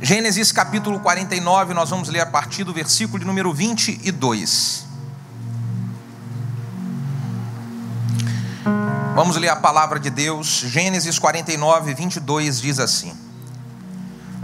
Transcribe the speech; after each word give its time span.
Gênesis 0.00 0.52
capítulo 0.52 1.00
49, 1.00 1.72
nós 1.72 1.88
vamos 1.88 2.10
ler 2.10 2.20
a 2.20 2.26
partir 2.26 2.64
do 2.64 2.72
versículo 2.72 3.18
de 3.18 3.24
número 3.24 3.50
22. 3.54 4.84
Vamos 9.14 9.38
ler 9.38 9.48
a 9.48 9.56
palavra 9.56 9.98
de 9.98 10.10
Deus. 10.10 10.64
Gênesis 10.66 11.18
49, 11.18 11.94
22 11.94 12.60
diz 12.60 12.78
assim: 12.78 13.16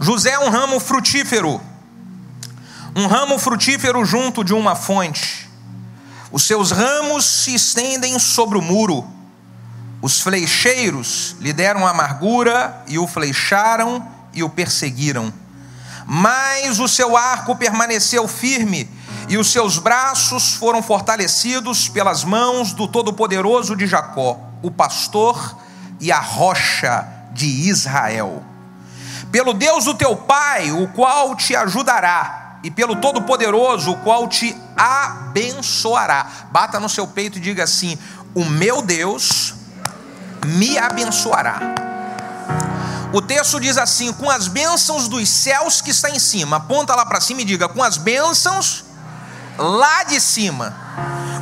José 0.00 0.30
é 0.30 0.38
um 0.38 0.48
ramo 0.48 0.80
frutífero, 0.80 1.60
um 2.96 3.06
ramo 3.06 3.38
frutífero 3.38 4.02
junto 4.06 4.42
de 4.42 4.54
uma 4.54 4.74
fonte. 4.74 5.50
Os 6.30 6.44
seus 6.44 6.70
ramos 6.70 7.26
se 7.26 7.54
estendem 7.54 8.18
sobre 8.18 8.56
o 8.56 8.62
muro. 8.62 9.06
Os 10.00 10.18
flecheiros 10.18 11.36
lhe 11.40 11.52
deram 11.52 11.86
amargura 11.86 12.82
e 12.88 12.98
o 12.98 13.06
flecharam 13.06 14.08
e 14.32 14.42
o 14.42 14.48
perseguiram. 14.48 15.41
Mas 16.14 16.78
o 16.78 16.86
seu 16.86 17.16
arco 17.16 17.56
permaneceu 17.56 18.28
firme 18.28 18.86
e 19.30 19.38
os 19.38 19.50
seus 19.50 19.78
braços 19.78 20.52
foram 20.52 20.82
fortalecidos 20.82 21.88
pelas 21.88 22.22
mãos 22.22 22.74
do 22.74 22.86
Todo-Poderoso 22.86 23.74
de 23.74 23.86
Jacó, 23.86 24.38
o 24.60 24.70
pastor 24.70 25.56
e 25.98 26.12
a 26.12 26.20
rocha 26.20 27.08
de 27.32 27.46
Israel. 27.46 28.42
Pelo 29.30 29.54
Deus 29.54 29.86
do 29.86 29.94
teu 29.94 30.14
pai, 30.14 30.70
o 30.70 30.86
qual 30.88 31.34
te 31.34 31.56
ajudará, 31.56 32.58
e 32.62 32.70
pelo 32.70 32.96
Todo-Poderoso, 32.96 33.92
o 33.92 33.96
qual 34.00 34.28
te 34.28 34.54
abençoará. 34.76 36.26
Bata 36.50 36.78
no 36.78 36.90
seu 36.90 37.06
peito 37.06 37.38
e 37.38 37.40
diga 37.40 37.64
assim: 37.64 37.98
O 38.34 38.44
meu 38.44 38.82
Deus 38.82 39.54
me 40.44 40.76
abençoará. 40.76 41.91
O 43.12 43.20
texto 43.20 43.60
diz 43.60 43.76
assim: 43.76 44.12
com 44.12 44.30
as 44.30 44.48
bênçãos 44.48 45.06
dos 45.06 45.28
céus 45.28 45.80
que 45.80 45.90
está 45.90 46.10
em 46.10 46.18
cima. 46.18 46.56
Aponta 46.56 46.94
lá 46.94 47.04
para 47.04 47.20
cima 47.20 47.42
e 47.42 47.44
diga: 47.44 47.68
com 47.68 47.82
as 47.82 47.96
bênçãos 47.96 48.84
lá 49.58 50.04
de 50.04 50.20
cima. 50.20 50.74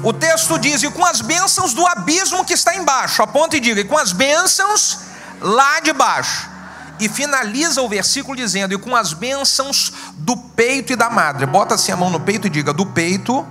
O 0.03 0.13
texto 0.13 0.59
diz: 0.59 0.83
e 0.83 0.91
com 0.91 1.05
as 1.05 1.21
bênçãos 1.21 1.73
do 1.73 1.87
abismo 1.87 2.45
que 2.45 2.55
está 2.55 2.75
embaixo. 2.75 3.23
Aponta 3.23 3.57
e 3.57 3.61
diga: 3.61 3.81
e 3.81 3.85
com 3.85 3.97
as 3.97 4.13
bênçãos 4.13 4.99
lá 5.41 5.81
de 5.81 5.93
baixo. 5.93 6.49
E 6.99 7.09
finaliza 7.09 7.81
o 7.81 7.89
versículo 7.89 8.37
dizendo: 8.37 8.75
e 8.75 8.79
com 8.79 8.97
as 8.97 9.13
bênçãos 9.13 9.93
do 10.15 10.37
peito 10.37 10.93
e 10.93 10.97
da 10.97 11.09
madre. 11.09 11.47
Bota 11.47 11.77
assim 11.77 11.93
a 11.93 11.97
mão 11.97 12.11
no 12.11 12.21
peito 12.21 12.49
e 12.49 12.51
diga: 12.51 12.73
do 12.73 12.85
peito 12.87 13.47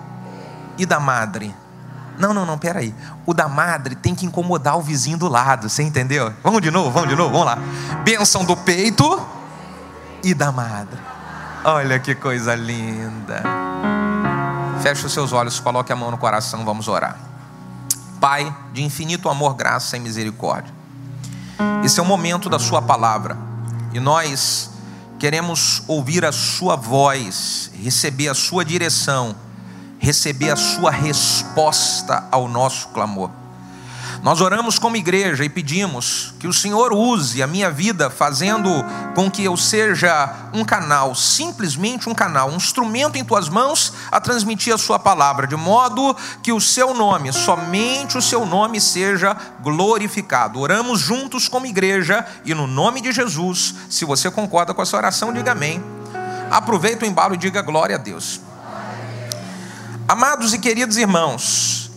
e 0.77 0.85
da 0.85 0.99
madre. 0.99 1.55
Não, 2.19 2.33
não, 2.33 2.45
não, 2.45 2.57
peraí. 2.57 2.93
O 3.25 3.33
da 3.33 3.47
madre 3.47 3.95
tem 3.95 4.13
que 4.13 4.25
incomodar 4.25 4.77
o 4.77 4.81
vizinho 4.81 5.17
do 5.17 5.29
lado, 5.29 5.69
você 5.69 5.81
entendeu? 5.81 6.33
Vamos 6.43 6.61
de 6.61 6.69
novo, 6.69 6.91
vamos 6.91 7.07
de 7.07 7.15
novo, 7.15 7.31
vamos 7.31 7.45
lá. 7.45 7.57
Bênção 8.03 8.43
do 8.43 8.57
peito 8.57 9.25
e 10.21 10.33
da 10.33 10.51
madre. 10.51 10.99
Olha 11.63 11.97
que 11.97 12.13
coisa 12.13 12.53
linda. 12.55 13.41
Feche 14.81 15.05
os 15.05 15.13
seus 15.13 15.31
olhos, 15.31 15.61
coloque 15.61 15.93
a 15.93 15.95
mão 15.95 16.11
no 16.11 16.17
coração, 16.17 16.65
vamos 16.65 16.89
orar. 16.89 17.17
Pai, 18.19 18.53
de 18.73 18.83
infinito 18.83 19.29
amor, 19.29 19.53
graça 19.53 19.95
e 19.95 19.99
misericórdia. 20.01 20.73
Esse 21.85 22.01
é 22.01 22.03
o 22.03 22.05
momento 22.05 22.49
da 22.49 22.59
Sua 22.59 22.81
palavra 22.81 23.37
e 23.93 23.99
nós 23.99 24.71
queremos 25.17 25.83
ouvir 25.87 26.25
a 26.25 26.33
Sua 26.33 26.75
voz, 26.75 27.71
receber 27.81 28.27
a 28.27 28.33
Sua 28.33 28.65
direção 28.65 29.35
receber 29.99 30.51
a 30.51 30.55
sua 30.55 30.89
resposta 30.89 32.27
ao 32.31 32.47
nosso 32.47 32.87
clamor. 32.89 33.29
Nós 34.21 34.41
oramos 34.41 34.77
como 34.77 34.97
igreja 34.97 35.45
e 35.45 35.49
pedimos 35.49 36.33
que 36.39 36.47
o 36.47 36.51
Senhor 36.51 36.91
use 36.91 37.41
a 37.41 37.47
minha 37.47 37.71
vida 37.71 38.09
fazendo 38.09 38.69
com 39.15 39.31
que 39.31 39.45
eu 39.45 39.55
seja 39.55 40.49
um 40.53 40.65
canal, 40.65 41.15
simplesmente 41.15 42.09
um 42.09 42.13
canal, 42.13 42.49
um 42.49 42.57
instrumento 42.57 43.17
em 43.17 43.23
tuas 43.23 43.47
mãos 43.47 43.93
a 44.11 44.19
transmitir 44.19 44.73
a 44.73 44.77
sua 44.77 44.99
palavra, 44.99 45.47
de 45.47 45.55
modo 45.55 46.15
que 46.43 46.51
o 46.51 46.59
seu 46.59 46.93
nome, 46.93 47.31
somente 47.31 48.17
o 48.17 48.21
seu 48.21 48.45
nome 48.45 48.81
seja 48.81 49.35
glorificado. 49.61 50.59
Oramos 50.59 50.99
juntos 50.99 51.47
como 51.47 51.65
igreja 51.65 52.25
e 52.43 52.53
no 52.53 52.67
nome 52.67 52.99
de 52.99 53.13
Jesus, 53.13 53.73
se 53.89 54.03
você 54.03 54.29
concorda 54.29 54.73
com 54.73 54.81
essa 54.81 54.97
oração, 54.97 55.31
diga 55.31 55.53
amém. 55.53 55.81
Aproveita 56.51 57.05
o 57.05 57.07
embalo 57.07 57.35
e 57.35 57.37
diga 57.37 57.61
glória 57.61 57.95
a 57.95 57.99
Deus. 57.99 58.41
Amados 60.09 60.55
e 60.55 60.57
queridos 60.57 60.97
irmãos, 60.97 61.91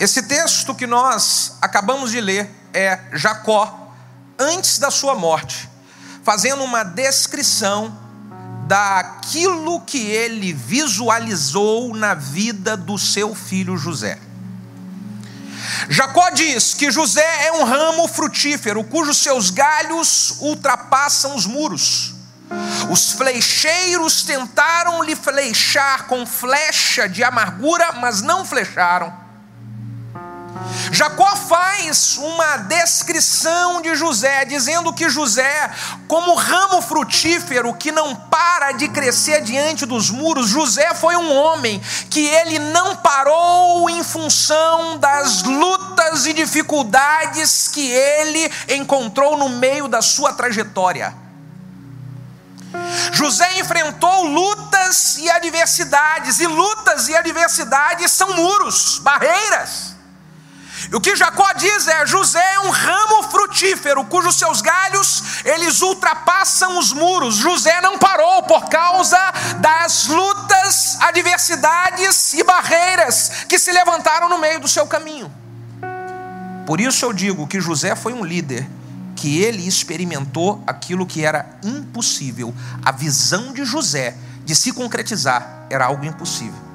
esse 0.00 0.24
texto 0.24 0.74
que 0.74 0.88
nós 0.88 1.56
acabamos 1.62 2.10
de 2.10 2.20
ler 2.20 2.50
é 2.74 2.98
Jacó, 3.12 3.94
antes 4.36 4.80
da 4.80 4.90
sua 4.90 5.14
morte, 5.14 5.68
fazendo 6.24 6.64
uma 6.64 6.82
descrição 6.82 7.96
daquilo 8.66 9.80
que 9.82 10.04
ele 10.10 10.52
visualizou 10.52 11.94
na 11.94 12.12
vida 12.12 12.76
do 12.76 12.98
seu 12.98 13.36
filho 13.36 13.76
José. 13.76 14.18
Jacó 15.88 16.30
diz 16.30 16.74
que 16.74 16.90
José 16.90 17.46
é 17.46 17.52
um 17.52 17.62
ramo 17.62 18.08
frutífero, 18.08 18.82
cujos 18.82 19.16
seus 19.16 19.48
galhos 19.50 20.38
ultrapassam 20.40 21.36
os 21.36 21.46
muros. 21.46 22.17
Os 22.90 23.12
flecheiros 23.12 24.22
tentaram 24.22 25.02
lhe 25.02 25.14
flechar 25.14 26.06
com 26.06 26.26
flecha 26.26 27.08
de 27.08 27.22
amargura, 27.22 27.92
mas 27.92 28.22
não 28.22 28.44
flecharam. 28.44 29.28
Jacó 30.90 31.36
faz 31.36 32.16
uma 32.18 32.56
descrição 32.58 33.80
de 33.80 33.94
José, 33.94 34.44
dizendo 34.44 34.92
que 34.92 35.08
José, 35.08 35.70
como 36.06 36.34
ramo 36.34 36.80
frutífero 36.80 37.74
que 37.74 37.92
não 37.92 38.14
para 38.14 38.72
de 38.72 38.88
crescer 38.88 39.42
diante 39.42 39.84
dos 39.86 40.10
muros, 40.10 40.48
José 40.48 40.94
foi 40.94 41.16
um 41.16 41.34
homem 41.34 41.80
que 42.10 42.26
ele 42.26 42.58
não 42.58 42.96
parou 42.96 43.88
em 43.88 44.02
função 44.02 44.98
das 44.98 45.42
lutas 45.42 46.26
e 46.26 46.32
dificuldades 46.32 47.68
que 47.68 47.90
ele 47.90 48.50
encontrou 48.68 49.36
no 49.36 49.48
meio 49.50 49.88
da 49.88 50.02
sua 50.02 50.32
trajetória. 50.32 51.27
José 53.12 53.58
enfrentou 53.58 54.24
lutas 54.24 55.18
e 55.18 55.30
adversidades, 55.30 56.40
e 56.40 56.46
lutas 56.46 57.08
e 57.08 57.16
adversidades 57.16 58.10
são 58.12 58.34
muros, 58.34 58.98
barreiras. 58.98 59.96
E 60.90 60.94
o 60.94 61.00
que 61.00 61.16
Jacó 61.16 61.52
diz 61.54 61.88
é: 61.88 62.06
José 62.06 62.44
é 62.54 62.60
um 62.60 62.70
ramo 62.70 63.24
frutífero, 63.24 64.04
cujos 64.04 64.36
seus 64.36 64.60
galhos 64.60 65.22
eles 65.44 65.82
ultrapassam 65.82 66.78
os 66.78 66.92
muros. 66.92 67.36
José 67.36 67.80
não 67.80 67.98
parou 67.98 68.42
por 68.44 68.68
causa 68.68 69.18
das 69.58 70.06
lutas, 70.06 70.98
adversidades 71.00 72.34
e 72.34 72.42
barreiras 72.42 73.44
que 73.48 73.58
se 73.58 73.72
levantaram 73.72 74.28
no 74.28 74.38
meio 74.38 74.60
do 74.60 74.68
seu 74.68 74.86
caminho. 74.86 75.32
Por 76.66 76.80
isso 76.80 77.04
eu 77.04 77.12
digo 77.12 77.46
que 77.46 77.60
José 77.60 77.96
foi 77.96 78.12
um 78.12 78.24
líder 78.24 78.68
que 79.18 79.42
ele 79.42 79.66
experimentou 79.66 80.62
aquilo 80.64 81.04
que 81.04 81.24
era 81.24 81.44
impossível. 81.64 82.54
A 82.84 82.92
visão 82.92 83.52
de 83.52 83.64
José 83.64 84.14
de 84.44 84.54
se 84.54 84.72
concretizar 84.72 85.66
era 85.68 85.86
algo 85.86 86.04
impossível. 86.04 86.68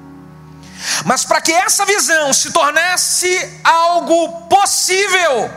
Mas 1.05 1.23
para 1.23 1.39
que 1.39 1.53
essa 1.53 1.85
visão 1.85 2.33
se 2.33 2.51
tornasse 2.51 3.61
algo 3.63 4.41
possível, 4.49 5.49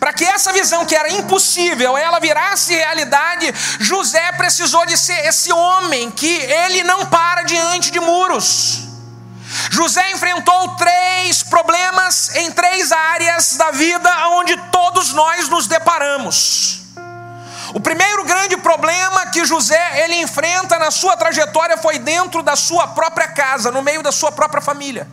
para 0.00 0.12
que 0.12 0.24
essa 0.24 0.52
visão 0.52 0.84
que 0.84 0.96
era 0.96 1.08
impossível, 1.12 1.96
ela 1.96 2.18
virasse 2.18 2.74
realidade, 2.74 3.54
José 3.78 4.32
precisou 4.32 4.84
de 4.84 4.96
ser 4.96 5.24
esse 5.24 5.52
homem 5.52 6.10
que 6.10 6.26
ele 6.26 6.82
não 6.82 7.06
para 7.06 7.44
diante 7.44 7.92
de 7.92 8.00
muros. 8.00 8.91
José 9.70 10.10
enfrentou 10.12 10.76
três 10.76 11.42
problemas 11.42 12.34
em 12.36 12.50
três 12.52 12.92
áreas 12.92 13.56
da 13.56 13.70
vida 13.70 14.10
onde 14.28 14.56
todos 14.70 15.12
nós 15.12 15.48
nos 15.48 15.66
deparamos. 15.66 16.82
O 17.74 17.80
primeiro 17.80 18.24
grande 18.24 18.56
problema 18.56 19.26
que 19.26 19.44
José 19.44 20.04
ele 20.04 20.16
enfrenta 20.16 20.78
na 20.78 20.90
sua 20.90 21.16
trajetória 21.16 21.76
foi 21.76 21.98
dentro 21.98 22.42
da 22.42 22.54
sua 22.54 22.88
própria 22.88 23.28
casa, 23.28 23.70
no 23.70 23.82
meio 23.82 24.02
da 24.02 24.12
sua 24.12 24.30
própria 24.30 24.60
família. 24.60 25.08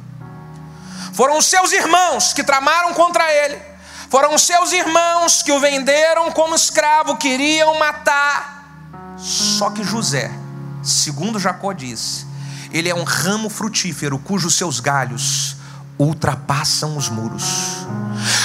Foram 1.14 1.38
os 1.38 1.46
seus 1.46 1.72
irmãos 1.72 2.34
que 2.34 2.44
tramaram 2.44 2.94
contra 2.94 3.32
ele. 3.32 3.62
Foram 4.10 4.34
os 4.34 4.42
seus 4.42 4.72
irmãos 4.72 5.42
que 5.42 5.52
o 5.52 5.60
venderam 5.60 6.32
como 6.32 6.56
escravo, 6.56 7.18
queriam 7.18 7.78
matar. 7.78 8.66
Só 9.18 9.70
que 9.70 9.84
José, 9.84 10.32
segundo 10.84 11.40
Jacó 11.40 11.72
diz, 11.74 12.26
ele 12.72 12.90
é 12.90 12.96
um 12.96 13.04
ramo 13.04 13.50
frutífero 13.50 14.20
cujos 14.20 14.56
seus 14.56 14.80
galhos 14.80 15.58
ultrapassam 16.00 16.96
os 16.96 17.10
muros. 17.10 17.44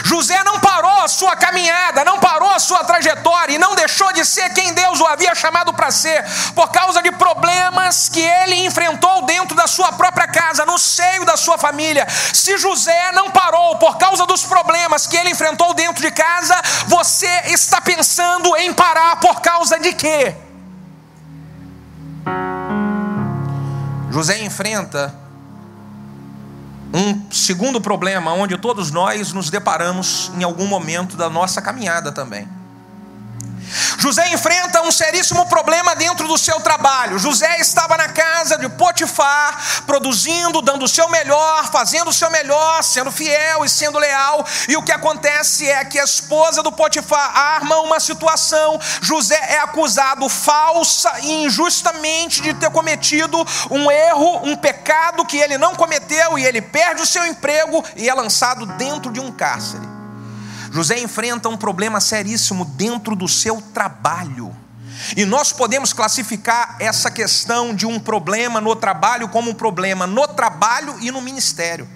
José 0.04 0.42
não 0.42 0.58
parou 0.58 1.02
a 1.02 1.08
sua 1.08 1.36
caminhada, 1.36 2.04
não 2.04 2.18
parou 2.18 2.50
a 2.50 2.58
sua 2.58 2.82
trajetória 2.84 3.54
e 3.54 3.58
não 3.58 3.76
deixou 3.76 4.12
de 4.12 4.24
ser 4.24 4.50
quem 4.50 4.72
Deus 4.74 5.00
o 5.00 5.06
havia 5.06 5.34
chamado 5.34 5.72
para 5.72 5.90
ser, 5.90 6.24
por 6.54 6.68
causa 6.70 7.00
de 7.00 7.12
problemas 7.12 8.08
que 8.08 8.20
ele 8.20 8.66
enfrentou 8.66 9.24
dentro 9.24 9.56
da 9.56 9.68
sua 9.68 9.92
própria 9.92 10.26
casa, 10.26 10.66
no 10.66 10.78
seio 10.78 11.24
da 11.24 11.36
sua 11.36 11.56
família. 11.56 12.06
Se 12.08 12.58
José 12.58 13.12
não 13.12 13.30
parou 13.30 13.76
por 13.76 13.96
causa 13.98 14.26
dos 14.26 14.42
problemas 14.42 15.06
que 15.06 15.16
ele 15.16 15.30
enfrentou 15.30 15.74
dentro 15.74 16.02
de 16.02 16.10
casa, 16.10 16.60
você 16.86 17.30
está 17.46 17.80
pensando 17.80 18.56
em 18.56 18.72
parar 18.72 19.16
por 19.20 19.40
causa 19.40 19.78
de 19.78 19.92
quê? 19.92 20.34
José 24.14 24.44
enfrenta 24.44 25.12
um 26.94 27.32
segundo 27.32 27.80
problema 27.80 28.32
onde 28.32 28.56
todos 28.56 28.92
nós 28.92 29.32
nos 29.32 29.50
deparamos 29.50 30.30
em 30.38 30.44
algum 30.44 30.68
momento 30.68 31.16
da 31.16 31.28
nossa 31.28 31.60
caminhada 31.60 32.12
também. 32.12 32.48
José 33.98 34.28
enfrenta 34.28 34.82
um 34.82 34.92
seríssimo 34.92 35.46
problema 35.46 35.94
dentro 35.94 36.28
do 36.28 36.36
seu 36.36 36.60
trabalho. 36.60 37.18
José 37.18 37.58
estava 37.58 37.96
na 37.96 38.08
casa 38.08 38.58
de 38.58 38.68
Potifar, 38.68 39.82
produzindo, 39.86 40.60
dando 40.60 40.84
o 40.84 40.88
seu 40.88 41.08
melhor, 41.08 41.70
fazendo 41.70 42.08
o 42.08 42.12
seu 42.12 42.30
melhor, 42.30 42.82
sendo 42.82 43.10
fiel 43.10 43.64
e 43.64 43.68
sendo 43.68 43.98
leal. 43.98 44.44
E 44.68 44.76
o 44.76 44.82
que 44.82 44.92
acontece 44.92 45.68
é 45.68 45.84
que 45.84 45.98
a 45.98 46.04
esposa 46.04 46.62
do 46.62 46.72
Potifar 46.72 47.36
arma 47.36 47.80
uma 47.80 48.00
situação. 48.00 48.78
José 49.00 49.38
é 49.48 49.58
acusado 49.58 50.28
falsa 50.28 51.12
e 51.22 51.44
injustamente 51.44 52.42
de 52.42 52.54
ter 52.54 52.70
cometido 52.70 53.38
um 53.70 53.90
erro, 53.90 54.40
um 54.44 54.56
pecado 54.56 55.24
que 55.24 55.38
ele 55.38 55.56
não 55.58 55.74
cometeu, 55.74 56.38
e 56.38 56.44
ele 56.44 56.60
perde 56.60 57.02
o 57.02 57.06
seu 57.06 57.26
emprego 57.26 57.84
e 57.96 58.08
é 58.08 58.14
lançado 58.14 58.66
dentro 58.66 59.10
de 59.12 59.20
um 59.20 59.30
cárcere. 59.30 59.93
José 60.74 60.98
enfrenta 60.98 61.48
um 61.48 61.56
problema 61.56 62.00
seríssimo 62.00 62.64
dentro 62.64 63.14
do 63.14 63.28
seu 63.28 63.62
trabalho. 63.72 64.52
E 65.16 65.24
nós 65.24 65.52
podemos 65.52 65.92
classificar 65.92 66.74
essa 66.80 67.12
questão 67.12 67.72
de 67.72 67.86
um 67.86 68.00
problema 68.00 68.60
no 68.60 68.74
trabalho 68.74 69.28
como 69.28 69.52
um 69.52 69.54
problema 69.54 70.04
no 70.04 70.26
trabalho 70.26 70.96
e 71.00 71.12
no 71.12 71.22
ministério. 71.22 71.88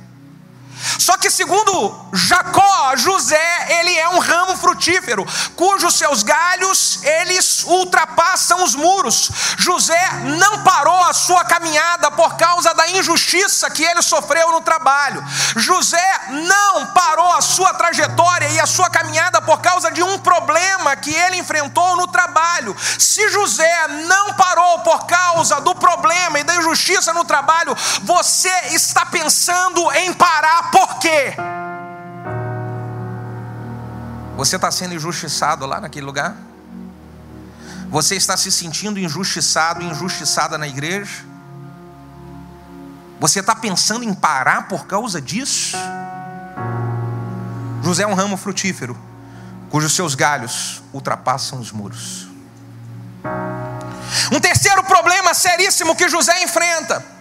Só 0.98 1.16
que 1.16 1.30
segundo 1.30 2.08
Jacó, 2.12 2.96
José, 2.96 3.66
ele 3.80 3.96
é 3.96 4.08
um 4.10 4.18
ramo 4.18 4.56
frutífero, 4.56 5.26
cujos 5.56 5.94
seus 5.94 6.22
galhos, 6.22 7.02
eles 7.02 7.64
ultrapassam 7.64 8.62
os 8.64 8.74
muros. 8.74 9.30
José 9.58 10.00
não 10.38 10.62
parou 10.62 11.02
a 11.04 11.12
sua 11.12 11.44
caminhada 11.44 12.10
por 12.10 12.36
causa 12.36 12.74
da 12.74 12.88
injustiça 12.90 13.70
que 13.70 13.84
ele 13.84 14.02
sofreu 14.02 14.52
no 14.52 14.60
trabalho. 14.60 15.24
José 15.56 16.20
não 16.28 16.86
parou 16.86 17.32
a 17.32 17.40
sua 17.40 17.74
trajetória 17.74 18.48
e 18.48 18.60
a 18.60 18.66
sua 18.66 18.90
caminhada 18.90 19.40
por 19.42 19.60
causa 19.60 19.90
de 19.90 20.02
um 20.02 20.18
problema 20.18 20.96
que 20.96 21.14
ele 21.14 21.38
enfrentou 21.38 21.96
no 21.96 22.06
trabalho. 22.06 22.76
Se 22.98 23.28
José 23.30 23.88
não 24.06 24.34
parou 24.34 24.80
por 24.80 25.06
causa 25.06 25.60
do 25.60 25.74
problema 25.74 26.38
e 26.38 26.44
da 26.44 26.56
injustiça 26.56 27.12
no 27.12 27.24
trabalho, 27.24 27.76
você 28.02 28.52
está 28.70 29.06
pensando 29.06 29.90
em 29.92 30.12
parar 30.12 30.67
por 30.70 30.98
quê? 30.98 31.34
Você 34.36 34.56
está 34.56 34.70
sendo 34.70 34.94
injustiçado 34.94 35.66
lá 35.66 35.80
naquele 35.80 36.06
lugar? 36.06 36.36
Você 37.90 38.14
está 38.14 38.36
se 38.36 38.52
sentindo 38.52 39.00
injustiçado, 39.00 39.82
injustiçada 39.82 40.56
na 40.56 40.68
igreja? 40.68 41.24
Você 43.18 43.40
está 43.40 43.54
pensando 43.54 44.04
em 44.04 44.14
parar 44.14 44.68
por 44.68 44.86
causa 44.86 45.20
disso? 45.20 45.76
José 47.82 48.04
é 48.04 48.06
um 48.06 48.14
ramo 48.14 48.36
frutífero, 48.36 48.96
cujos 49.70 49.92
seus 49.94 50.14
galhos 50.14 50.82
ultrapassam 50.92 51.58
os 51.58 51.72
muros. 51.72 52.28
Um 54.30 54.38
terceiro 54.38 54.84
problema 54.84 55.34
seríssimo 55.34 55.96
que 55.96 56.08
José 56.08 56.42
enfrenta 56.42 57.17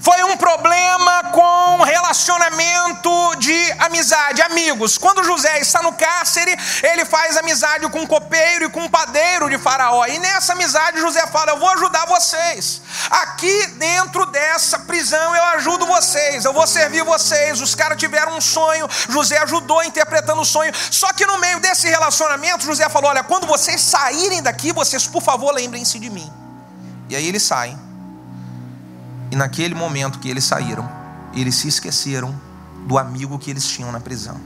foi 0.00 0.22
um 0.24 0.36
problema 0.36 1.24
com 1.32 1.82
relacionamento 1.82 3.36
de 3.36 3.72
amizade, 3.78 4.42
amigos. 4.42 4.98
Quando 4.98 5.24
José 5.24 5.58
está 5.60 5.82
no 5.82 5.92
cárcere, 5.92 6.56
ele 6.82 7.04
faz 7.04 7.36
amizade 7.36 7.88
com 7.88 8.00
um 8.00 8.06
copeiro 8.06 8.66
e 8.66 8.70
com 8.70 8.80
um 8.80 8.88
padeiro 8.88 9.48
de 9.50 9.58
Faraó. 9.58 10.06
E 10.06 10.18
nessa 10.18 10.52
amizade, 10.52 11.00
José 11.00 11.26
fala: 11.26 11.52
Eu 11.52 11.58
vou 11.58 11.68
ajudar 11.70 12.06
vocês. 12.06 12.82
Aqui 13.10 13.66
dentro 13.78 14.26
dessa 14.26 14.78
prisão, 14.80 15.34
eu 15.34 15.44
ajudo 15.56 15.86
vocês, 15.86 16.44
eu 16.44 16.52
vou 16.52 16.66
servir 16.66 17.04
vocês. 17.04 17.60
Os 17.60 17.74
caras 17.74 17.98
tiveram 17.98 18.36
um 18.36 18.40
sonho, 18.40 18.88
José 19.08 19.38
ajudou 19.38 19.82
interpretando 19.84 20.40
o 20.40 20.44
sonho. 20.44 20.72
Só 20.90 21.12
que 21.12 21.26
no 21.26 21.38
meio 21.38 21.60
desse 21.60 21.88
relacionamento, 21.88 22.64
José 22.64 22.88
falou: 22.88 23.10
Olha, 23.10 23.22
quando 23.22 23.46
vocês 23.46 23.80
saírem 23.80 24.42
daqui, 24.42 24.72
vocês, 24.72 25.06
por 25.06 25.22
favor, 25.22 25.52
lembrem-se 25.52 25.98
de 25.98 26.10
mim. 26.10 26.32
E 27.08 27.16
aí 27.16 27.26
eles 27.26 27.42
saem. 27.42 27.83
E 29.34 29.36
naquele 29.36 29.74
momento 29.74 30.20
que 30.20 30.30
eles 30.30 30.44
saíram, 30.44 30.88
eles 31.34 31.56
se 31.56 31.66
esqueceram 31.66 32.32
do 32.86 32.96
amigo 32.96 33.36
que 33.36 33.50
eles 33.50 33.66
tinham 33.66 33.90
na 33.90 33.98
prisão. 33.98 34.40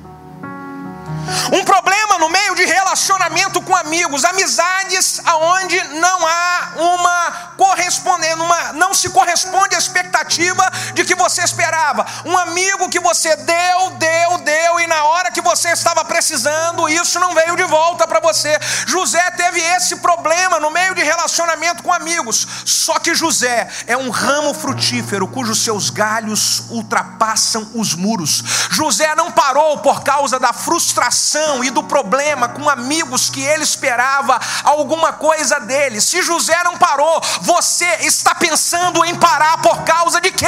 Um 1.52 1.64
problema 1.64 2.18
no 2.18 2.28
meio 2.28 2.54
de 2.54 2.64
relacionamento 2.64 3.60
com 3.62 3.76
amigos, 3.76 4.24
amizades 4.24 5.20
aonde 5.24 5.82
não 5.94 6.26
há 6.26 6.70
uma 6.76 7.48
correspondendo, 7.56 8.44
uma, 8.44 8.72
não 8.72 8.94
se 8.94 9.10
corresponde 9.10 9.74
à 9.74 9.78
expectativa 9.78 10.70
de 10.94 11.04
que 11.04 11.14
você 11.14 11.42
esperava. 11.42 12.06
Um 12.24 12.36
amigo 12.38 12.88
que 12.88 13.00
você 13.00 13.34
deu, 13.36 13.90
deu, 13.98 14.38
deu, 14.38 14.80
e 14.80 14.86
na 14.86 15.04
hora 15.04 15.30
que 15.30 15.40
você 15.40 15.70
estava 15.70 16.04
precisando, 16.04 16.88
isso 16.88 17.18
não 17.18 17.34
veio 17.34 17.56
de 17.56 17.64
volta 17.64 18.06
para 18.06 18.20
você. 18.20 18.56
José 18.86 19.30
teve 19.32 19.60
esse 19.60 19.96
problema 19.96 20.60
no 20.60 20.70
meio 20.70 20.94
de 20.94 21.02
relacionamento 21.02 21.82
com 21.82 21.92
amigos. 21.92 22.46
Só 22.64 22.98
que 22.98 23.14
José 23.14 23.68
é 23.86 23.96
um 23.96 24.10
ramo 24.10 24.54
frutífero 24.54 25.28
cujos 25.28 25.62
seus 25.62 25.90
galhos 25.90 26.64
ultrapassam 26.70 27.70
os 27.74 27.94
muros. 27.94 28.42
José 28.70 29.14
não 29.14 29.30
parou 29.30 29.78
por 29.78 30.02
causa 30.02 30.38
da 30.38 30.52
frustração 30.52 31.17
e 31.64 31.70
do 31.70 31.82
problema 31.82 32.48
com 32.48 32.68
amigos 32.68 33.28
que 33.28 33.42
ele 33.42 33.62
esperava 33.62 34.38
alguma 34.64 35.12
coisa 35.12 35.58
dele. 35.60 36.00
Se 36.00 36.22
José 36.22 36.62
não 36.64 36.76
parou, 36.76 37.20
você 37.42 37.86
está 38.00 38.34
pensando 38.34 39.04
em 39.04 39.14
parar 39.16 39.60
por 39.62 39.82
causa 39.82 40.20
de 40.20 40.30
quê? 40.30 40.46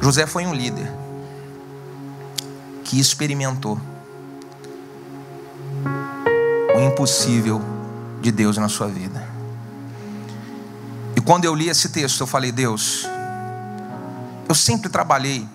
José 0.00 0.26
foi 0.26 0.46
um 0.46 0.54
líder 0.54 0.90
que 2.84 2.98
experimentou 2.98 3.78
o 6.74 6.80
impossível 6.80 7.60
de 8.20 8.30
Deus 8.30 8.56
na 8.56 8.68
sua 8.68 8.86
vida. 8.86 9.26
E 11.16 11.20
quando 11.20 11.44
eu 11.44 11.54
li 11.54 11.68
esse 11.68 11.88
texto, 11.88 12.20
eu 12.20 12.26
falei: 12.26 12.52
Deus, 12.52 13.06
eu 14.48 14.54
sempre 14.54 14.88
trabalhei 14.88 15.46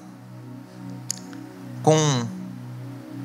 com 1.82 2.28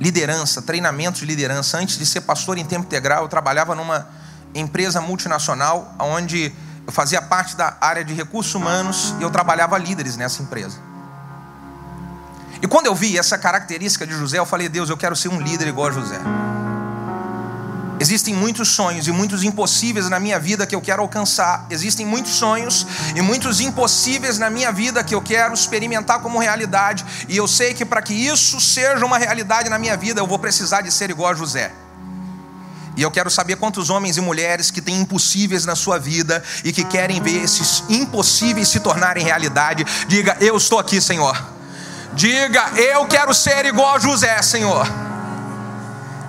liderança, 0.01 0.63
treinamento 0.63 1.19
de 1.21 1.27
liderança. 1.27 1.79
Antes 1.79 1.99
de 1.99 2.07
ser 2.07 2.23
pastor 2.23 2.59
em 2.59 2.65
tempo 2.65 2.87
integral, 2.87 3.23
eu 3.23 3.29
trabalhava 3.29 3.75
numa 3.75 4.09
empresa 4.55 5.01
multinacional, 5.01 5.95
onde 5.99 6.53
eu 6.87 6.93
fazia 6.93 7.21
parte 7.21 7.57
da 7.57 7.77
área 7.81 8.05
de 8.05 8.15
recursos 8.15 8.55
humanos 8.55 9.15
e 9.19 9.23
eu 9.23 9.31
trabalhava 9.31 9.77
líderes 9.77 10.17
nessa 10.17 10.43
empresa. 10.43 10.79
E 12.63 12.67
quando 12.67 12.87
eu 12.87 12.95
vi 12.95 13.19
essa 13.19 13.37
característica 13.37 14.07
de 14.07 14.15
José, 14.15 14.39
eu 14.39 14.47
falei: 14.47 14.69
Deus, 14.69 14.89
eu 14.89 14.97
quero 14.97 15.15
ser 15.15 15.29
um 15.29 15.41
líder 15.41 15.69
igual 15.69 15.89
a 15.89 15.93
José. 15.93 16.19
Existem 18.01 18.35
muitos 18.35 18.69
sonhos 18.69 19.09
e 19.09 19.13
muitos 19.13 19.43
impossíveis 19.43 20.09
na 20.09 20.21
minha 20.21 20.39
vida 20.39 20.67
que 20.67 20.75
eu 20.75 20.81
quero 20.81 21.03
alcançar. 21.03 21.67
Existem 21.69 22.07
muitos 22.07 22.33
sonhos 22.33 22.87
e 23.15 23.21
muitos 23.21 23.61
impossíveis 23.61 24.39
na 24.39 24.49
minha 24.49 24.71
vida 24.71 25.03
que 25.03 25.15
eu 25.15 25.21
quero 25.21 25.53
experimentar 25.53 26.21
como 26.21 26.39
realidade. 26.39 27.05
E 27.29 27.37
eu 27.37 27.49
sei 27.49 27.75
que 27.75 27.85
para 27.85 28.01
que 28.01 28.15
isso 28.15 28.61
seja 28.61 29.05
uma 29.05 29.19
realidade 29.19 29.69
na 29.69 29.79
minha 29.79 29.97
vida, 29.97 30.21
eu 30.21 30.27
vou 30.27 30.39
precisar 30.39 30.83
de 30.83 30.93
ser 30.93 31.11
igual 31.11 31.33
a 31.33 31.35
José. 31.35 31.73
E 32.97 33.03
eu 33.03 33.11
quero 33.11 33.31
saber 33.31 33.57
quantos 33.57 33.91
homens 33.91 34.17
e 34.17 34.21
mulheres 34.21 34.71
que 34.71 34.81
têm 34.81 35.01
impossíveis 35.01 35.65
na 35.65 35.77
sua 35.77 35.99
vida 35.99 36.43
e 36.65 36.73
que 36.73 36.85
querem 36.85 37.21
ver 37.21 37.45
esses 37.45 37.85
impossíveis 37.89 38.69
se 38.69 38.81
tornarem 38.81 39.25
realidade. 39.25 39.85
Diga, 40.09 40.37
eu 40.41 40.57
estou 40.57 40.79
aqui, 40.79 41.01
Senhor. 41.01 41.41
Diga, 42.15 42.71
eu 42.77 43.07
quero 43.07 43.33
ser 43.35 43.67
igual 43.67 43.95
a 43.95 43.99
José, 43.99 44.41
Senhor. 44.43 45.08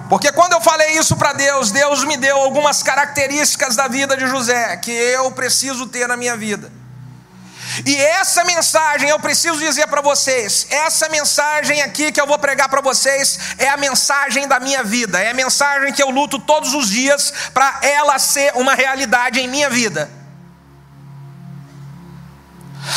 Porque 0.09 0.31
quando 0.31 0.53
eu 0.53 0.61
falei 0.61 0.97
isso 0.97 1.15
para 1.15 1.33
Deus, 1.33 1.71
Deus 1.71 2.03
me 2.03 2.17
deu 2.17 2.35
algumas 2.35 2.81
características 2.81 3.75
da 3.75 3.87
vida 3.87 4.17
de 4.17 4.25
José 4.27 4.75
que 4.77 4.91
eu 4.91 5.31
preciso 5.31 5.85
ter 5.85 6.07
na 6.07 6.17
minha 6.17 6.35
vida. 6.35 6.71
E 7.85 7.95
essa 7.95 8.43
mensagem 8.43 9.09
eu 9.09 9.19
preciso 9.19 9.59
dizer 9.59 9.87
para 9.87 10.01
vocês, 10.01 10.65
essa 10.71 11.07
mensagem 11.09 11.83
aqui 11.83 12.11
que 12.11 12.19
eu 12.19 12.25
vou 12.25 12.39
pregar 12.39 12.67
para 12.67 12.81
vocês 12.81 13.39
é 13.59 13.69
a 13.69 13.77
mensagem 13.77 14.47
da 14.47 14.59
minha 14.59 14.83
vida, 14.83 15.19
é 15.19 15.29
a 15.29 15.33
mensagem 15.35 15.93
que 15.93 16.01
eu 16.01 16.09
luto 16.09 16.39
todos 16.39 16.73
os 16.73 16.89
dias 16.89 17.31
para 17.53 17.79
ela 17.83 18.17
ser 18.17 18.51
uma 18.55 18.73
realidade 18.73 19.39
em 19.39 19.47
minha 19.47 19.69
vida. 19.69 20.18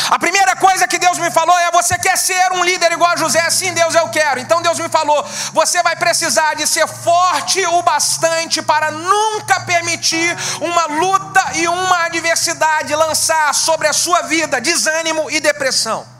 A 0.09 0.19
primeira 0.19 0.55
coisa 0.55 0.87
que 0.87 0.99
Deus 0.99 1.17
me 1.17 1.31
falou 1.31 1.57
é: 1.59 1.71
você 1.71 1.97
quer 1.97 2.17
ser 2.17 2.51
um 2.53 2.63
líder 2.63 2.91
igual 2.91 3.11
a 3.11 3.17
José? 3.17 3.49
Sim, 3.49 3.73
Deus, 3.73 3.95
eu 3.95 4.07
quero. 4.09 4.39
Então 4.39 4.61
Deus 4.61 4.79
me 4.79 4.89
falou: 4.89 5.25
você 5.51 5.81
vai 5.83 5.95
precisar 5.95 6.55
de 6.55 6.67
ser 6.67 6.87
forte 6.87 7.65
o 7.65 7.81
bastante 7.81 8.61
para 8.61 8.91
nunca 8.91 9.59
permitir 9.61 10.35
uma 10.61 10.85
luta 10.85 11.43
e 11.55 11.67
uma 11.67 12.05
adversidade 12.05 12.95
lançar 12.95 13.53
sobre 13.53 13.87
a 13.87 13.93
sua 13.93 14.23
vida 14.23 14.61
desânimo 14.61 15.29
e 15.29 15.39
depressão. 15.39 16.12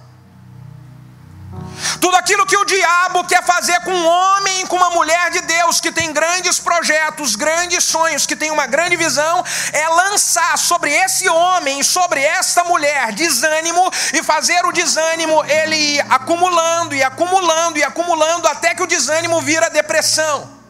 Tudo 2.00 2.16
aquilo 2.18 2.46
que 2.46 2.58
o 2.58 2.66
diabo 2.66 3.24
quer 3.26 3.44
fazer 3.44 3.80
com 3.82 3.92
um 3.92 4.08
homem 4.08 4.66
com 4.68 4.76
uma 4.76 4.90
mulher 4.90 5.30
de 5.32 5.42
Deus 5.42 5.80
que 5.80 5.92
tem 5.92 6.12
grandes 6.12 6.60
projetos, 6.60 7.36
grandes 7.36 7.84
sonhos, 7.84 8.26
que 8.26 8.36
tem 8.36 8.52
uma 8.52 8.66
grande 8.66 8.96
visão, 8.96 9.44
é 9.72 9.88
lançar 9.90 10.58
sobre 10.58 10.92
esse 10.92 11.30
homem 11.30 11.84
sobre 11.84 12.22
esta 12.22 12.64
mulher 12.64 13.12
desânimo 13.12 13.92
e 14.14 14.24
fazer 14.24 14.66
o 14.66 14.72
desânimo 14.72 15.44
ele 15.46 16.00
acumulando 16.10 16.96
e 16.96 17.04
acumulando 17.04 17.78
e 17.78 17.84
acumulando 17.84 18.48
até 18.48 18.74
que 18.74 18.84
o 18.84 18.88
desânimo 18.88 19.42
vira 19.42 19.70
depressão. 19.70 20.63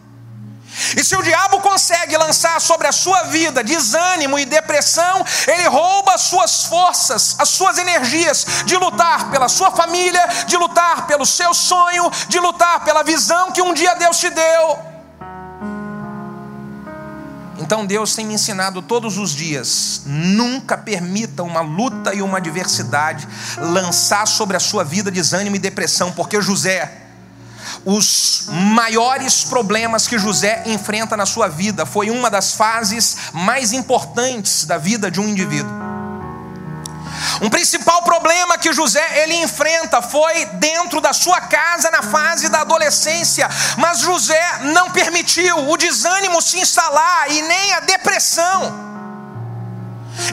E 0.98 1.04
se 1.04 1.16
o 1.16 1.22
diabo 1.22 1.60
consegue 1.60 2.18
lançar 2.18 2.60
sobre 2.62 2.88
a 2.88 2.92
sua 2.92 3.24
vida 3.24 3.64
desânimo 3.64 4.38
e 4.38 4.46
depressão, 4.46 5.24
ele 5.48 5.68
rouba 5.68 6.14
as 6.14 6.22
suas 6.22 6.66
forças, 6.66 7.36
as 7.40 7.50
suas 7.50 7.78
energias 7.78 8.46
de 8.66 8.76
lutar 8.78 9.32
pela 9.32 9.48
sua 9.48 9.72
família, 9.72 10.26
de 10.48 10.58
lutar 10.58 11.08
pelo 11.08 11.26
seu 11.26 11.54
sonho, 11.54 12.10
de 12.28 12.40
lutar 12.40 12.84
pela 12.84 13.04
visão 13.04 13.52
que 13.52 13.62
um 13.62 13.74
dia 13.74 13.94
Deus 13.96 14.18
te 14.18 14.30
deu. 14.30 14.94
Então 17.58 17.86
Deus 17.86 18.14
tem 18.14 18.26
me 18.26 18.34
ensinado 18.34 18.82
todos 18.82 19.18
os 19.18 19.32
dias: 19.32 20.04
nunca 20.06 20.78
permita 20.78 21.44
uma 21.44 21.62
luta 21.62 22.14
e 22.14 22.22
uma 22.22 22.38
adversidade 22.38 23.28
lançar 23.58 24.28
sobre 24.28 24.58
a 24.58 24.60
sua 24.60 24.84
vida 24.84 25.10
desânimo 25.10 25.56
e 25.56 25.60
depressão, 25.60 26.12
porque 26.12 26.42
José 26.42 27.03
os 27.86 28.46
maiores 28.50 29.44
problemas 29.44 30.08
que 30.08 30.18
José 30.18 30.64
enfrenta 30.66 31.18
na 31.18 31.26
sua 31.26 31.48
vida. 31.48 31.86
Foi 31.86 32.10
uma 32.10 32.30
das 32.30 32.54
fases 32.54 33.18
mais 33.34 33.74
importantes 33.74 34.66
da 34.66 34.78
vida 34.78 35.12
de 35.12 35.20
um 35.20 35.28
indivíduo. 35.28 35.72
Um 37.42 37.50
principal 37.50 38.02
problema 38.04 38.58
que 38.58 38.72
José 38.72 39.24
ele 39.24 39.36
enfrenta 39.36 40.02
foi 40.02 40.46
dentro 40.46 41.02
da 41.02 41.14
sua 41.14 41.42
casa 41.42 41.90
na 41.92 42.02
fase 42.02 42.50
da 42.50 42.62
adolescência, 42.62 43.50
mas 43.78 44.00
José 44.00 44.60
não 44.74 44.92
permitiu 44.92 45.70
o 45.70 45.78
desânimo 45.78 46.42
se 46.42 46.60
instalar 46.60 47.32
e 47.32 47.42
nem 47.42 47.74
a 47.74 47.80
depressão. 47.82 48.94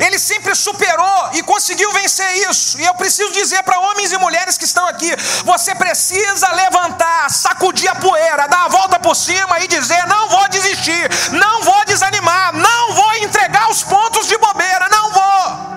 Ele 0.01 0.19
sempre 0.19 0.55
superou 0.55 1.31
e 1.33 1.43
conseguiu 1.43 1.91
vencer 1.93 2.49
isso. 2.49 2.79
E 2.81 2.85
eu 2.85 2.95
preciso 2.95 3.33
dizer 3.33 3.63
para 3.63 3.81
homens 3.81 4.13
e 4.13 4.19
mulheres 4.19 4.59
que 4.59 4.65
estão 4.65 4.87
aqui: 4.87 5.11
você 5.45 5.75
precisa 5.75 6.53
levantar, 6.53 7.31
sacudir 7.31 7.89
a 7.89 7.95
poeira, 7.95 8.47
dar 8.47 8.65
a 8.65 8.69
volta 8.69 8.99
por 8.99 9.17
cima 9.17 9.61
e 9.61 9.69
dizer: 9.69 10.07
não 10.07 10.29
vou 10.29 10.49
desistir, 10.49 11.09
não 11.33 11.63
vou 11.63 11.85
desanimar, 11.87 12.53
não 12.55 12.95
vou 12.95 13.15
entregar 13.17 13.71
os 13.71 13.83
pontos 13.83 14.27
de 14.27 14.37
bobeira, 14.37 14.89
não 14.91 15.13
vou. 15.13 15.71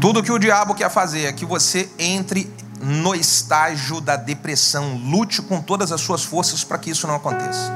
Tudo 0.00 0.22
que 0.22 0.30
o 0.30 0.38
diabo 0.38 0.74
quer 0.74 0.90
fazer 0.90 1.24
é 1.24 1.32
que 1.32 1.46
você 1.46 1.88
entre 1.98 2.52
no 2.84 3.14
estágio 3.14 4.00
da 4.00 4.16
depressão. 4.16 4.96
Lute 4.96 5.42
com 5.42 5.60
todas 5.60 5.90
as 5.90 6.00
suas 6.00 6.22
forças 6.22 6.62
para 6.62 6.78
que 6.78 6.90
isso 6.90 7.06
não 7.06 7.16
aconteça. 7.16 7.72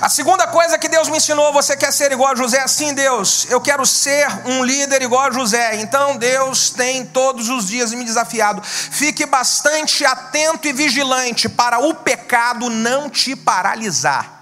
A 0.00 0.08
segunda 0.08 0.46
coisa 0.46 0.78
que 0.78 0.88
Deus 0.88 1.08
me 1.08 1.16
ensinou, 1.16 1.52
você 1.52 1.76
quer 1.76 1.92
ser 1.92 2.12
igual 2.12 2.32
a 2.32 2.34
José? 2.34 2.66
Sim, 2.68 2.94
Deus, 2.94 3.46
eu 3.50 3.60
quero 3.60 3.84
ser 3.86 4.26
um 4.46 4.64
líder 4.64 5.02
igual 5.02 5.26
a 5.26 5.30
José. 5.30 5.80
Então 5.80 6.16
Deus 6.16 6.70
tem 6.70 7.04
todos 7.06 7.48
os 7.48 7.68
dias 7.68 7.92
me 7.92 8.04
desafiado. 8.04 8.62
Fique 8.62 9.24
bastante 9.26 10.04
atento 10.04 10.68
e 10.68 10.72
vigilante 10.72 11.48
para 11.48 11.78
o 11.78 11.94
pecado 11.94 12.68
não 12.68 13.08
te 13.08 13.34
paralisar. 13.34 14.39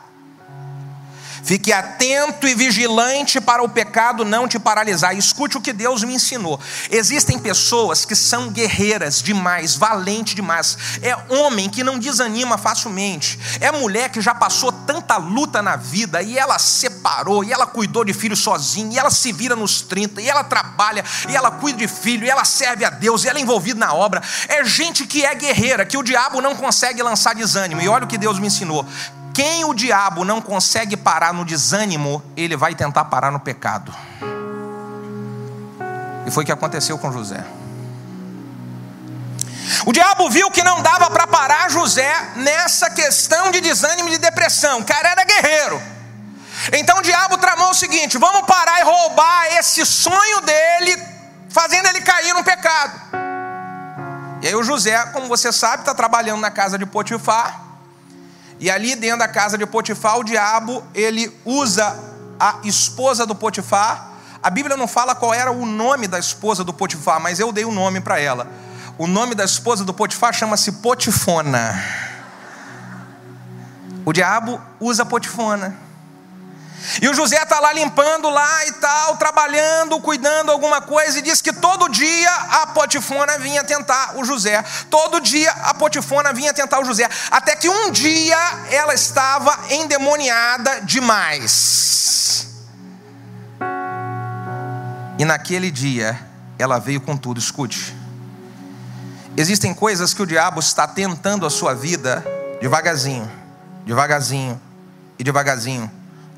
Fique 1.48 1.72
atento 1.72 2.46
e 2.46 2.54
vigilante 2.54 3.40
para 3.40 3.62
o 3.62 3.68
pecado 3.70 4.22
não 4.22 4.46
te 4.46 4.58
paralisar. 4.58 5.16
Escute 5.16 5.56
o 5.56 5.62
que 5.62 5.72
Deus 5.72 6.04
me 6.04 6.12
ensinou. 6.12 6.60
Existem 6.90 7.38
pessoas 7.38 8.04
que 8.04 8.14
são 8.14 8.50
guerreiras 8.50 9.22
demais, 9.22 9.74
valente 9.74 10.34
demais. 10.34 10.76
É 11.00 11.16
homem 11.32 11.70
que 11.70 11.82
não 11.82 11.98
desanima 11.98 12.58
facilmente. 12.58 13.40
É 13.62 13.72
mulher 13.72 14.10
que 14.10 14.20
já 14.20 14.34
passou 14.34 14.70
tanta 14.70 15.16
luta 15.16 15.62
na 15.62 15.74
vida 15.74 16.20
e 16.20 16.36
ela 16.36 16.58
separou, 16.58 17.42
e 17.42 17.50
ela 17.50 17.66
cuidou 17.66 18.04
de 18.04 18.12
filho 18.12 18.36
sozinha, 18.36 18.96
e 18.96 18.98
ela 18.98 19.10
se 19.10 19.32
vira 19.32 19.56
nos 19.56 19.80
30, 19.80 20.20
e 20.20 20.28
ela 20.28 20.44
trabalha, 20.44 21.02
e 21.30 21.34
ela 21.34 21.50
cuida 21.50 21.78
de 21.78 21.88
filho, 21.88 22.26
e 22.26 22.30
ela 22.30 22.44
serve 22.44 22.84
a 22.84 22.90
Deus, 22.90 23.24
e 23.24 23.28
ela 23.30 23.38
é 23.38 23.42
envolvida 23.42 23.80
na 23.80 23.94
obra. 23.94 24.22
É 24.48 24.62
gente 24.66 25.06
que 25.06 25.24
é 25.24 25.34
guerreira, 25.34 25.86
que 25.86 25.96
o 25.96 26.02
diabo 26.02 26.42
não 26.42 26.54
consegue 26.54 27.02
lançar 27.02 27.34
desânimo. 27.34 27.80
E 27.80 27.88
olha 27.88 28.04
o 28.04 28.06
que 28.06 28.18
Deus 28.18 28.38
me 28.38 28.48
ensinou 28.48 28.86
quem 29.38 29.64
o 29.64 29.72
diabo 29.72 30.24
não 30.24 30.40
consegue 30.40 30.96
parar 30.96 31.32
no 31.32 31.44
desânimo, 31.44 32.20
ele 32.36 32.56
vai 32.56 32.74
tentar 32.74 33.04
parar 33.04 33.30
no 33.30 33.38
pecado. 33.38 33.94
E 36.26 36.30
foi 36.32 36.42
o 36.42 36.46
que 36.46 36.50
aconteceu 36.50 36.98
com 36.98 37.12
José. 37.12 37.44
O 39.86 39.92
diabo 39.92 40.28
viu 40.28 40.50
que 40.50 40.64
não 40.64 40.82
dava 40.82 41.08
para 41.08 41.24
parar 41.28 41.70
José 41.70 42.12
nessa 42.34 42.90
questão 42.90 43.52
de 43.52 43.60
desânimo 43.60 44.08
e 44.08 44.12
de 44.12 44.18
depressão. 44.18 44.80
O 44.80 44.84
cara 44.84 45.10
era 45.10 45.22
guerreiro. 45.22 45.80
Então 46.72 46.98
o 46.98 47.02
diabo 47.02 47.38
tramou 47.38 47.70
o 47.70 47.74
seguinte: 47.74 48.18
vamos 48.18 48.42
parar 48.42 48.80
e 48.80 48.82
roubar 48.82 49.56
esse 49.56 49.86
sonho 49.86 50.40
dele, 50.40 51.00
fazendo 51.48 51.86
ele 51.86 52.00
cair 52.00 52.34
no 52.34 52.42
pecado. 52.42 52.92
E 54.42 54.48
aí 54.48 54.56
o 54.56 54.64
José, 54.64 54.98
como 55.12 55.28
você 55.28 55.52
sabe, 55.52 55.82
está 55.82 55.94
trabalhando 55.94 56.40
na 56.40 56.50
casa 56.50 56.76
de 56.76 56.84
Potifar. 56.84 57.67
E 58.60 58.70
ali 58.70 58.94
dentro 58.94 59.18
da 59.18 59.28
casa 59.28 59.56
de 59.56 59.66
Potifar, 59.66 60.18
o 60.18 60.24
diabo, 60.24 60.84
ele 60.94 61.32
usa 61.44 61.96
a 62.38 62.60
esposa 62.64 63.24
do 63.24 63.34
Potifar. 63.34 64.12
A 64.42 64.50
Bíblia 64.50 64.76
não 64.76 64.88
fala 64.88 65.14
qual 65.14 65.32
era 65.32 65.50
o 65.50 65.64
nome 65.64 66.06
da 66.06 66.18
esposa 66.18 66.64
do 66.64 66.72
Potifar, 66.72 67.20
mas 67.20 67.38
eu 67.38 67.52
dei 67.52 67.64
o 67.64 67.68
um 67.68 67.72
nome 67.72 68.00
para 68.00 68.18
ela. 68.20 68.46
O 68.96 69.06
nome 69.06 69.34
da 69.34 69.44
esposa 69.44 69.84
do 69.84 69.94
Potifar 69.94 70.32
chama-se 70.32 70.72
Potifona. 70.72 71.80
O 74.04 74.12
diabo 74.12 74.60
usa 74.80 75.04
Potifona. 75.04 75.76
E 77.02 77.08
o 77.08 77.14
José 77.14 77.40
está 77.42 77.60
lá 77.60 77.72
limpando 77.72 78.28
lá 78.28 78.66
e 78.66 78.72
tal, 78.72 79.16
trabalhando, 79.16 80.00
cuidando 80.00 80.27
coisa, 80.80 81.18
e 81.18 81.22
diz 81.22 81.40
que 81.40 81.52
todo 81.52 81.88
dia 81.88 82.30
a 82.62 82.66
Potifona 82.68 83.38
vinha 83.38 83.64
tentar 83.64 84.16
o 84.16 84.24
José. 84.24 84.62
Todo 84.90 85.20
dia 85.20 85.50
a 85.50 85.74
Potifona 85.74 86.32
vinha 86.32 86.52
tentar 86.54 86.80
o 86.80 86.84
José. 86.84 87.08
Até 87.30 87.56
que 87.56 87.68
um 87.68 87.90
dia 87.90 88.38
ela 88.70 88.94
estava 88.94 89.56
endemoniada 89.70 90.80
demais. 90.82 92.48
E 95.18 95.24
naquele 95.24 95.70
dia 95.70 96.18
ela 96.58 96.78
veio 96.78 97.00
com 97.00 97.16
tudo. 97.16 97.38
Escute. 97.38 97.96
Existem 99.36 99.72
coisas 99.72 100.12
que 100.12 100.22
o 100.22 100.26
diabo 100.26 100.60
está 100.60 100.86
tentando 100.86 101.46
a 101.46 101.50
sua 101.50 101.74
vida 101.74 102.24
devagarzinho, 102.60 103.30
devagarzinho 103.86 104.60
e 105.18 105.24
devagarzinho 105.24 105.90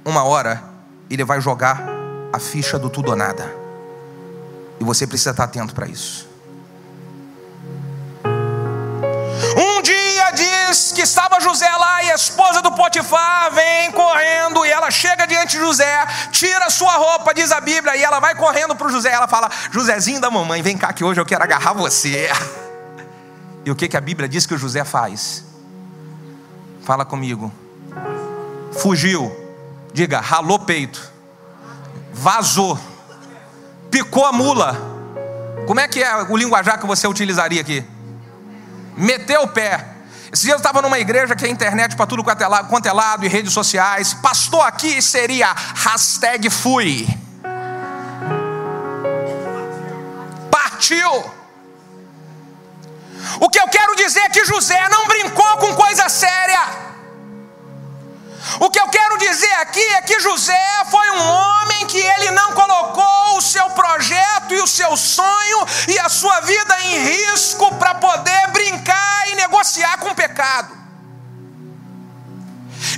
uma 0.05 0.25
hora 0.25 0.63
ele 1.09 1.25
vai 1.25 1.41
jogar 1.41 1.83
a 2.33 2.39
ficha 2.39 2.79
do 2.79 2.89
tudo 2.89 3.11
ou 3.11 3.17
nada. 3.17 3.60
E 4.81 4.85
você 4.85 5.07
precisa 5.07 5.31
estar 5.31 5.45
atento 5.45 5.75
para 5.75 5.87
isso. 5.87 6.29
Um 9.57 9.83
dia 9.83 10.31
diz 10.33 10.93
que 10.93 11.03
estava 11.03 11.41
José 11.41 11.69
lá 11.69 12.03
e 12.03 12.11
a 12.11 12.15
esposa 12.15 12.63
do 12.63 12.73
Potifar 12.73 13.53
vem 13.53 13.93
correndo 13.93 14.65
e 14.65 14.71
ela 14.71 14.91
chega 14.91 15.27
diante 15.27 15.53
de 15.53 15.59
José, 15.59 16.07
tira 16.33 16.71
sua 16.71 16.97
roupa, 16.97 17.35
diz 17.35 17.53
a 17.53 17.61
Bíblia, 17.61 17.97
e 17.97 18.03
ela 18.03 18.21
vai 18.21 18.35
correndo 18.35 18.75
para 18.75 18.87
o 18.87 18.91
José. 18.91 19.11
Ela 19.11 19.29
fala: 19.29 19.51
Josézinho 19.71 20.21
da 20.21 20.31
mamãe, 20.31 20.63
vem 20.63 20.77
cá 20.77 20.93
que 20.93 21.05
hoje 21.05 21.21
eu 21.21 21.27
quero 21.27 21.45
agarrar 21.45 21.73
você. 21.73 22.31
E 23.63 23.71
o 23.71 23.77
que, 23.77 23.89
que 23.89 23.97
a 23.97 24.01
Bíblia 24.01 24.27
diz 24.27 24.47
que 24.47 24.55
o 24.55 24.59
José 24.59 24.87
faz? 24.87 25.45
Fala 26.83 27.05
comigo. 27.05 27.53
Fugiu 28.73 29.31
Diga, 29.93 30.21
ralou 30.21 30.59
peito. 30.59 31.11
Vazou. 32.13 32.79
Picou 33.91 34.25
a 34.25 34.33
mula. 34.33 34.77
Como 35.67 35.81
é 35.81 35.89
que 35.89 36.03
é 36.03 36.15
o 36.29 36.37
linguajar 36.37 36.79
que 36.79 36.87
você 36.87 37.07
utilizaria 37.07 37.61
aqui? 37.61 37.85
Meteu 38.97 39.43
o 39.43 39.49
pé. 39.49 39.87
Esse 40.33 40.45
dia 40.45 40.53
eu 40.53 40.59
estava 40.59 40.81
numa 40.81 40.99
igreja 40.99 41.35
que 41.35 41.45
é 41.45 41.49
internet 41.49 41.97
para 41.97 42.07
tudo 42.07 42.23
quanto 42.23 42.43
é, 42.43 42.47
lado, 42.47 42.69
quanto 42.69 42.87
é 42.87 42.93
lado 42.93 43.25
e 43.25 43.29
redes 43.29 43.53
sociais. 43.53 44.15
Pastor 44.15 44.65
aqui 44.65 45.03
seria 45.03 45.53
hashtag 45.75 46.49
fui. 46.49 47.07
Partiu. 50.51 51.41
O 53.41 53.49
que 53.49 53.59
eu 53.59 53.69
quero 53.69 53.97
dizer 53.97 54.21
é 54.21 54.29
que 54.29 54.45
José 54.45 54.89
não 54.89 55.07
brincou 55.09 55.57
com 55.59 55.75
coisa 55.75 56.09
séria. 56.09 56.91
O 58.61 58.71
que 58.71 58.81
eu 58.81 58.89
quero 58.89 59.19
dizer 59.19 59.53
aqui 59.55 59.85
é 59.95 60.03
que 60.03 60.21
José 60.21 60.85
foi 60.91 61.11
um 61.11 61.20
pecado. 70.41 70.80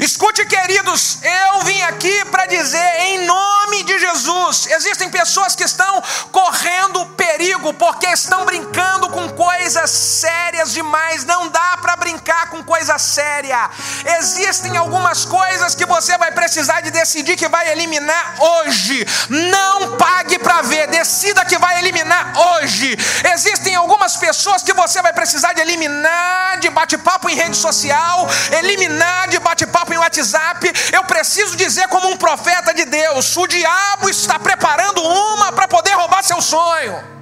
Escute, 0.02 0.44
queridos, 0.46 1.18
eu 1.22 1.60
vim 1.60 1.80
aqui 1.82 2.24
para 2.24 2.46
dizer 2.46 2.92
em 3.02 3.24
nome 3.24 3.84
de 3.84 4.00
Jesus: 4.00 4.66
existem 4.66 5.08
pessoas 5.08 5.54
que 5.54 5.62
estão 5.62 6.02
correndo 6.32 7.06
perigo 7.16 7.72
porque 7.74 8.08
estão 8.08 8.44
brincando 8.44 9.08
com 9.10 9.28
coisas 9.28 9.88
sérias 9.90 10.72
demais. 10.72 11.24
Não 11.24 11.46
dá 11.46 11.78
para 11.80 11.94
brincar 11.94 12.50
com 12.50 12.64
coisa 12.64 12.98
séria. 12.98 13.70
Existem 14.18 14.76
algumas 14.76 15.24
coisas 15.24 15.76
que 15.76 15.86
você 15.86 16.18
vai 16.18 16.32
precisar 16.32 16.80
de 16.80 16.90
decidir 16.90 17.36
que 17.36 17.46
vai 17.46 17.70
eliminar 17.70 18.34
hoje. 18.40 19.06
Não 19.28 19.96
pague 19.96 20.36
para 20.40 20.62
ver, 20.62 20.88
decida 20.88 21.44
que 21.44 21.58
vai 21.58 21.78
eliminar 21.78 22.32
hoje. 22.36 22.96
Existem 23.32 23.76
algumas 23.76 24.16
pessoas 24.16 24.64
que 24.64 24.72
você 24.72 25.00
vai 25.00 25.12
precisar 25.12 25.52
de 25.52 25.60
eliminar 25.60 26.58
de 26.58 26.68
bate-papo 26.70 27.30
em 27.30 27.36
rede 27.36 27.56
social, 27.56 28.28
eliminar 28.50 29.28
de 29.28 29.38
bate-papo 29.38 29.91
em 29.94 29.98
WhatsApp. 29.98 30.70
Eu 30.92 31.04
preciso 31.04 31.56
dizer, 31.56 31.88
como 31.88 32.08
um 32.08 32.16
profeta 32.16 32.74
de 32.74 32.84
Deus: 32.84 33.36
o 33.36 33.46
diabo 33.46 34.08
está 34.08 34.38
preparando 34.38 35.02
uma 35.02 35.52
para 35.52 35.68
poder 35.68 35.92
roubar 35.92 36.22
seu 36.22 36.40
sonho. 36.40 37.12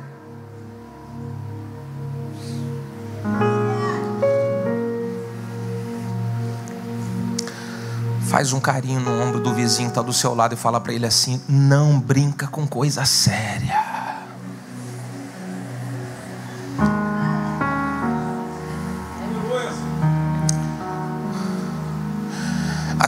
Faz 8.30 8.52
um 8.52 8.60
carinho 8.60 9.00
no 9.00 9.20
ombro 9.20 9.40
do 9.40 9.52
vizinho 9.52 9.88
que 9.88 9.90
está 9.90 10.02
do 10.02 10.12
seu 10.12 10.34
lado 10.34 10.54
e 10.54 10.56
fala 10.56 10.80
para 10.80 10.92
ele 10.92 11.04
assim: 11.04 11.42
não 11.48 11.98
brinca 11.98 12.46
com 12.46 12.66
coisa 12.66 13.04
séria. 13.04 14.19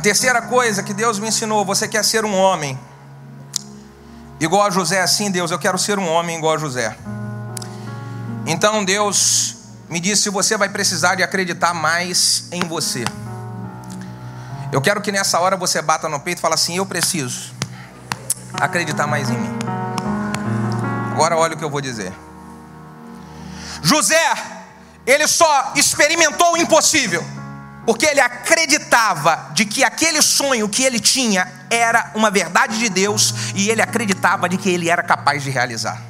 Terceira 0.02 0.42
coisa 0.42 0.82
que 0.82 0.92
Deus 0.92 1.18
me 1.18 1.28
ensinou: 1.28 1.64
você 1.64 1.88
quer 1.88 2.04
ser 2.04 2.24
um 2.24 2.34
homem 2.34 2.78
igual 4.40 4.66
a 4.66 4.70
José, 4.70 5.00
assim, 5.00 5.30
Deus, 5.30 5.50
eu 5.50 5.58
quero 5.58 5.78
ser 5.78 5.98
um 5.98 6.08
homem 6.08 6.36
igual 6.36 6.54
a 6.54 6.58
José. 6.58 6.96
Então 8.44 8.84
Deus 8.84 9.56
me 9.88 10.00
disse: 10.00 10.28
você 10.28 10.56
vai 10.56 10.68
precisar 10.68 11.14
de 11.14 11.22
acreditar 11.22 11.72
mais 11.72 12.48
em 12.50 12.60
você. 12.60 13.04
Eu 14.72 14.80
quero 14.80 15.00
que 15.02 15.12
nessa 15.12 15.38
hora 15.38 15.56
você 15.56 15.80
bata 15.80 16.08
no 16.08 16.18
peito 16.18 16.38
e 16.38 16.40
fale 16.40 16.54
assim: 16.54 16.76
Eu 16.76 16.86
preciso 16.86 17.52
acreditar 18.54 19.06
mais 19.06 19.30
em 19.30 19.38
mim. 19.38 19.58
Agora 21.12 21.36
olha 21.36 21.54
o 21.54 21.58
que 21.58 21.64
eu 21.64 21.70
vou 21.70 21.80
dizer. 21.80 22.12
José, 23.82 24.32
ele 25.06 25.26
só 25.26 25.72
experimentou 25.76 26.54
o 26.54 26.56
impossível, 26.56 27.22
porque 27.84 28.06
ele 28.06 28.20
acreditava 28.20 29.50
de 29.54 29.64
que 29.64 29.82
aquele 29.82 30.22
sonho 30.22 30.68
que 30.68 30.84
ele 30.84 31.00
tinha 31.00 31.50
era 31.68 32.12
uma 32.14 32.30
verdade 32.30 32.78
de 32.78 32.88
Deus 32.88 33.34
e 33.54 33.70
ele 33.70 33.82
acreditava 33.82 34.48
de 34.48 34.56
que 34.56 34.70
ele 34.70 34.88
era 34.88 35.02
capaz 35.02 35.42
de 35.42 35.50
realizar. 35.50 36.00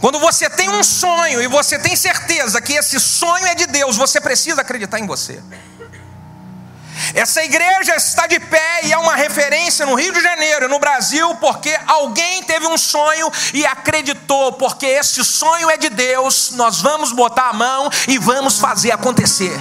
Quando 0.00 0.18
você 0.18 0.50
tem 0.50 0.68
um 0.68 0.82
sonho 0.82 1.40
e 1.40 1.46
você 1.46 1.78
tem 1.78 1.94
certeza 1.96 2.60
que 2.60 2.72
esse 2.72 2.98
sonho 2.98 3.46
é 3.46 3.54
de 3.54 3.66
Deus, 3.66 3.96
você 3.96 4.20
precisa 4.20 4.60
acreditar 4.60 4.98
em 4.98 5.06
você. 5.06 5.42
Essa 7.14 7.44
igreja 7.44 7.94
está 7.94 8.26
de 8.26 8.40
pé 8.40 8.80
e 8.84 8.92
é 8.92 8.98
uma 8.98 9.14
referência 9.14 9.84
no 9.84 9.94
Rio 9.94 10.12
de 10.12 10.20
Janeiro, 10.22 10.68
no 10.68 10.78
Brasil, 10.78 11.34
porque 11.36 11.78
alguém 11.86 12.42
teve 12.42 12.66
um 12.66 12.78
sonho 12.78 13.30
e 13.52 13.66
acreditou, 13.66 14.52
porque 14.54 14.86
esse 14.86 15.22
sonho 15.24 15.70
é 15.70 15.76
de 15.76 15.90
Deus, 15.90 16.52
nós 16.52 16.80
vamos 16.80 17.12
botar 17.12 17.50
a 17.50 17.52
mão 17.52 17.90
e 18.08 18.18
vamos 18.18 18.58
fazer 18.58 18.92
acontecer. 18.92 19.52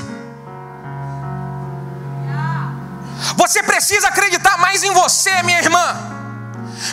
Você 3.35 3.61
precisa 3.63 4.07
acreditar 4.07 4.57
mais 4.57 4.83
em 4.83 4.91
você, 4.91 5.43
minha 5.43 5.59
irmã. 5.59 6.20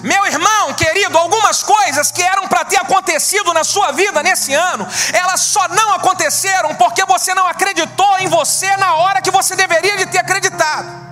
Meu 0.03 0.27
irmão 0.27 0.75
querido, 0.75 1.17
algumas 1.17 1.63
coisas 1.63 2.11
que 2.11 2.23
eram 2.23 2.47
para 2.49 2.65
ter 2.65 2.77
acontecido 2.77 3.53
na 3.53 3.65
sua 3.65 3.93
vida 3.93 4.23
nesse 4.23 4.55
ano, 4.55 4.87
elas 5.13 5.41
só 5.41 5.67
não 5.69 5.95
aconteceram 5.95 6.75
porque 6.75 7.05
você 7.05 7.35
não 7.35 7.47
acreditou 7.47 8.19
em 8.19 8.29
você 8.29 8.77
na 8.77 8.95
hora 8.95 9.23
que 9.23 9.31
você 9.31 9.57
deveria 9.57 9.97
de 9.97 10.07
ter 10.07 10.19
acreditado. 10.19 11.09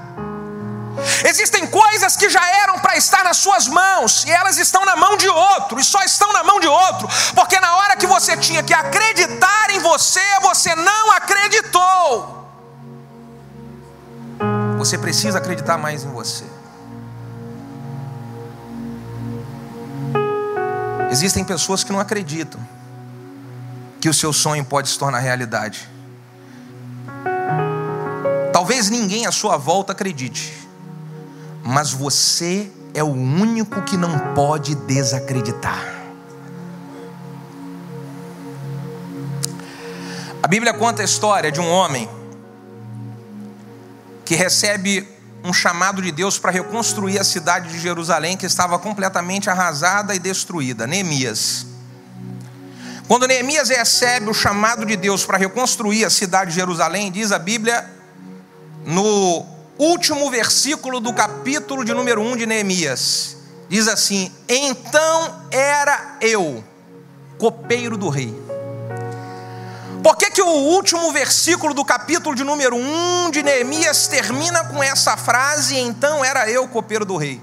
Existem 1.24 1.66
coisas 1.66 2.16
que 2.16 2.28
já 2.30 2.44
eram 2.62 2.78
para 2.78 2.96
estar 2.96 3.22
nas 3.22 3.36
suas 3.36 3.68
mãos 3.68 4.24
e 4.24 4.30
elas 4.30 4.58
estão 4.58 4.84
na 4.84 4.96
mão 4.96 5.16
de 5.16 5.28
outro, 5.28 5.78
e 5.78 5.84
só 5.84 6.02
estão 6.02 6.32
na 6.32 6.42
mão 6.42 6.58
de 6.58 6.66
outro, 6.66 7.08
porque 7.34 7.60
na 7.60 7.76
hora 7.76 7.96
que 7.96 8.06
você 8.06 8.36
tinha 8.36 8.62
que 8.62 8.72
acreditar 8.72 9.70
em 9.70 9.80
você, 9.80 10.24
você 10.40 10.74
não 10.74 11.12
acreditou. 11.12 12.46
Você 14.78 14.96
precisa 14.96 15.38
acreditar 15.38 15.76
mais 15.76 16.04
em 16.04 16.10
você. 16.10 16.55
Existem 21.16 21.42
pessoas 21.42 21.82
que 21.82 21.90
não 21.90 21.98
acreditam 21.98 22.60
que 23.98 24.06
o 24.06 24.12
seu 24.12 24.34
sonho 24.34 24.62
pode 24.62 24.90
se 24.90 24.98
tornar 24.98 25.18
realidade. 25.18 25.88
Talvez 28.52 28.90
ninguém 28.90 29.24
à 29.24 29.32
sua 29.32 29.56
volta 29.56 29.92
acredite, 29.92 30.52
mas 31.64 31.90
você 31.90 32.70
é 32.92 33.02
o 33.02 33.06
único 33.06 33.80
que 33.80 33.96
não 33.96 34.34
pode 34.34 34.74
desacreditar. 34.74 35.82
A 40.42 40.46
Bíblia 40.46 40.74
conta 40.74 41.00
a 41.00 41.04
história 41.06 41.50
de 41.50 41.62
um 41.62 41.70
homem 41.70 42.10
que 44.22 44.34
recebe 44.34 45.08
um 45.46 45.52
chamado 45.52 46.02
de 46.02 46.10
Deus 46.10 46.38
para 46.38 46.50
reconstruir 46.50 47.18
a 47.18 47.24
cidade 47.24 47.70
de 47.70 47.78
Jerusalém 47.78 48.36
que 48.36 48.46
estava 48.46 48.78
completamente 48.78 49.48
arrasada 49.48 50.14
e 50.14 50.18
destruída. 50.18 50.86
Neemias. 50.86 51.66
Quando 53.06 53.28
Neemias 53.28 53.68
recebe 53.68 54.28
o 54.28 54.34
chamado 54.34 54.84
de 54.84 54.96
Deus 54.96 55.24
para 55.24 55.38
reconstruir 55.38 56.04
a 56.04 56.10
cidade 56.10 56.50
de 56.50 56.56
Jerusalém, 56.56 57.12
diz 57.12 57.30
a 57.30 57.38
Bíblia, 57.38 57.88
no 58.84 59.46
último 59.78 60.28
versículo 60.30 60.98
do 60.98 61.12
capítulo 61.12 61.84
de 61.84 61.94
número 61.94 62.20
1 62.20 62.38
de 62.38 62.46
Neemias, 62.46 63.36
diz 63.68 63.86
assim: 63.86 64.32
Então 64.48 65.46
era 65.52 66.16
eu, 66.20 66.64
copeiro 67.38 67.96
do 67.96 68.08
rei 68.08 68.34
por 70.06 70.16
que, 70.16 70.30
que 70.30 70.40
o 70.40 70.46
último 70.46 71.10
versículo 71.10 71.74
do 71.74 71.84
capítulo 71.84 72.36
de 72.36 72.44
número 72.44 72.76
1 72.76 73.32
de 73.32 73.42
Neemias 73.42 74.06
termina 74.06 74.62
com 74.62 74.80
essa 74.80 75.16
frase? 75.16 75.76
Então 75.76 76.24
era 76.24 76.48
eu 76.48 76.68
copeiro 76.68 77.04
do 77.04 77.16
rei. 77.16 77.40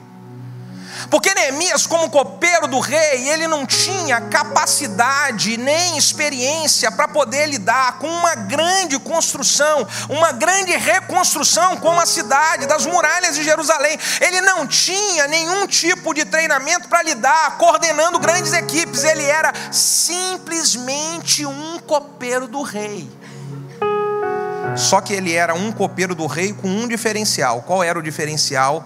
Porque 1.13 1.31
Neemias, 1.35 1.85
como 1.85 2.09
copeiro 2.09 2.67
do 2.67 2.79
rei, 2.79 3.29
ele 3.29 3.47
não 3.47 3.67
tinha 3.67 4.19
capacidade 4.19 5.57
nem 5.57 5.95
experiência 5.95 6.91
para 6.91 7.07
poder 7.07 7.45
lidar 7.45 7.99
com 7.99 8.07
uma 8.07 8.33
grande 8.33 8.97
construção, 8.97 9.87
uma 10.09 10.31
grande 10.31 10.75
reconstrução 10.75 11.77
como 11.77 12.01
a 12.01 12.07
cidade, 12.07 12.65
das 12.65 12.87
muralhas 12.87 13.35
de 13.35 13.43
Jerusalém. 13.43 13.95
Ele 14.21 14.41
não 14.41 14.65
tinha 14.65 15.27
nenhum 15.27 15.67
tipo 15.67 16.15
de 16.15 16.25
treinamento 16.25 16.89
para 16.89 17.03
lidar, 17.03 17.59
coordenando 17.59 18.17
grandes 18.17 18.51
equipes. 18.51 19.03
Ele 19.03 19.23
era 19.23 19.53
simplesmente 19.71 21.45
um 21.45 21.77
copeiro 21.77 22.47
do 22.47 22.63
rei. 22.63 23.07
Só 24.75 24.99
que 24.99 25.13
ele 25.13 25.33
era 25.33 25.53
um 25.53 25.71
copeiro 25.71 26.15
do 26.15 26.25
rei 26.25 26.53
com 26.53 26.67
um 26.67 26.87
diferencial. 26.87 27.61
Qual 27.61 27.83
era 27.83 27.99
o 27.99 28.01
diferencial? 28.01 28.83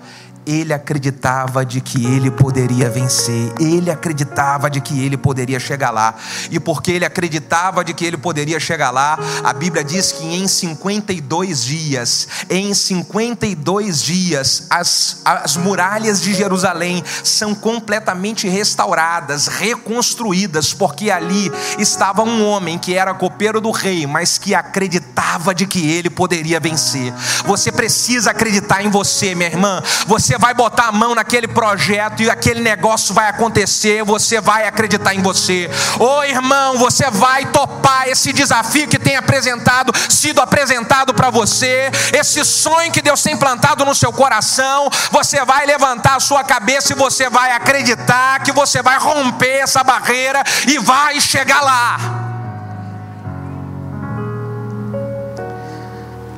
Ele 0.48 0.74
acreditava 0.74 1.66
de 1.66 1.82
que 1.82 2.06
ele 2.06 2.32
poderia 2.32 2.90
vencer, 2.90 3.54
ele 3.60 3.92
acreditava 3.92 4.70
de 4.70 4.80
que 4.80 5.04
ele 5.04 5.18
poderia 5.18 5.60
chegar 5.60 5.92
lá, 5.92 6.16
e 6.50 6.58
porque 6.60 6.92
ele 6.92 7.06
acreditava 7.06 7.84
de 7.84 7.94
que 7.94 8.06
ele 8.06 8.18
poderia 8.18 8.60
chegar 8.60 8.90
lá, 8.90 9.20
a 9.44 9.52
Bíblia 9.52 9.84
diz 9.84 10.14
que 10.14 10.26
em 10.26 10.48
52 10.48 11.66
dias, 11.66 12.28
em 12.50 12.74
52 12.74 14.02
dias, 14.02 14.68
as, 14.70 15.22
as 15.26 15.58
muralhas 15.58 16.22
de 16.22 16.34
Jerusalém 16.34 17.04
são 17.24 17.54
completamente 17.54 18.48
restauradas, 18.48 19.48
reconstruídas, 19.48 20.74
porque 20.74 21.12
ali 21.12 21.52
estava 21.78 22.24
um 22.24 22.48
homem 22.48 22.78
que 22.78 22.94
era 22.94 23.14
copeiro 23.14 23.60
do 23.60 23.72
rei, 23.72 24.08
mas 24.08 24.38
que 24.38 24.56
acreditava 24.56 25.54
de 25.54 25.68
que 25.68 25.90
ele 25.92 26.10
poderia 26.10 26.60
vencer. 26.60 27.14
Você 27.46 27.70
precisa 27.70 28.32
acreditar 28.32 28.82
em 28.82 28.90
você, 28.90 29.36
minha 29.36 29.50
irmã, 29.50 29.84
você 30.06 30.37
vai 30.38 30.54
botar 30.54 30.88
a 30.88 30.92
mão 30.92 31.16
naquele 31.16 31.48
projeto 31.48 32.22
e 32.22 32.30
aquele 32.30 32.62
negócio 32.62 33.14
vai 33.14 33.30
acontecer, 33.30 34.04
você 34.04 34.40
vai 34.40 34.68
acreditar 34.68 35.14
em 35.14 35.22
você. 35.22 35.70
Ô 36.00 36.06
oh, 36.06 36.24
irmão, 36.24 36.78
você 36.78 37.10
vai 37.10 37.46
topar 37.46 38.08
esse 38.08 38.32
desafio 38.32 38.88
que 38.88 39.00
tem 39.00 39.16
apresentado, 39.16 39.92
sido 40.10 40.42
apresentado 40.42 41.14
para 41.14 41.30
você, 41.30 41.90
esse 42.14 42.44
sonho 42.44 42.92
que 42.92 43.02
Deus 43.02 43.22
tem 43.22 43.38
plantado 43.38 43.86
no 43.86 43.96
seu 43.96 44.12
coração, 44.12 44.90
você 45.12 45.44
vai 45.46 45.66
levantar 45.66 46.16
a 46.16 46.20
sua 46.20 46.44
cabeça 46.44 46.94
e 46.94 46.96
você 46.96 47.30
vai 47.30 47.52
acreditar 47.52 48.42
que 48.44 48.52
você 48.52 48.82
vai 48.82 48.98
romper 48.98 49.60
essa 49.60 49.84
barreira 49.84 50.44
e 50.68 50.78
vai 50.78 51.20
chegar 51.20 51.62
lá. 51.62 51.98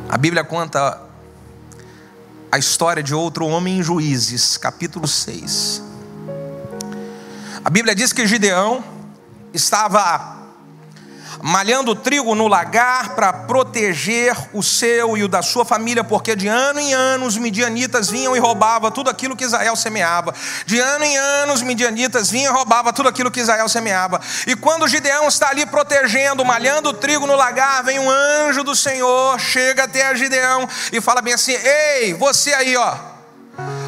A 0.10 0.18
Bíblia 0.18 0.44
conta 0.44 1.09
a 2.52 2.58
história 2.58 3.04
de 3.04 3.14
outro 3.14 3.46
homem 3.46 3.80
em 3.80 3.84
Juízes, 3.84 4.58
capítulo 4.58 5.08
6. 5.08 5.84
A 7.64 7.70
Bíblia 7.70 7.94
diz 7.94 8.12
que 8.12 8.26
Gideão 8.26 8.84
estava 9.54 10.38
malhando 11.41 11.95
trigo 11.95 12.36
no 12.36 12.47
lagar 12.47 13.15
para 13.15 13.32
proteger 13.32 14.36
o 14.54 14.62
seu 14.62 15.17
e 15.17 15.23
o 15.23 15.28
da 15.28 15.41
sua 15.41 15.63
família, 15.63 16.04
porque 16.04 16.36
de 16.36 16.47
ano 16.47 16.80
em 16.80 16.93
ano 16.93 17.25
os 17.25 17.38
midianitas 17.38 18.10
vinham 18.10 18.36
e 18.36 18.39
roubavam 18.39 18.91
tudo 18.91 19.10
aquilo 19.10 19.36
que 19.36 19.43
Israel 19.43 19.75
semeava. 19.75 20.34
De 20.65 20.80
ano 20.80 21.06
em 21.06 21.17
ano 21.17 21.54
os 21.54 21.62
midianitas 21.62 22.30
vinham 22.30 22.54
e 22.54 22.56
roubavam 22.56 22.91
tudo 22.93 23.10
aquilo 23.10 23.32
que 23.32 23.39
Israel 23.39 23.69
semeava. 23.69 24.19
E 24.47 24.56
quando 24.56 24.88
Gideão 24.88 25.28
está 25.28 25.49
ali 25.49 25.65
protegendo, 25.65 26.45
malhando 26.45 26.93
trigo 26.93 27.25
no 27.25 27.36
lagar, 27.36 27.84
vem 27.84 27.99
um 27.99 28.10
anjo 28.10 28.63
do 28.63 28.75
Senhor, 28.75 29.39
chega 29.39 29.84
até 29.84 30.15
Gideão 30.15 30.67
e 30.91 30.99
fala 30.99 31.21
bem 31.21 31.34
assim: 31.34 31.54
Ei, 31.54 32.13
você 32.13 32.54
aí, 32.54 32.75
ó. 32.75 32.95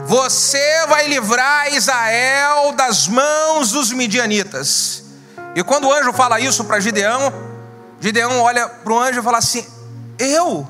Você 0.06 0.86
vai 0.88 1.08
livrar 1.08 1.74
Israel 1.74 2.74
das 2.74 3.08
mãos 3.08 3.72
dos 3.72 3.94
midianitas. 3.94 5.01
E 5.56 5.64
quando 5.64 5.88
o 5.88 5.94
anjo 5.94 6.14
fala 6.14 6.40
isso 6.40 6.64
para 6.64 6.80
Gideão, 6.80 7.34
Gideão 8.00 8.42
olha 8.42 8.68
para 8.68 8.94
o 8.94 9.00
anjo 9.00 9.20
e 9.20 9.24
fala 9.24 9.38
assim: 9.38 9.66
Eu? 10.18 10.68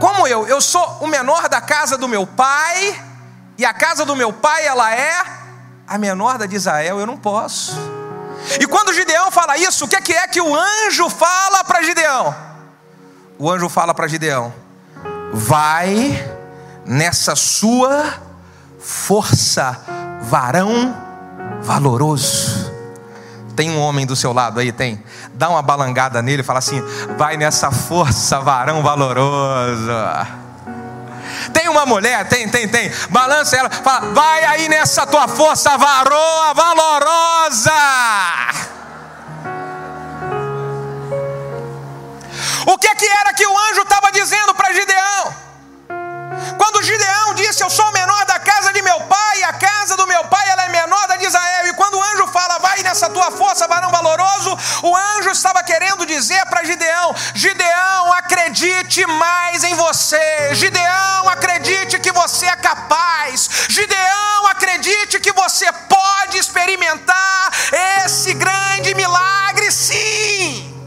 Como 0.00 0.26
eu? 0.26 0.46
Eu 0.46 0.60
sou 0.60 0.98
o 1.00 1.06
menor 1.06 1.48
da 1.48 1.60
casa 1.60 1.98
do 1.98 2.08
meu 2.08 2.26
pai, 2.26 3.02
e 3.58 3.64
a 3.64 3.74
casa 3.74 4.04
do 4.04 4.16
meu 4.16 4.32
pai 4.32 4.66
ela 4.66 4.94
é 4.94 5.42
a 5.86 5.98
menor 5.98 6.38
da 6.38 6.46
de 6.46 6.56
Israel, 6.56 6.98
eu 6.98 7.06
não 7.06 7.16
posso. 7.16 7.76
E 8.60 8.66
quando 8.66 8.92
Gideão 8.92 9.30
fala 9.30 9.56
isso, 9.56 9.84
o 9.84 9.88
que 9.88 9.96
é 9.96 10.00
que, 10.00 10.12
é 10.12 10.26
que 10.26 10.40
o 10.40 10.56
anjo 10.56 11.08
fala 11.10 11.62
para 11.64 11.82
Gideão? 11.82 12.34
O 13.38 13.50
anjo 13.50 13.68
fala 13.68 13.94
para 13.94 14.08
Gideão: 14.08 14.52
Vai 15.32 16.28
nessa 16.86 17.36
sua 17.36 18.14
força, 18.78 19.78
varão 20.22 20.96
valoroso. 21.60 22.61
Tem 23.54 23.70
um 23.70 23.80
homem 23.80 24.06
do 24.06 24.16
seu 24.16 24.32
lado 24.32 24.60
aí, 24.60 24.72
tem. 24.72 25.02
Dá 25.34 25.48
uma 25.48 25.62
balangada 25.62 26.22
nele 26.22 26.42
fala 26.42 26.58
assim: 26.58 26.82
vai 27.16 27.36
nessa 27.36 27.70
força, 27.70 28.40
varão 28.40 28.82
valoroso. 28.82 29.92
Tem 31.52 31.68
uma 31.68 31.84
mulher, 31.84 32.28
tem, 32.28 32.48
tem, 32.48 32.68
tem. 32.68 32.90
Balança 33.10 33.56
ela, 33.56 33.70
fala: 33.70 34.12
vai 34.12 34.44
aí 34.44 34.68
nessa 34.68 35.06
tua 35.06 35.28
força, 35.28 35.76
varoa 35.76 36.54
valorosa. 36.54 37.72
O 42.66 42.78
que, 42.78 42.94
que 42.94 43.06
era 43.06 43.32
que 43.34 43.46
o 43.46 43.58
anjo 43.70 43.82
estava 43.82 44.12
dizendo 44.12 44.54
para 44.54 44.72
Gideão? 44.72 45.34
Quando 46.56 46.82
Gideão 46.82 47.34
disse: 47.34 47.62
Eu 47.62 47.70
sou 47.70 47.86
o 47.86 47.92
menor 47.92 48.24
da 48.26 48.31
meu 48.82 49.00
pai, 49.02 49.42
a 49.44 49.52
casa 49.54 49.96
do 49.96 50.06
meu 50.06 50.24
pai 50.24 50.48
ela 50.48 50.64
é 50.64 50.68
menor 50.68 51.06
da 51.06 51.16
de 51.16 51.26
Israel. 51.26 51.66
E 51.68 51.74
quando 51.74 51.96
o 51.96 52.02
anjo 52.02 52.26
fala, 52.28 52.58
vai 52.58 52.82
nessa 52.82 53.08
tua 53.08 53.30
força, 53.30 53.68
varão 53.68 53.90
valoroso, 53.90 54.58
o 54.82 54.96
anjo 54.96 55.30
estava 55.30 55.62
querendo 55.62 56.04
dizer 56.04 56.44
para 56.46 56.64
Gideão: 56.64 57.14
Gideão, 57.34 58.12
acredite 58.14 59.06
mais 59.06 59.64
em 59.64 59.74
você. 59.74 60.54
Gideão, 60.54 61.28
acredite 61.28 61.98
que 61.98 62.12
você 62.12 62.46
é 62.46 62.56
capaz. 62.56 63.48
Gideão, 63.68 64.46
acredite 64.48 65.20
que 65.20 65.32
você 65.32 65.70
pode 65.88 66.38
experimentar 66.38 67.50
esse 68.04 68.34
grande 68.34 68.94
milagre, 68.94 69.70
sim. 69.70 70.81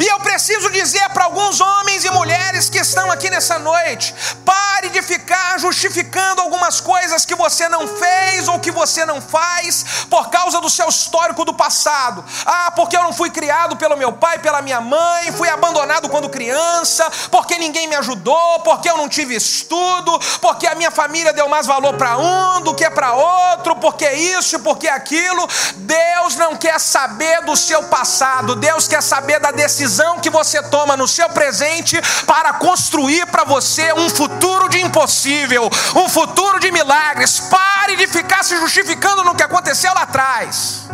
E 0.00 0.06
eu 0.06 0.18
preciso 0.20 0.70
dizer 0.70 1.08
para 1.10 1.24
alguns 1.24 1.60
homens 1.60 2.04
e 2.04 2.10
mulheres 2.10 2.68
que 2.68 2.78
estão 2.78 3.10
aqui 3.10 3.30
nessa 3.30 3.58
noite: 3.58 4.14
pare 4.44 4.88
de 4.88 5.00
ficar 5.02 5.58
justificando 5.58 6.42
algumas 6.42 6.80
coisas 6.80 7.24
que 7.24 7.34
você 7.34 7.68
não 7.68 7.86
fez 7.86 8.48
ou 8.48 8.58
que 8.58 8.70
você 8.70 9.06
não 9.06 9.20
faz 9.20 10.06
por 10.10 10.30
causa 10.30 10.60
do 10.60 10.68
seu 10.68 10.88
histórico 10.88 11.44
do 11.44 11.54
passado. 11.54 12.24
Ah, 12.44 12.72
porque 12.74 12.96
eu 12.96 13.02
não 13.02 13.12
fui 13.12 13.30
criado 13.30 13.76
pelo 13.76 13.96
meu 13.96 14.12
pai, 14.12 14.38
pela 14.38 14.60
minha 14.62 14.80
mãe, 14.80 15.32
fui 15.32 15.48
abandonado 15.48 16.08
quando 16.08 16.28
criança, 16.28 17.08
porque 17.30 17.56
ninguém 17.58 17.86
me 17.86 17.94
ajudou, 17.96 18.60
porque 18.60 18.90
eu 18.90 18.96
não 18.96 19.08
tive 19.08 19.34
estudo, 19.34 20.18
porque 20.40 20.66
a 20.66 20.74
minha 20.74 20.90
família 20.90 21.32
deu 21.32 21.48
mais 21.48 21.66
valor 21.66 21.94
para 21.94 22.18
um 22.18 22.60
do 22.62 22.74
que 22.74 22.88
para 22.90 23.12
outro, 23.12 23.76
porque 23.76 24.10
isso, 24.10 24.58
porque 24.60 24.88
aquilo. 24.88 25.48
Deus 25.76 26.36
não 26.36 26.56
quer 26.56 26.80
saber 26.80 27.42
do 27.42 27.56
seu 27.56 27.84
passado, 27.84 28.56
Deus 28.56 28.88
quer 28.88 29.02
saber 29.02 29.38
da 29.38 29.50
decisão 29.50 29.67
decisão 29.68 30.18
que 30.18 30.30
você 30.30 30.62
toma 30.62 30.96
no 30.96 31.06
seu 31.06 31.28
presente 31.28 32.00
para 32.24 32.54
construir 32.54 33.26
para 33.26 33.44
você 33.44 33.92
um 33.92 34.08
futuro 34.08 34.66
de 34.70 34.80
impossível, 34.80 35.68
um 35.94 36.08
futuro 36.08 36.58
de 36.58 36.70
milagres. 36.72 37.38
Pare 37.38 37.94
de 37.96 38.06
ficar 38.06 38.42
se 38.42 38.56
justificando 38.58 39.22
no 39.24 39.34
que 39.34 39.42
aconteceu 39.42 39.92
lá 39.92 40.02
atrás. 40.02 40.88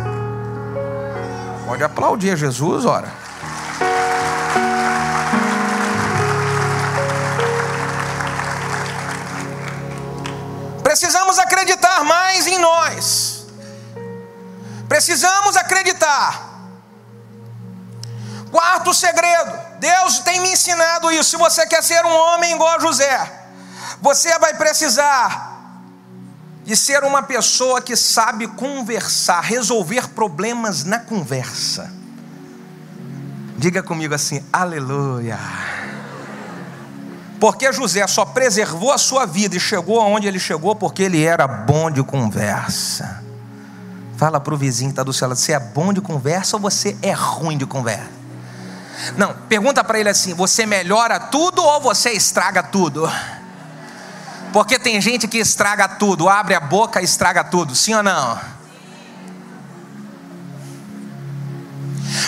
Pode 1.65 1.83
aplaudir 1.83 2.31
a 2.31 2.35
Jesus, 2.35 2.83
ora. 2.83 3.11
Precisamos 10.83 11.39
acreditar 11.39 12.03
mais 12.03 12.45
em 12.45 12.59
nós. 12.59 13.45
Precisamos 14.89 15.55
acreditar 15.55 16.44
Quarto 18.51 18.93
segredo: 18.93 19.53
Deus 19.79 20.19
tem 20.19 20.39
me 20.39 20.51
ensinado 20.51 21.11
isso. 21.11 21.31
Se 21.31 21.37
você 21.37 21.65
quer 21.65 21.83
ser 21.83 22.03
um 22.05 22.15
homem 22.15 22.53
igual 22.53 22.75
a 22.75 22.79
José, 22.79 23.31
você 24.01 24.37
vai 24.39 24.53
precisar 24.55 25.55
de 26.63 26.75
ser 26.75 27.03
uma 27.03 27.21
pessoa 27.21 27.79
que 27.81 27.95
sabe 27.95 28.47
conversar, 28.47 29.41
resolver 29.41 30.09
problemas 30.09 30.83
na 30.83 30.99
conversa. 30.99 31.91
Diga 33.57 33.83
comigo 33.83 34.13
assim: 34.13 34.43
aleluia. 34.51 35.39
Porque 37.39 37.71
José 37.71 38.05
só 38.07 38.25
preservou 38.25 38.91
a 38.91 38.97
sua 38.97 39.25
vida 39.25 39.55
e 39.55 39.59
chegou 39.59 39.99
aonde 39.99 40.27
ele 40.27 40.39
chegou 40.39 40.75
porque 40.75 41.03
ele 41.03 41.23
era 41.23 41.47
bom 41.47 41.91
de 41.91 42.01
conversa. 42.01 43.23
Fala 44.17 44.39
para 44.39 44.53
o 44.53 44.57
vizinho 44.57 44.89
que 44.89 44.93
está 44.93 45.03
do 45.03 45.11
lado: 45.11 45.35
você 45.35 45.53
é 45.53 45.59
bom 45.59 45.93
de 45.93 46.01
conversa 46.01 46.55
ou 46.55 46.61
você 46.61 46.97
é 47.01 47.11
ruim 47.11 47.57
de 47.57 47.65
conversa? 47.65 48.14
Não, 49.17 49.33
pergunta 49.49 49.83
para 49.83 49.99
ele 49.99 50.09
assim: 50.09 50.33
você 50.33 50.65
melhora 50.65 51.19
tudo 51.19 51.63
ou 51.63 51.81
você 51.81 52.11
estraga 52.11 52.63
tudo? 52.63 53.09
Porque 54.53 54.79
tem 54.79 55.01
gente 55.01 55.27
que 55.27 55.37
estraga 55.37 55.87
tudo, 55.87 56.29
abre 56.29 56.55
a 56.55 56.59
boca 56.59 57.01
e 57.01 57.03
estraga 57.03 57.43
tudo, 57.43 57.75
sim 57.75 57.93
ou 57.93 58.01
não? 58.01 58.39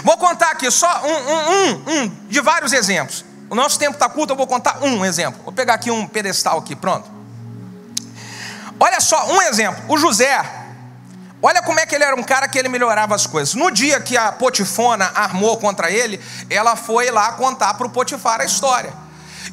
Vou 0.03 0.17
contar 0.17 0.51
aqui 0.51 0.69
só 0.69 1.03
um, 1.03 1.07
um, 1.07 1.51
um, 1.51 2.03
um 2.03 2.07
de 2.27 2.41
vários 2.41 2.73
exemplos. 2.73 3.23
O 3.49 3.55
nosso 3.55 3.79
tempo 3.79 3.93
está 3.93 4.09
curto, 4.09 4.33
eu 4.33 4.37
vou 4.37 4.47
contar 4.47 4.79
um 4.81 5.05
exemplo. 5.05 5.41
Vou 5.43 5.53
pegar 5.53 5.75
aqui 5.75 5.89
um 5.89 6.05
pedestal 6.05 6.59
aqui, 6.59 6.75
pronto. 6.75 7.09
Olha 8.79 8.99
só, 8.99 9.31
um 9.31 9.41
exemplo. 9.41 9.83
O 9.87 9.97
José, 9.97 10.39
Olha 11.47 11.61
como 11.61 11.79
é 11.79 11.85
que 11.85 11.95
ele 11.95 12.03
era 12.03 12.13
um 12.13 12.23
cara 12.23 12.45
que 12.45 12.59
ele 12.59 12.67
melhorava 12.67 13.15
as 13.15 13.25
coisas. 13.25 13.55
No 13.55 13.71
dia 13.71 14.01
que 14.01 14.17
a 14.17 14.33
Potifona 14.33 15.09
armou 15.15 15.55
contra 15.55 15.89
ele, 15.89 16.21
ela 16.49 16.75
foi 16.75 17.09
lá 17.09 17.31
contar 17.31 17.75
para 17.75 17.87
o 17.87 17.89
Potifar 17.89 18.41
a 18.41 18.43
história. 18.43 18.93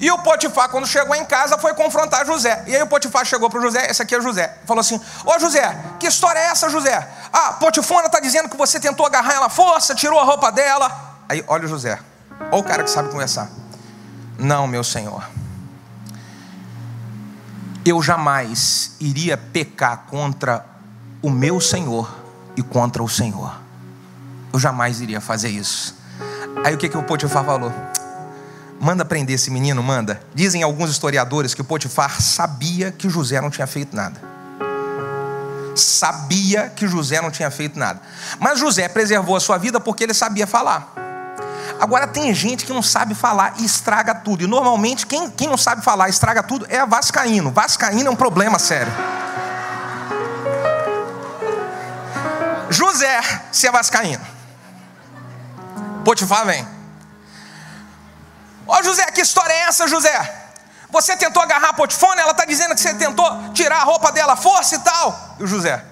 E 0.00 0.11
o 0.11 0.18
Potifar, 0.18 0.68
quando 0.70 0.88
chegou 0.88 1.14
em 1.14 1.24
casa, 1.24 1.57
foi 1.57 1.72
confrontar 1.72 2.26
José. 2.26 2.64
E 2.66 2.74
aí 2.74 2.83
o 2.83 2.88
Potifar 2.88 3.24
chegou 3.24 3.48
para 3.48 3.61
José, 3.61 3.88
esse 3.88 4.02
aqui 4.02 4.12
é 4.12 4.20
José, 4.20 4.59
falou 4.66 4.80
assim: 4.80 5.00
Ô 5.24 5.38
José, 5.38 5.72
que 6.00 6.09
história 6.09 6.40
é 6.40 6.46
essa, 6.46 6.68
José? 6.68 7.09
Ah, 7.33 7.52
Potifona 7.61 8.07
está 8.07 8.18
dizendo 8.18 8.48
que 8.48 8.57
você 8.57 8.80
tentou 8.80 9.07
agarrar 9.07 9.35
ela 9.35 9.46
à 9.46 9.50
força, 9.50 9.94
tirou 9.94 10.18
a 10.18 10.24
roupa 10.24 10.50
dela. 10.50 10.90
Aí, 11.28 11.44
olha 11.46 11.64
o 11.64 11.68
José, 11.68 11.96
olha 12.50 12.61
o 12.61 12.64
cara 12.64 12.83
que 12.83 12.90
sabe 12.90 13.09
conversar. 13.09 13.48
Não, 14.37 14.66
meu 14.66 14.83
senhor. 14.83 15.24
Eu 17.87 18.02
jamais 18.02 18.96
iria 18.98 19.37
pecar 19.37 20.07
contra 20.11 20.73
o 21.24 21.30
meu 21.30 21.58
Senhor 21.58 22.14
e 22.54 22.62
contra 22.62 23.02
o 23.02 23.08
Senhor. 23.08 23.58
Eu 24.52 24.58
jamais 24.58 25.00
iria 25.00 25.22
fazer 25.22 25.48
isso. 25.48 25.96
Aí 26.62 26.74
o 26.74 26.78
que, 26.78 26.87
que 26.87 26.98
o 26.98 27.02
Potifar 27.02 27.42
falou? 27.42 27.72
Manda 28.78 29.06
prender 29.06 29.34
esse 29.34 29.50
menino, 29.50 29.82
manda. 29.82 30.20
Dizem 30.34 30.62
alguns 30.62 30.90
historiadores 30.90 31.54
que 31.54 31.62
o 31.62 31.64
Potifar 31.64 32.20
sabia 32.20 32.92
que 32.92 33.08
José 33.08 33.40
não 33.40 33.48
tinha 33.48 33.66
feito 33.66 33.96
nada. 33.96 34.20
Sabia 35.74 36.68
que 36.68 36.87
José 36.87 37.22
não 37.22 37.30
tinha 37.30 37.50
feito 37.50 37.78
nada. 37.78 38.02
Mas 38.38 38.58
José 38.58 38.87
preservou 38.87 39.34
a 39.34 39.40
sua 39.40 39.56
vida 39.56 39.80
porque 39.80 40.04
ele 40.04 40.12
sabia 40.12 40.46
falar. 40.46 40.92
Agora 41.80 42.06
tem 42.06 42.34
gente 42.34 42.66
que 42.66 42.72
não 42.72 42.82
sabe 42.82 43.14
falar 43.14 43.54
e 43.60 43.64
estraga 43.64 44.14
tudo. 44.14 44.44
E 44.44 44.46
normalmente 44.46 45.06
quem, 45.06 45.30
quem 45.30 45.48
não 45.48 45.56
sabe 45.56 45.82
falar 45.82 46.08
e 46.08 46.10
estraga 46.10 46.42
tudo 46.42 46.66
é 46.68 46.78
a 46.78 46.84
Vascaíno. 46.84 47.50
Vascaíno 47.50 48.08
é 48.08 48.10
um 48.10 48.16
problema 48.16 48.58
sério. 48.58 48.92
É 53.06 53.70
vascaíno. 53.70 54.24
Potifar 56.04 56.44
vem. 56.46 56.66
Ó 58.66 58.78
oh, 58.78 58.82
José, 58.82 59.04
que 59.06 59.20
história 59.20 59.52
é 59.52 59.60
essa, 59.62 59.86
José? 59.86 60.42
Você 60.90 61.16
tentou 61.16 61.42
agarrar 61.42 61.70
a 61.70 61.74
Potifona, 61.74 62.22
ela 62.22 62.30
está 62.30 62.44
dizendo 62.44 62.74
que 62.74 62.80
você 62.80 62.94
tentou 62.94 63.52
tirar 63.52 63.80
a 63.80 63.84
roupa 63.84 64.12
dela, 64.12 64.36
força 64.36 64.76
e 64.76 64.78
tal. 64.78 65.36
E 65.40 65.44
o 65.44 65.46
José, 65.46 65.82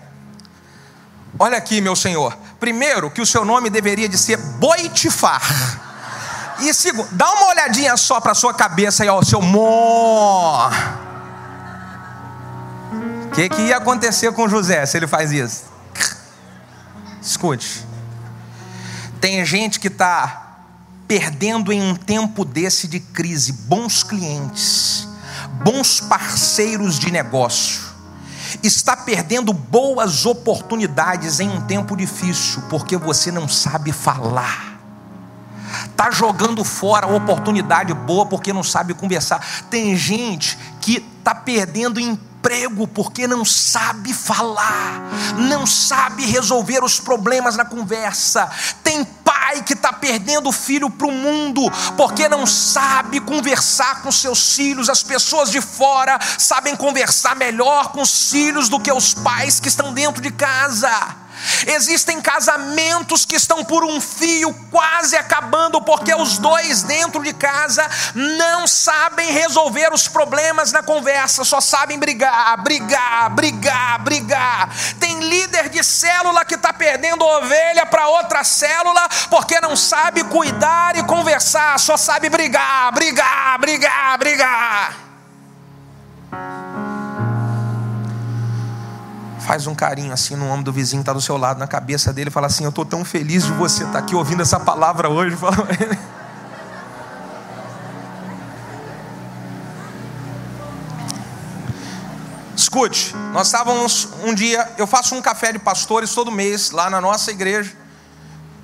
Olha 1.39 1.57
aqui, 1.57 1.81
meu 1.81 1.97
senhor. 1.97 2.37
Primeiro, 2.61 3.11
que 3.11 3.21
o 3.21 3.27
seu 3.27 3.45
nome 3.45 3.71
deveria 3.71 4.09
de 4.09 4.19
ser 4.19 4.37
Boitifar. 4.37 5.43
E 6.61 6.73
segundo, 6.73 7.09
dá 7.13 7.29
uma 7.33 7.49
olhadinha 7.49 7.97
só 7.97 8.21
para 8.21 8.35
sua 8.35 8.55
cabeça 8.55 9.03
aí, 9.03 9.09
ó, 9.09 9.23
seu 9.23 9.41
mó. 9.41 10.71
O 13.27 13.31
que, 13.35 13.49
que 13.49 13.63
ia 13.63 13.79
acontecer 13.79 14.31
com 14.33 14.49
José 14.49 14.85
se 14.87 14.97
ele 14.97 15.07
faz 15.09 15.33
isso? 15.33 15.72
Escute. 17.23 17.87
Tem 19.21 19.45
gente 19.45 19.79
que 19.79 19.89
está 19.89 20.59
perdendo 21.07 21.73
em 21.73 21.81
um 21.81 21.95
tempo 21.95 22.45
desse 22.45 22.89
de 22.89 22.99
crise 22.99 23.53
bons 23.53 24.03
clientes, 24.03 25.07
bons 25.63 26.01
parceiros 26.01 26.99
de 26.99 27.11
negócio 27.11 27.93
está 28.63 28.97
perdendo 28.97 29.53
boas 29.53 30.27
oportunidades 30.27 31.41
em 31.41 31.49
um 31.49 31.61
tempo 31.63 31.97
difícil, 31.97 32.63
porque 32.69 32.97
você 32.97 33.31
não 33.31 33.49
sabe 33.49 33.93
falar. 33.93 34.81
Está 35.87 36.11
jogando 36.11 36.65
fora 36.65 37.07
oportunidade 37.07 37.95
boa 37.95 38.27
porque 38.27 38.53
não 38.53 38.63
sabe 38.63 38.95
conversar. 38.95 39.65
Tem 39.71 39.97
gente 39.97 40.59
que 40.81 41.05
está 41.19 41.35
perdendo 41.35 42.01
emprego 42.01 42.32
porque 42.89 43.27
não 43.27 43.45
sabe 43.45 44.13
falar, 44.13 45.01
não 45.37 45.67
sabe 45.67 46.27
resolver 46.27 46.83
os 46.85 46.99
problemas 46.99 47.57
na 47.57 47.65
conversa. 47.65 48.51
Tem 48.83 49.05
pai 49.05 49.63
que 49.63 49.75
está 49.75 49.93
perdendo 49.93 50.49
o 50.49 50.53
filho 50.53 50.91
para 50.91 51.07
o 51.07 51.13
mundo, 51.13 51.63
porque 51.97 52.29
não 52.29 52.47
sabe 52.47 53.21
conversar 53.21 54.03
com 54.03 54.11
seus 54.11 54.55
filhos. 54.55 54.89
As 54.89 55.03
pessoas 55.03 55.51
de 55.51 55.61
fora 55.61 56.19
sabem 56.39 56.77
conversar 56.77 57.37
melhor 57.37 57.93
com 57.93 58.03
os 58.03 58.31
filhos 58.31 58.69
do 58.69 58.81
que 58.81 58.93
os 58.93 59.15
pais 59.15 59.61
que 59.61 59.69
estão 59.69 59.93
dentro 59.93 60.21
de 60.21 60.31
casa. 60.31 61.22
Existem 61.67 62.21
casamentos 62.21 63.25
que 63.25 63.37
estão 63.37 63.65
por 63.65 63.85
um 63.85 64.01
fio 64.01 64.53
quase 64.71 65.17
acabando, 65.17 65.81
porque 65.83 66.15
os 66.15 66.39
dois 66.39 66.83
dentro 66.83 67.23
de 67.23 67.33
casa 67.33 67.89
não 68.15 68.67
sabem 68.67 69.31
resolver 69.33 69.93
os 69.93 70.09
problemas 70.09 70.73
na 70.73 70.83
conversa, 70.83 71.45
só 71.45 71.61
sabem 71.61 71.99
brigar, 71.99 72.63
brigar, 72.63 73.31
brigar, 73.31 73.99
brigar. 74.01 74.71
Tem 74.99 75.21
líder 75.21 75.69
de 75.69 75.83
célula 75.83 76.45
que 76.45 76.55
está 76.55 76.73
perdendo 76.73 77.25
ovelha 77.25 77.87
para 77.87 78.09
outra 78.09 78.45
célula, 78.45 79.09
porque 79.31 79.61
não 79.61 79.77
sabe 79.77 80.25
cuidar 80.25 80.97
e 80.97 81.03
conversar, 81.05 81.79
só 81.79 81.97
sabe 81.97 82.29
brigar, 82.29 82.93
brigar, 82.93 83.59
brigar, 83.59 84.19
brigar. 84.19 85.02
Faz 89.53 89.67
um 89.67 89.75
carinho 89.75 90.15
assim 90.15 90.35
no 90.35 90.49
ombro 90.49 90.65
do 90.65 90.73
vizinho 90.73 91.03
que 91.03 91.03
está 91.03 91.13
do 91.13 91.21
seu 91.21 91.37
lado, 91.37 91.59
na 91.59 91.67
cabeça 91.67 92.11
dele, 92.11 92.31
fala 92.31 92.47
assim: 92.47 92.65
Eu 92.65 92.71
estou 92.71 92.87
tão 92.87 93.05
feliz 93.05 93.45
de 93.45 93.53
você 93.53 93.83
estar 93.83 93.93
tá 93.93 93.99
aqui 93.99 94.15
ouvindo 94.15 94.41
essa 94.41 94.59
palavra 94.59 95.11
hoje. 95.11 95.37
Fala 95.37 95.69
ele. 95.79 95.99
Escute, 102.57 103.15
nós 103.35 103.49
estávamos 103.49 104.09
um 104.25 104.33
dia, 104.33 104.67
eu 104.79 104.87
faço 104.87 105.15
um 105.15 105.21
café 105.21 105.53
de 105.53 105.59
pastores 105.59 106.15
todo 106.15 106.33
mês 106.33 106.71
lá 106.71 106.89
na 106.89 106.99
nossa 106.99 107.31
igreja, 107.31 107.75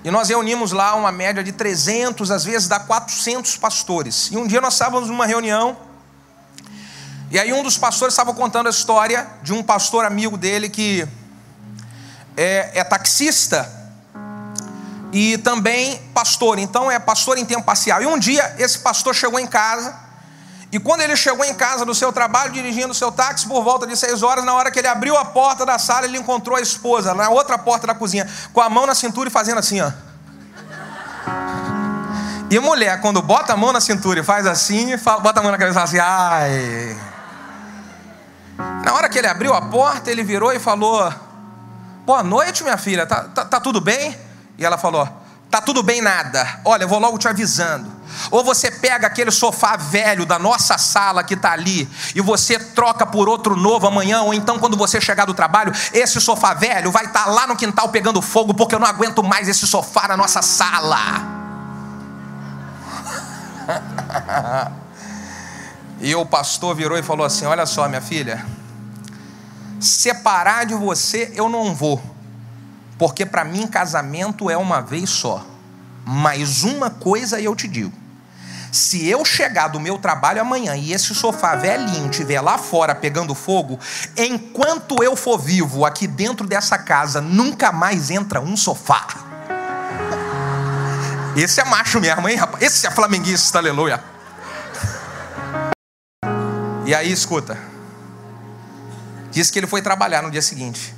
e 0.02 0.10
nós 0.10 0.30
reunimos 0.30 0.72
lá 0.72 0.94
uma 0.94 1.12
média 1.12 1.44
de 1.44 1.52
300, 1.52 2.30
às 2.30 2.44
vezes 2.44 2.66
dá 2.66 2.80
400 2.80 3.58
pastores. 3.58 4.30
E 4.32 4.38
um 4.38 4.46
dia 4.46 4.62
nós 4.62 4.72
estávamos 4.72 5.10
numa 5.10 5.26
reunião, 5.26 5.76
e 7.30 7.38
aí 7.38 7.52
um 7.52 7.62
dos 7.62 7.76
pastores 7.76 8.14
estava 8.14 8.32
contando 8.32 8.68
a 8.68 8.70
história 8.70 9.26
de 9.42 9.52
um 9.52 9.62
pastor 9.62 10.04
amigo 10.04 10.36
dele 10.36 10.68
que 10.68 11.06
é, 12.36 12.78
é 12.78 12.84
taxista 12.84 13.70
e 15.12 15.38
também 15.38 16.00
pastor, 16.14 16.58
então 16.58 16.90
é 16.90 16.98
pastor 16.98 17.38
em 17.38 17.44
tempo 17.44 17.64
parcial. 17.64 18.02
E 18.02 18.06
um 18.06 18.18
dia 18.18 18.54
esse 18.58 18.78
pastor 18.78 19.14
chegou 19.14 19.38
em 19.38 19.46
casa, 19.46 19.94
e 20.70 20.78
quando 20.78 21.00
ele 21.00 21.16
chegou 21.16 21.44
em 21.44 21.54
casa 21.54 21.84
do 21.84 21.94
seu 21.94 22.12
trabalho, 22.12 22.52
dirigindo 22.52 22.90
o 22.90 22.94
seu 22.94 23.10
táxi 23.10 23.46
por 23.46 23.64
volta 23.64 23.86
de 23.86 23.96
seis 23.96 24.22
horas, 24.22 24.44
na 24.44 24.52
hora 24.52 24.70
que 24.70 24.78
ele 24.78 24.88
abriu 24.88 25.16
a 25.16 25.24
porta 25.24 25.64
da 25.64 25.78
sala, 25.78 26.04
ele 26.04 26.18
encontrou 26.18 26.56
a 26.56 26.60
esposa 26.60 27.14
na 27.14 27.30
outra 27.30 27.56
porta 27.56 27.86
da 27.86 27.94
cozinha, 27.94 28.28
com 28.52 28.60
a 28.60 28.68
mão 28.68 28.86
na 28.86 28.94
cintura 28.94 29.28
e 29.28 29.32
fazendo 29.32 29.58
assim, 29.58 29.80
ó. 29.80 29.90
E 32.50 32.58
mulher, 32.58 33.00
quando 33.00 33.20
bota 33.20 33.54
a 33.54 33.56
mão 33.56 33.72
na 33.72 33.80
cintura 33.80 34.20
e 34.20 34.22
faz 34.22 34.46
assim, 34.46 34.94
bota 35.22 35.40
a 35.40 35.42
mão 35.42 35.52
na 35.52 35.58
cabeça 35.58 35.70
e 35.70 35.74
fala 35.74 35.84
assim, 35.84 35.98
ai. 35.98 37.07
Na 38.88 38.94
hora 38.94 39.06
que 39.10 39.18
ele 39.18 39.26
abriu 39.26 39.52
a 39.52 39.60
porta, 39.60 40.10
ele 40.10 40.24
virou 40.24 40.50
e 40.50 40.58
falou: 40.58 41.12
Boa 42.06 42.22
noite, 42.22 42.62
minha 42.62 42.78
filha, 42.78 43.04
tá, 43.06 43.24
tá, 43.24 43.44
tá 43.44 43.60
tudo 43.60 43.82
bem? 43.82 44.16
E 44.56 44.64
ela 44.64 44.78
falou: 44.78 45.06
Tá 45.50 45.60
tudo 45.60 45.82
bem 45.82 46.00
nada. 46.00 46.60
Olha, 46.64 46.84
eu 46.84 46.88
vou 46.88 46.98
logo 46.98 47.18
te 47.18 47.28
avisando. 47.28 47.86
Ou 48.30 48.42
você 48.42 48.70
pega 48.70 49.06
aquele 49.06 49.30
sofá 49.30 49.76
velho 49.76 50.24
da 50.24 50.38
nossa 50.38 50.78
sala 50.78 51.22
que 51.22 51.34
está 51.34 51.52
ali 51.52 51.86
e 52.14 52.22
você 52.22 52.58
troca 52.58 53.04
por 53.04 53.28
outro 53.28 53.54
novo 53.54 53.86
amanhã, 53.86 54.22
ou 54.22 54.32
então 54.32 54.58
quando 54.58 54.74
você 54.74 54.98
chegar 55.02 55.26
do 55.26 55.34
trabalho, 55.34 55.70
esse 55.92 56.18
sofá 56.18 56.54
velho 56.54 56.90
vai 56.90 57.04
estar 57.04 57.24
tá 57.24 57.30
lá 57.30 57.46
no 57.46 57.56
quintal 57.56 57.90
pegando 57.90 58.22
fogo, 58.22 58.54
porque 58.54 58.74
eu 58.74 58.78
não 58.78 58.86
aguento 58.86 59.22
mais 59.22 59.48
esse 59.48 59.66
sofá 59.66 60.08
na 60.08 60.16
nossa 60.16 60.40
sala. 60.40 60.98
E 66.00 66.14
o 66.14 66.24
pastor 66.24 66.76
virou 66.76 66.96
e 66.96 67.02
falou 67.02 67.26
assim: 67.26 67.44
Olha 67.44 67.66
só, 67.66 67.88
minha 67.88 68.00
filha, 68.00 68.46
separar 69.80 70.66
de 70.66 70.74
você 70.74 71.32
eu 71.34 71.48
não 71.48 71.74
vou, 71.74 72.02
porque 72.98 73.24
para 73.24 73.44
mim 73.44 73.66
casamento 73.66 74.50
é 74.50 74.56
uma 74.56 74.80
vez 74.80 75.10
só. 75.10 75.44
Mas 76.04 76.64
uma 76.64 76.88
coisa 76.88 77.40
eu 77.40 77.54
te 77.54 77.68
digo: 77.68 77.92
se 78.72 79.06
eu 79.06 79.24
chegar 79.24 79.68
do 79.68 79.80
meu 79.80 79.98
trabalho 79.98 80.40
amanhã 80.40 80.76
e 80.76 80.92
esse 80.92 81.14
sofá 81.14 81.54
velhinho 81.54 82.10
estiver 82.10 82.40
lá 82.40 82.58
fora 82.58 82.94
pegando 82.94 83.34
fogo, 83.34 83.78
enquanto 84.16 85.02
eu 85.02 85.14
for 85.16 85.38
vivo 85.38 85.84
aqui 85.84 86.06
dentro 86.06 86.46
dessa 86.46 86.78
casa, 86.78 87.20
nunca 87.20 87.72
mais 87.72 88.10
entra 88.10 88.40
um 88.40 88.56
sofá. 88.56 89.06
Esse 91.36 91.60
é 91.60 91.64
macho 91.64 92.00
mesmo, 92.00 92.28
hein, 92.28 92.36
rapaz? 92.36 92.62
Esse 92.62 92.86
é 92.86 92.90
flamenguista, 92.90 93.58
aleluia. 93.58 94.02
E 96.84 96.94
aí, 96.94 97.12
escuta. 97.12 97.56
Diz 99.38 99.52
que 99.52 99.58
ele 99.60 99.68
foi 99.68 99.80
trabalhar 99.80 100.20
no 100.20 100.32
dia 100.32 100.42
seguinte. 100.42 100.92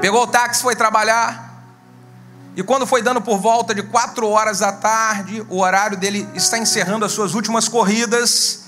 Pegou 0.00 0.22
o 0.22 0.26
táxi, 0.28 0.62
foi 0.62 0.76
trabalhar. 0.76 1.60
E 2.54 2.62
quando 2.62 2.86
foi 2.86 3.02
dando 3.02 3.20
por 3.20 3.36
volta 3.38 3.74
de 3.74 3.82
quatro 3.82 4.28
horas 4.28 4.60
da 4.60 4.70
tarde, 4.70 5.44
o 5.50 5.58
horário 5.58 5.96
dele 5.96 6.28
está 6.36 6.56
encerrando 6.56 7.04
as 7.04 7.10
suas 7.10 7.34
últimas 7.34 7.66
corridas. 7.66 8.66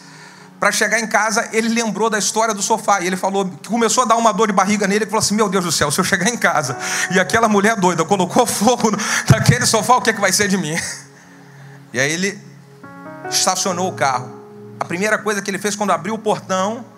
Para 0.58 0.72
chegar 0.72 0.98
em 0.98 1.06
casa, 1.06 1.48
ele 1.52 1.68
lembrou 1.68 2.10
da 2.10 2.18
história 2.18 2.52
do 2.52 2.60
sofá. 2.60 3.00
E 3.00 3.06
ele 3.06 3.16
falou 3.16 3.48
que 3.48 3.68
começou 3.68 4.02
a 4.02 4.06
dar 4.06 4.16
uma 4.16 4.32
dor 4.32 4.48
de 4.48 4.52
barriga 4.52 4.88
nele. 4.88 5.04
Ele 5.04 5.10
falou 5.10 5.20
assim: 5.20 5.36
Meu 5.36 5.48
Deus 5.48 5.64
do 5.64 5.70
céu, 5.70 5.92
se 5.92 6.00
eu 6.00 6.04
chegar 6.04 6.28
em 6.28 6.36
casa 6.36 6.76
e 7.12 7.20
aquela 7.20 7.48
mulher 7.48 7.76
doida 7.76 8.04
colocou 8.04 8.42
fogo 8.44 8.90
naquele 9.30 9.64
sofá, 9.66 9.98
o 9.98 10.02
que, 10.02 10.10
é 10.10 10.12
que 10.12 10.20
vai 10.20 10.32
ser 10.32 10.48
de 10.48 10.56
mim? 10.56 10.76
E 11.92 12.00
aí 12.00 12.10
ele 12.10 12.36
estacionou 13.30 13.88
o 13.88 13.92
carro. 13.92 14.28
A 14.80 14.84
primeira 14.84 15.16
coisa 15.16 15.40
que 15.40 15.48
ele 15.48 15.58
fez 15.58 15.76
quando 15.76 15.92
abriu 15.92 16.14
o 16.14 16.18
portão 16.18 16.95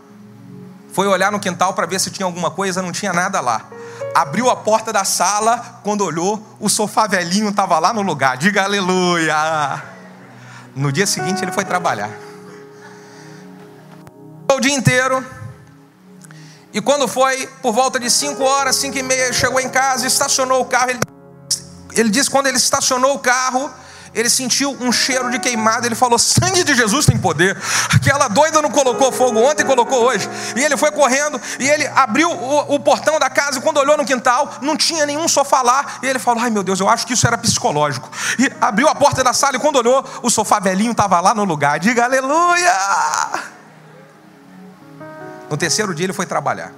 foi 0.93 1.07
olhar 1.07 1.31
no 1.31 1.39
quintal 1.39 1.75
para 1.75 1.87
ver 1.87 2.01
se 2.01 2.11
tinha 2.11 2.27
alguma 2.27 2.51
coisa, 2.51 2.83
não 2.83 2.93
tinha 2.93 3.13
nada 3.13 3.41
lá. 3.41 3.67
Abriu 4.15 4.51
a 4.51 4.57
porta 4.57 4.93
da 4.93 5.05
sala, 5.05 5.81
quando 5.85 6.05
olhou, 6.05 6.43
o 6.59 6.69
sofá 6.69 7.07
velhinho 7.07 7.51
estava 7.51 7.79
lá 7.79 7.93
no 7.93 8.03
lugar. 8.03 8.37
Diga 8.37 8.65
aleluia! 8.65 9.83
No 10.75 10.93
dia 10.93 11.07
seguinte 11.07 11.43
ele 11.43 11.53
foi 11.53 11.65
trabalhar. 11.65 12.11
O 14.53 14.61
dia 14.61 14.75
inteiro. 14.75 15.25
E 16.73 16.81
quando 16.81 17.07
foi 17.07 17.47
por 17.63 17.73
volta 17.73 17.99
de 17.99 18.11
5 18.11 18.43
horas, 18.43 18.77
5 18.77 18.99
e 18.99 19.03
meia, 19.03 19.33
chegou 19.33 19.61
em 19.61 19.69
casa, 19.69 20.07
estacionou 20.07 20.61
o 20.61 20.65
carro. 20.65 20.91
Ele, 20.91 21.01
ele 21.93 22.11
disse 22.11 22.31
quando 22.31 22.47
ele 22.47 22.57
estacionou 22.57 23.15
o 23.15 23.19
carro, 23.19 23.71
ele 24.15 24.31
sentiu 24.31 24.77
um 24.81 24.91
cheiro 24.91 25.31
de 25.31 25.39
queimado, 25.39 25.87
ele 25.87 25.95
falou: 25.95 26.19
sangue 26.19 26.65
de 26.65 26.75
Jesus 26.75 27.07
tem 27.07 27.19
poder. 27.19 27.57
Aquela 27.95 28.29
doida 28.29 28.63
não 28.63 28.71
colocou 28.71 29.13
fogo 29.13 29.41
ontem, 29.41 29.65
colocou 29.65 30.05
hoje. 30.05 30.29
E 30.57 30.65
ele 30.65 30.77
foi 30.77 30.91
correndo 30.91 31.41
e 31.59 31.69
ele 31.69 31.87
abriu 31.89 32.31
o, 32.31 32.75
o, 32.75 32.81
portão 32.81 33.19
da 33.19 33.29
casa 33.29 33.59
e 33.59 33.63
quando 33.63 33.79
olhou 33.79 33.97
no 33.97 34.05
quintal, 34.05 34.59
não 34.63 34.77
tinha 34.77 35.05
nenhum 35.07 35.29
sofá 35.29 35.63
lá. 35.63 35.99
E 36.03 36.07
ele 36.07 36.19
falou: 36.19 36.43
ai 36.43 36.51
meu 36.51 36.63
Deus, 36.63 36.81
eu 36.81 36.89
acho 36.89 37.07
que 37.07 37.13
isso 37.13 37.27
era 37.27 37.37
psicológico. 37.39 38.11
E 38.39 38.51
abriu 38.61 38.89
a 38.89 38.95
porta 38.95 39.23
da 39.23 39.33
sala 39.33 39.57
e 39.57 39.61
quando 39.61 39.77
olhou, 39.77 40.05
o 40.23 40.31
sofá 40.31 40.59
velhinho 40.59 40.93
estava 40.93 41.21
lá 41.21 41.35
no 41.35 41.45
lugar. 41.45 41.79
Diga 41.79 42.05
aleluia! 42.05 42.75
No 45.51 45.57
terceiro 45.57 45.95
dia 45.95 46.07
ele 46.07 46.13
foi 46.13 46.27
trabalhar. 46.27 46.73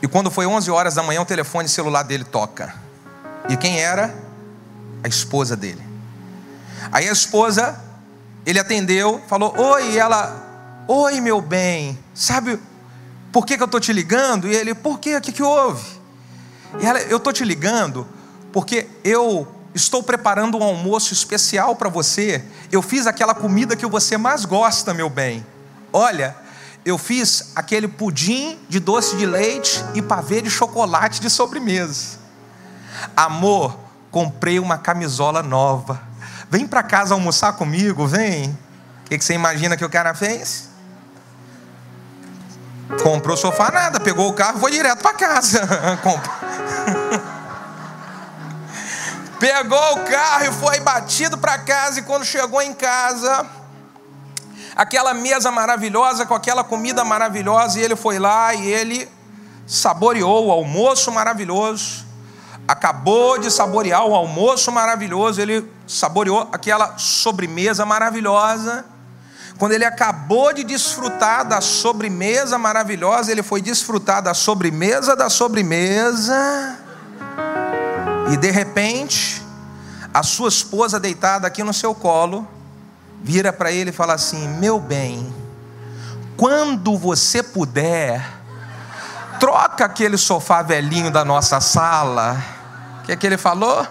E 0.00 0.06
quando 0.06 0.30
foi 0.30 0.46
11 0.46 0.70
horas 0.70 0.94
da 0.94 1.02
manhã, 1.02 1.22
o 1.22 1.26
telefone 1.26 1.68
celular 1.68 2.02
dele 2.02 2.24
toca. 2.24 2.74
E 3.48 3.56
quem 3.56 3.80
era? 3.80 4.23
A 5.04 5.08
esposa 5.08 5.54
dele. 5.54 5.82
Aí 6.90 7.08
a 7.08 7.12
esposa, 7.12 7.78
ele 8.46 8.58
atendeu, 8.58 9.22
falou: 9.28 9.54
Oi, 9.56 9.92
e 9.92 9.98
ela, 9.98 10.44
Oi, 10.88 11.20
meu 11.20 11.40
bem, 11.40 11.98
sabe, 12.14 12.58
por 13.30 13.46
que, 13.46 13.56
que 13.56 13.62
eu 13.62 13.66
estou 13.66 13.80
te 13.80 13.92
ligando? 13.92 14.48
E 14.48 14.54
ele, 14.54 14.74
por 14.74 14.98
quê? 14.98 15.16
O 15.16 15.20
que, 15.20 15.32
que 15.32 15.42
houve? 15.42 15.84
E 16.80 16.86
ela, 16.86 17.00
eu 17.02 17.18
estou 17.18 17.32
te 17.32 17.44
ligando 17.44 18.06
porque 18.52 18.86
eu 19.02 19.46
estou 19.74 20.02
preparando 20.02 20.58
um 20.58 20.62
almoço 20.62 21.12
especial 21.12 21.76
para 21.76 21.88
você. 21.88 22.44
Eu 22.70 22.80
fiz 22.80 23.06
aquela 23.06 23.34
comida 23.34 23.76
que 23.76 23.86
você 23.86 24.16
mais 24.16 24.44
gosta, 24.44 24.94
meu 24.94 25.10
bem. 25.10 25.44
Olha, 25.92 26.36
eu 26.84 26.98
fiz 26.98 27.52
aquele 27.56 27.88
pudim 27.88 28.58
de 28.68 28.78
doce 28.78 29.16
de 29.16 29.26
leite 29.26 29.82
e 29.94 30.02
pavê 30.02 30.40
de 30.40 30.50
chocolate 30.50 31.20
de 31.20 31.28
sobremesa. 31.28 32.18
Amor, 33.16 33.83
comprei 34.14 34.58
uma 34.60 34.78
camisola 34.78 35.42
nova. 35.42 36.00
Vem 36.48 36.68
para 36.68 36.84
casa 36.84 37.14
almoçar 37.14 37.54
comigo, 37.54 38.06
vem. 38.06 38.48
O 38.48 38.56
que, 39.08 39.18
que 39.18 39.24
você 39.24 39.34
imagina 39.34 39.76
que 39.76 39.84
o 39.84 39.90
cara 39.90 40.14
fez? 40.14 40.68
Comprou 43.02 43.36
sofá, 43.36 43.72
nada, 43.72 43.98
pegou 43.98 44.28
o 44.28 44.32
carro 44.32 44.58
e 44.58 44.60
foi 44.60 44.70
direto 44.70 45.02
para 45.02 45.14
casa. 45.14 45.66
pegou 49.40 49.94
o 49.94 50.04
carro 50.04 50.44
e 50.44 50.52
foi 50.52 50.78
batido 50.78 51.36
para 51.36 51.58
casa. 51.58 51.98
E 51.98 52.04
quando 52.04 52.24
chegou 52.24 52.62
em 52.62 52.72
casa, 52.72 53.44
aquela 54.76 55.12
mesa 55.12 55.50
maravilhosa, 55.50 56.24
com 56.24 56.34
aquela 56.34 56.62
comida 56.62 57.04
maravilhosa, 57.04 57.80
e 57.80 57.82
ele 57.82 57.96
foi 57.96 58.20
lá 58.20 58.54
e 58.54 58.64
ele 58.64 59.10
saboreou 59.66 60.46
o 60.46 60.52
almoço 60.52 61.10
maravilhoso. 61.10 62.03
Acabou 62.66 63.38
de 63.38 63.50
saborear 63.50 64.06
o 64.06 64.14
almoço 64.14 64.72
maravilhoso, 64.72 65.40
ele 65.40 65.70
saboreou 65.86 66.48
aquela 66.52 66.96
sobremesa 66.96 67.84
maravilhosa. 67.84 68.84
Quando 69.58 69.72
ele 69.72 69.84
acabou 69.84 70.52
de 70.52 70.64
desfrutar 70.64 71.46
da 71.46 71.60
sobremesa 71.60 72.58
maravilhosa, 72.58 73.30
ele 73.30 73.42
foi 73.42 73.60
desfrutar 73.60 74.22
da 74.22 74.34
sobremesa 74.34 75.14
da 75.14 75.28
sobremesa. 75.28 76.78
E 78.32 78.36
de 78.36 78.50
repente, 78.50 79.42
a 80.12 80.22
sua 80.22 80.48
esposa 80.48 80.98
deitada 80.98 81.46
aqui 81.46 81.62
no 81.62 81.74
seu 81.74 81.94
colo, 81.94 82.48
vira 83.22 83.52
para 83.52 83.70
ele 83.70 83.90
e 83.90 83.92
fala 83.92 84.14
assim: 84.14 84.48
Meu 84.58 84.80
bem, 84.80 85.32
quando 86.36 86.96
você 86.98 87.42
puder, 87.42 88.26
troca 89.38 89.84
aquele 89.84 90.16
sofá 90.16 90.62
velhinho 90.62 91.10
da 91.10 91.24
nossa 91.24 91.60
sala. 91.60 92.53
O 93.04 93.06
que, 93.06 93.12
é 93.12 93.16
que 93.16 93.26
ele 93.26 93.36
falou? 93.36 93.86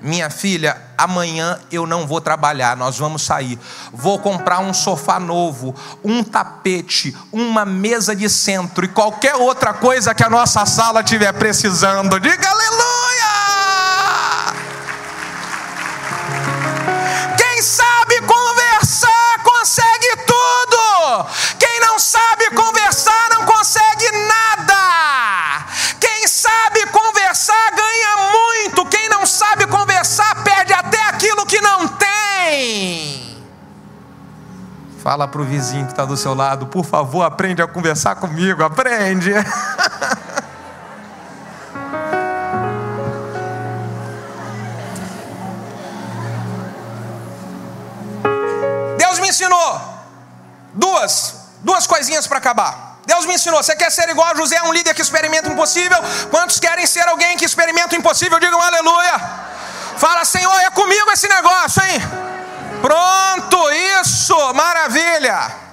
Minha 0.00 0.28
filha, 0.28 0.76
amanhã 0.98 1.56
eu 1.70 1.86
não 1.86 2.04
vou 2.04 2.20
trabalhar, 2.20 2.76
nós 2.76 2.98
vamos 2.98 3.22
sair. 3.22 3.56
Vou 3.92 4.18
comprar 4.18 4.58
um 4.58 4.74
sofá 4.74 5.20
novo, 5.20 5.72
um 6.02 6.24
tapete, 6.24 7.16
uma 7.32 7.64
mesa 7.64 8.14
de 8.14 8.28
centro 8.28 8.84
e 8.84 8.88
qualquer 8.88 9.36
outra 9.36 9.72
coisa 9.72 10.12
que 10.16 10.24
a 10.24 10.28
nossa 10.28 10.66
sala 10.66 11.04
tiver 11.04 11.32
precisando. 11.32 12.18
Diga 12.18 12.50
aleluia! 12.50 13.35
Fala 35.06 35.28
para 35.28 35.40
o 35.40 35.44
vizinho 35.44 35.86
que 35.86 35.92
está 35.92 36.04
do 36.04 36.16
seu 36.16 36.34
lado, 36.34 36.66
por 36.66 36.84
favor, 36.84 37.22
aprende 37.22 37.62
a 37.62 37.68
conversar 37.68 38.16
comigo, 38.16 38.64
aprende. 38.64 39.30
Deus 48.98 49.20
me 49.20 49.28
ensinou 49.28 49.80
duas, 50.74 51.50
duas 51.60 51.86
coisinhas 51.86 52.26
para 52.26 52.38
acabar. 52.38 52.98
Deus 53.06 53.26
me 53.26 53.34
ensinou, 53.34 53.62
você 53.62 53.76
quer 53.76 53.92
ser 53.92 54.08
igual 54.08 54.32
a 54.32 54.34
José, 54.34 54.60
um 54.62 54.72
líder 54.72 54.92
que 54.92 55.02
experimenta 55.02 55.48
o 55.48 55.52
impossível? 55.52 55.98
Quantos 56.32 56.58
querem 56.58 56.84
ser 56.84 57.06
alguém 57.06 57.36
que 57.36 57.44
experimenta 57.44 57.94
o 57.94 57.98
impossível? 57.98 58.40
Digam 58.40 58.60
aleluia. 58.60 59.20
Fala, 59.98 60.24
Senhor, 60.24 60.52
é 60.62 60.70
comigo 60.70 61.12
esse 61.12 61.28
negócio, 61.28 61.80
hein? 61.84 62.02
Pronto, 62.80 63.70
isso, 64.00 64.54
maravilha. 64.54 65.66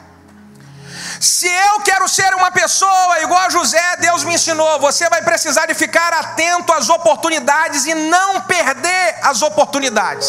Se 1.20 1.48
eu 1.48 1.80
quero 1.82 2.08
ser 2.10 2.34
uma 2.36 2.52
pessoa 2.52 3.22
igual 3.22 3.39
a 3.39 3.50
José, 3.50 3.96
Deus 3.98 4.24
me 4.24 4.34
ensinou, 4.34 4.80
você 4.80 5.08
vai 5.10 5.22
precisar 5.22 5.66
de 5.66 5.74
ficar 5.74 6.12
atento 6.13 6.74
às 6.74 6.89
oportunidades 6.89 7.86
e 7.86 7.94
não 7.96 8.42
perder 8.42 9.20
as 9.22 9.42
oportunidades. 9.42 10.28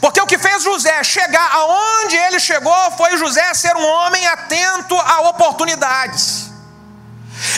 Porque 0.00 0.20
o 0.20 0.26
que 0.26 0.38
fez 0.38 0.62
José 0.62 1.02
chegar 1.04 1.50
aonde 1.52 2.16
ele 2.16 2.40
chegou 2.40 2.90
foi 2.96 3.16
José 3.16 3.54
ser 3.54 3.76
um 3.76 3.86
homem 3.86 4.26
atento 4.26 4.94
a 4.98 5.20
oportunidades. 5.28 6.50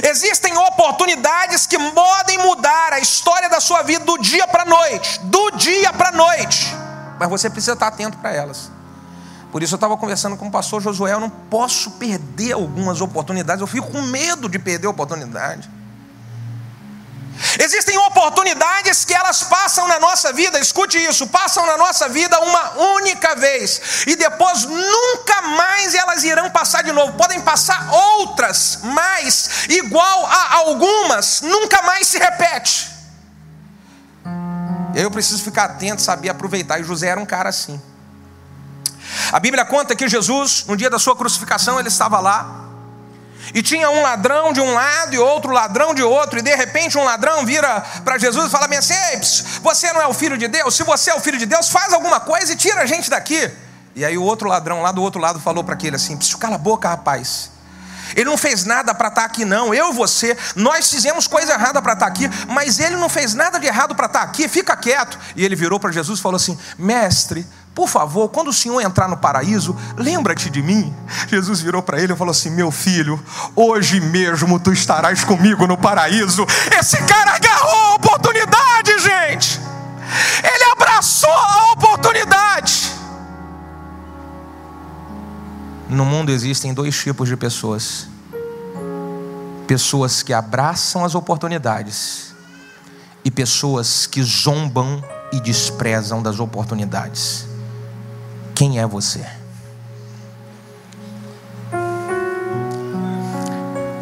Existem 0.03 0.57
oportunidades 0.57 1.67
que 1.67 1.79
podem 1.91 2.39
mudar 2.39 2.93
a 2.93 3.01
história 3.01 3.49
da 3.49 3.61
sua 3.61 3.83
vida 3.83 4.05
do 4.05 4.19
dia 4.19 4.47
para 4.47 4.63
a 4.63 4.67
noite, 4.67 5.19
do 5.25 5.51
dia 5.53 5.93
para 5.93 6.11
a 6.11 6.13
noite, 6.13 6.77
mas 7.23 7.31
você 7.31 7.49
precisa 7.49 7.75
estar 7.75 7.87
atento 7.87 8.19
para 8.19 8.33
elas. 8.33 8.69
Por 9.53 9.63
isso 9.63 9.75
eu 9.75 9.77
estava 9.77 9.97
conversando 9.97 10.37
com 10.37 10.49
o 10.49 10.51
pastor 10.51 10.83
Josué, 10.83 11.13
eu 11.13 11.21
não 11.21 11.31
posso 11.31 11.93
perder 11.93 12.53
algumas 12.53 13.01
oportunidades, 13.01 13.61
eu 13.61 13.67
fico 13.69 13.93
com 13.93 14.03
medo 14.03 14.49
de 14.49 14.59
perder 14.59 14.89
oportunidade. 14.89 15.71
Existem 17.61 17.97
oportunidades 17.99 19.05
que 19.05 19.15
elas 19.15 19.45
passam 19.45 19.87
na 19.87 20.01
nossa 20.01 20.33
vida, 20.33 20.59
escute 20.59 20.99
isso, 20.99 21.29
passam 21.29 21.65
na 21.65 21.77
nossa 21.77 22.09
vida 22.09 22.41
uma 22.41 22.79
única 22.95 23.37
vez 23.37 24.05
e 24.09 24.17
depois 24.17 24.65
nunca 24.65 25.43
mais 25.43 25.95
elas 25.95 26.25
irão 26.25 26.51
passar 26.51 26.83
de 26.83 26.91
novo. 26.91 27.13
Podem 27.13 27.41
passar 27.41 27.89
outras, 28.19 28.81
mas 28.83 29.67
igual 29.69 30.27
a 30.27 30.57
algumas, 30.57 31.41
nunca 31.41 31.83
mais 31.83 32.09
se 32.09 32.19
repete. 32.19 32.91
Eu 34.95 35.11
preciso 35.11 35.43
ficar 35.43 35.65
atento, 35.65 36.03
saber 36.03 36.29
aproveitar. 36.29 36.81
E 36.81 36.85
José 36.85 37.09
era 37.09 37.21
um 37.21 37.27
cara 37.27 37.49
assim. 37.49 37.81
A 39.31 39.41
Bíblia 39.41 39.65
conta 39.65 39.95
que 39.95 40.09
Jesus, 40.09 40.65
no 40.67 40.77
dia 40.77 40.91
da 40.91 40.99
sua 40.99 41.17
crucificação, 41.17 41.79
ele 41.79 41.89
estava 41.89 42.21
lá 42.21 42.63
e 43.55 43.63
tinha 43.63 43.91
um 43.91 44.03
ladrão 44.03 44.53
de 44.53 44.61
um 44.61 44.73
lado 44.73 45.15
e 45.15 45.19
outro 45.19 45.53
ladrão 45.53 45.95
de 45.95 46.03
outro, 46.03 46.39
e 46.39 46.43
de 46.43 46.55
repente 46.55 46.97
um 46.97 47.05
ladrão 47.05 47.45
vira 47.45 47.81
para 48.05 48.17
Jesus 48.19 48.47
e 48.47 48.51
fala 48.51 48.67
assim: 48.67 48.95
Ei, 48.95 49.21
você 49.61 49.93
não 49.93 50.01
é 50.01 50.07
o 50.07 50.15
filho 50.15 50.39
de 50.39 50.49
Deus? 50.49 50.75
Se 50.75 50.83
você 50.83 51.11
é 51.11 51.15
o 51.15 51.21
filho 51.21 51.39
de 51.39 51.47
Deus, 51.47 51.69
faz 51.69 51.93
alguma 51.93 52.21
coisa 52.21 52.53
e 52.53 52.57
tira 52.57 52.83
a 52.83 52.87
gente 52.87 53.11
daqui. 53.11 53.51
E 53.95 54.05
aí 54.05 54.17
o 54.17 54.23
outro 54.23 54.49
ladrão 54.49 54.81
lá 54.81 54.91
do 54.91 55.03
outro 55.03 55.21
lado 55.21 55.39
falou 55.41 55.63
para 55.65 55.75
aquele 55.75 55.97
assim: 55.97 56.17
cala 56.39 56.55
a 56.55 56.59
boca, 56.59 56.89
rapaz. 56.89 57.52
Ele 58.15 58.25
não 58.25 58.37
fez 58.37 58.65
nada 58.65 58.95
para 58.95 59.09
estar 59.09 59.23
tá 59.23 59.27
aqui, 59.27 59.45
não. 59.45 59.75
Eu 59.75 59.93
você, 59.93 60.37
nós 60.55 60.91
fizemos 60.91 61.27
coisa 61.27 61.53
errada 61.53 61.81
para 61.81 61.93
estar 61.95 62.07
tá 62.07 62.11
aqui, 62.11 62.29
mas 62.49 62.79
ele 62.79 62.97
não 62.97 63.09
fez 63.09 63.35
nada 63.35 63.59
de 63.59 63.67
errado 63.67 63.95
para 63.95 64.07
estar 64.07 64.21
tá 64.21 64.25
aqui, 64.25 64.49
fica 64.49 64.77
quieto. 64.77 65.19
E 65.37 65.45
ele 65.45 65.57
virou 65.57 65.79
para 65.79 65.93
Jesus 65.93 66.19
e 66.19 66.23
falou 66.23 66.37
assim: 66.37 66.59
Mestre, 66.79 67.47
por 67.75 67.89
favor, 67.89 68.29
quando 68.29 68.49
o 68.49 68.53
Senhor 68.53 68.81
entrar 68.81 69.09
no 69.09 69.17
paraíso, 69.17 69.77
lembra-te 69.97 70.51
de 70.51 70.63
mim. 70.63 70.95
Jesus 71.29 71.61
virou 71.61 71.83
para 71.83 72.01
ele 72.01 72.13
e 72.13 72.17
falou 72.17 72.33
assim: 72.33 72.51
Meu 72.51 72.71
filho, 72.71 73.23
hoje 73.57 74.01
mesmo 74.01 74.61
tu 74.61 74.73
estarás 74.73 75.25
comigo 75.25 75.67
no 75.67 75.79
paraíso. 75.79 76.47
Esse 76.79 76.99
cara 77.05 77.35
agarrou 77.35 77.93
a 77.93 77.95
oportunidade, 77.95 78.99
gente. 78.99 79.61
Ele 80.43 80.65
abraçou 80.73 81.33
a 81.33 81.73
oportunidade. 81.73 82.82
No 85.93 86.07
mundo 86.07 86.33
existem 86.33 86.73
dois 86.73 86.99
tipos 86.99 87.29
de 87.29 87.37
pessoas: 87.37 88.09
pessoas 89.67 90.23
que 90.23 90.33
abraçam 90.33 91.05
as 91.05 91.15
oportunidades 91.15 92.35
e 93.23 93.31
pessoas 93.31 94.07
que 94.07 94.23
zombam 94.23 95.05
e 95.31 95.39
desprezam 95.39 96.23
das 96.23 96.41
oportunidades. 96.41 97.47
Quem 98.55 98.79
é 98.79 98.87
você? 98.87 99.25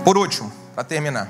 Por 0.04 0.16
último, 0.16 0.52
para 0.76 0.84
terminar. 0.84 1.28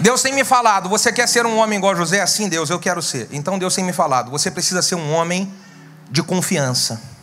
Deus 0.00 0.20
tem 0.20 0.32
me 0.32 0.44
falado, 0.44 0.88
você 0.88 1.12
quer 1.12 1.28
ser 1.28 1.46
um 1.46 1.58
homem 1.58 1.78
igual 1.78 1.94
José? 1.94 2.26
Sim, 2.26 2.48
Deus, 2.48 2.70
eu 2.70 2.80
quero 2.80 3.00
ser. 3.00 3.28
Então 3.30 3.56
Deus 3.56 3.72
tem 3.72 3.84
me 3.84 3.92
falado, 3.92 4.32
você 4.32 4.50
precisa 4.50 4.82
ser 4.82 4.96
um 4.96 5.12
homem 5.12 5.52
de 6.10 6.24
confiança. 6.24 7.17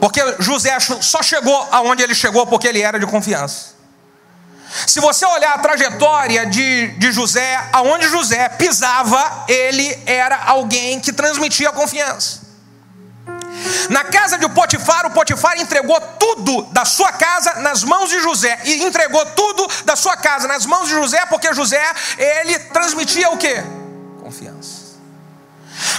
Porque 0.00 0.20
José 0.38 0.78
só 0.80 1.22
chegou 1.22 1.68
aonde 1.70 2.02
ele 2.02 2.14
chegou 2.14 2.46
porque 2.46 2.66
ele 2.66 2.80
era 2.80 2.98
de 2.98 3.06
confiança. 3.06 3.80
Se 4.86 5.00
você 5.00 5.26
olhar 5.26 5.54
a 5.54 5.58
trajetória 5.58 6.46
de, 6.46 6.88
de 6.92 7.12
José, 7.12 7.68
aonde 7.72 8.08
José 8.08 8.48
pisava, 8.50 9.44
ele 9.48 9.98
era 10.06 10.44
alguém 10.44 11.00
que 11.00 11.12
transmitia 11.12 11.72
confiança. 11.72 12.40
Na 13.90 14.04
casa 14.04 14.38
de 14.38 14.48
Potifar, 14.48 15.06
o 15.06 15.10
Potifar 15.10 15.60
entregou 15.60 16.00
tudo 16.18 16.62
da 16.70 16.84
sua 16.84 17.12
casa 17.12 17.54
nas 17.56 17.82
mãos 17.82 18.08
de 18.08 18.20
José. 18.20 18.58
E 18.64 18.84
entregou 18.84 19.24
tudo 19.26 19.68
da 19.84 19.96
sua 19.96 20.16
casa 20.16 20.46
nas 20.46 20.64
mãos 20.64 20.88
de 20.88 20.94
José, 20.94 21.26
porque 21.26 21.52
José, 21.52 21.82
ele 22.16 22.58
transmitia 22.58 23.30
o 23.30 23.36
que? 23.36 23.62
Confiança. 24.22 24.79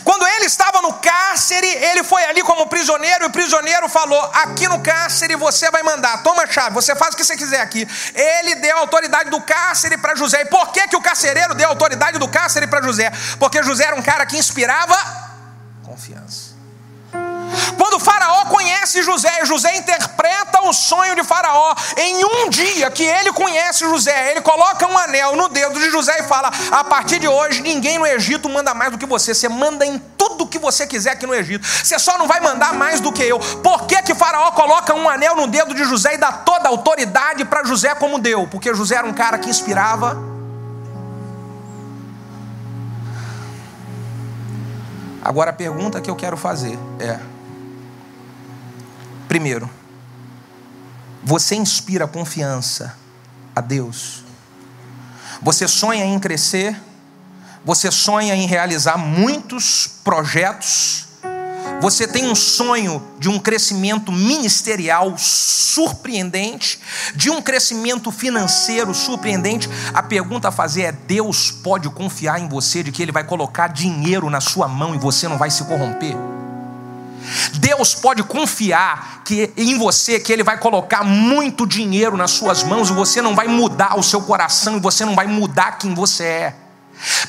Quando 0.04 0.26
ele 0.28 0.46
estava 0.46 0.82
no 0.82 0.94
cárcere, 0.94 1.68
ele 1.68 2.04
foi 2.04 2.24
ali 2.26 2.42
como 2.44 2.68
prisioneiro, 2.68 3.26
e 3.26 3.28
o 3.28 3.32
prisioneiro 3.32 3.88
falou: 3.90 4.22
Aqui 4.34 4.68
no 4.68 4.82
cárcere 4.82 5.36
você 5.36 5.70
vai 5.72 5.84
mandar, 5.84 6.24
toma 6.24 6.44
a 6.44 6.48
chave, 6.48 6.74
você 6.74 6.96
faz 6.96 7.14
o 7.14 7.18
que 7.18 7.24
você 7.24 7.36
quiser 7.36 7.62
aqui. 7.62 7.88
Ele 8.14 8.56
deu 8.56 8.78
a 8.78 8.80
autoridade 8.82 9.30
do 9.30 9.42
cárcere 9.42 9.98
para 9.98 10.16
José. 10.16 10.42
E 10.42 10.46
por 10.46 10.72
que, 10.72 10.88
que 10.88 10.96
o 10.96 11.02
carcereiro 11.02 11.54
deu 11.54 11.68
a 11.68 11.72
autoridade 11.72 12.18
do 12.18 12.28
cárcere 12.28 12.68
para 12.68 12.82
José? 12.82 13.12
Porque 13.40 13.62
José 13.64 13.86
era 13.86 13.96
um 13.96 14.02
cara 14.02 14.26
que 14.26 14.38
inspirava 14.38 14.98
confiança. 15.84 16.41
Quando 17.78 18.00
Faraó 18.00 18.46
conhece 18.46 19.04
José, 19.04 19.46
José 19.46 19.76
interpreta 19.78 20.62
o 20.64 20.74
sonho 20.74 21.16
de 21.16 21.24
Faraó. 21.24 21.76
Em 21.98 22.24
um 22.24 22.50
dia 22.50 22.90
que 22.92 23.04
ele 23.04 23.32
conhece 23.32 23.86
José, 23.86 24.32
ele 24.32 24.42
coloca 24.42 24.88
um 24.88 24.98
anel 24.98 25.36
no 25.36 25.50
dedo 25.50 25.80
de 25.80 25.90
José 25.90 26.20
e 26.20 26.24
fala: 26.24 26.52
A 26.72 26.84
partir 26.84 27.20
de 27.20 27.28
hoje, 27.28 27.62
ninguém 27.62 27.98
no 27.98 28.06
Egito 28.06 28.50
manda 28.50 28.74
mais 28.74 28.92
do 28.92 28.98
que 28.98 29.06
você. 29.06 29.34
Você 29.34 29.50
manda 29.50 29.86
em 29.86 29.98
tudo 30.18 30.48
que 30.48 30.60
você 30.60 30.86
quiser 30.86 31.12
aqui 31.12 31.26
no 31.26 31.34
Egito. 31.34 31.66
Você 31.66 31.98
só 31.98 32.18
não 32.18 32.28
vai 32.28 32.40
mandar 32.40 32.74
mais 32.74 33.00
do 33.00 33.12
que 33.12 33.24
eu. 33.24 33.40
Por 33.40 33.86
que, 33.86 34.02
que 34.04 34.16
Faraó 34.16 34.52
coloca 34.52 34.94
um 34.94 35.10
anel 35.10 35.36
no 35.36 35.48
dedo 35.48 35.74
de 35.74 35.84
José 35.84 36.16
e 36.16 36.18
dá 36.18 36.32
toda 36.32 36.68
a 36.68 36.72
autoridade 36.72 37.46
para 37.46 37.64
José 37.64 37.94
como 37.96 38.20
deu? 38.20 38.48
Porque 38.48 38.74
José 38.74 38.96
era 38.96 39.08
um 39.08 39.14
cara 39.14 39.38
que 39.38 39.50
inspirava. 39.50 40.18
Agora 45.24 45.52
a 45.52 45.54
pergunta 45.54 46.02
que 46.02 46.10
eu 46.10 46.16
quero 46.16 46.36
fazer 46.36 46.78
é: 47.00 47.20
Primeiro, 49.32 49.70
você 51.24 51.56
inspira 51.56 52.06
confiança 52.06 52.98
a 53.56 53.62
Deus. 53.62 54.26
Você 55.42 55.70
sonha 55.70 56.04
em 56.04 56.20
crescer, 56.20 56.78
você 57.64 57.90
sonha 57.90 58.36
em 58.36 58.46
realizar 58.46 58.98
muitos 58.98 59.88
projetos, 60.04 61.08
você 61.80 62.06
tem 62.06 62.30
um 62.30 62.36
sonho 62.36 63.02
de 63.20 63.30
um 63.30 63.40
crescimento 63.40 64.12
ministerial 64.12 65.18
surpreendente, 65.18 66.82
de 67.16 67.30
um 67.30 67.42
crescimento 67.42 68.12
financeiro 68.12 68.94
surpreendente. 68.94 69.70
A 69.94 70.04
pergunta 70.04 70.50
a 70.50 70.52
fazer 70.52 70.82
é: 70.82 70.92
Deus 70.92 71.52
pode 71.52 71.90
confiar 71.92 72.38
em 72.38 72.50
você 72.50 72.84
de 72.84 72.92
que 72.92 73.02
Ele 73.02 73.14
vai 73.14 73.24
colocar 73.24 73.70
dinheiro 73.70 74.30
na 74.30 74.42
sua 74.42 74.68
mão 74.68 74.94
e 74.94 74.98
você 74.98 75.30
não 75.30 75.38
vai 75.38 75.50
se 75.50 75.64
corromper? 75.64 76.18
Deus 77.56 77.96
pode 77.96 78.24
confiar 78.24 79.22
que 79.24 79.52
em 79.56 79.78
você 79.78 80.20
que 80.20 80.32
ele 80.32 80.44
vai 80.44 80.58
colocar 80.58 81.04
muito 81.04 81.66
dinheiro 81.66 82.18
nas 82.18 82.32
suas 82.32 82.64
mãos 82.64 82.90
e 82.90 82.94
você 82.94 83.22
não 83.22 83.36
vai 83.36 83.48
mudar 83.48 83.98
o 83.98 84.04
seu 84.04 84.22
coração 84.22 84.78
e 84.78 84.80
você 84.80 85.06
não 85.06 85.16
vai 85.16 85.28
mudar 85.28 85.78
quem 85.78 85.94
você 85.94 86.24
é. 86.24 86.56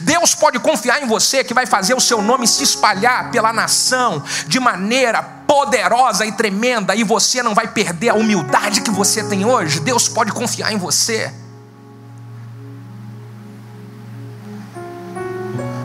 Deus 0.01 0.35
pode 0.35 0.59
confiar 0.59 1.03
em 1.03 1.07
você 1.07 1.43
que 1.43 1.55
vai 1.55 1.65
fazer 1.65 1.95
o 1.95 2.01
seu 2.01 2.21
nome 2.21 2.47
se 2.47 2.63
espalhar 2.63 3.31
pela 3.31 3.53
nação 3.53 4.23
de 4.47 4.61
maneira 4.61 5.23
poderosa 5.23 6.27
e 6.27 6.33
tremenda 6.33 6.95
e 6.95 7.05
você 7.05 7.43
não 7.43 7.55
vai 7.55 7.69
perder 7.69 8.11
a 8.11 8.15
humildade 8.15 8.83
que 8.83 8.91
você 8.91 9.25
tem 9.25 9.45
hoje. 9.45 9.81
Deus 9.81 10.09
pode 10.09 10.33
confiar 10.33 10.73
em 10.73 10.79
você. 10.79 11.33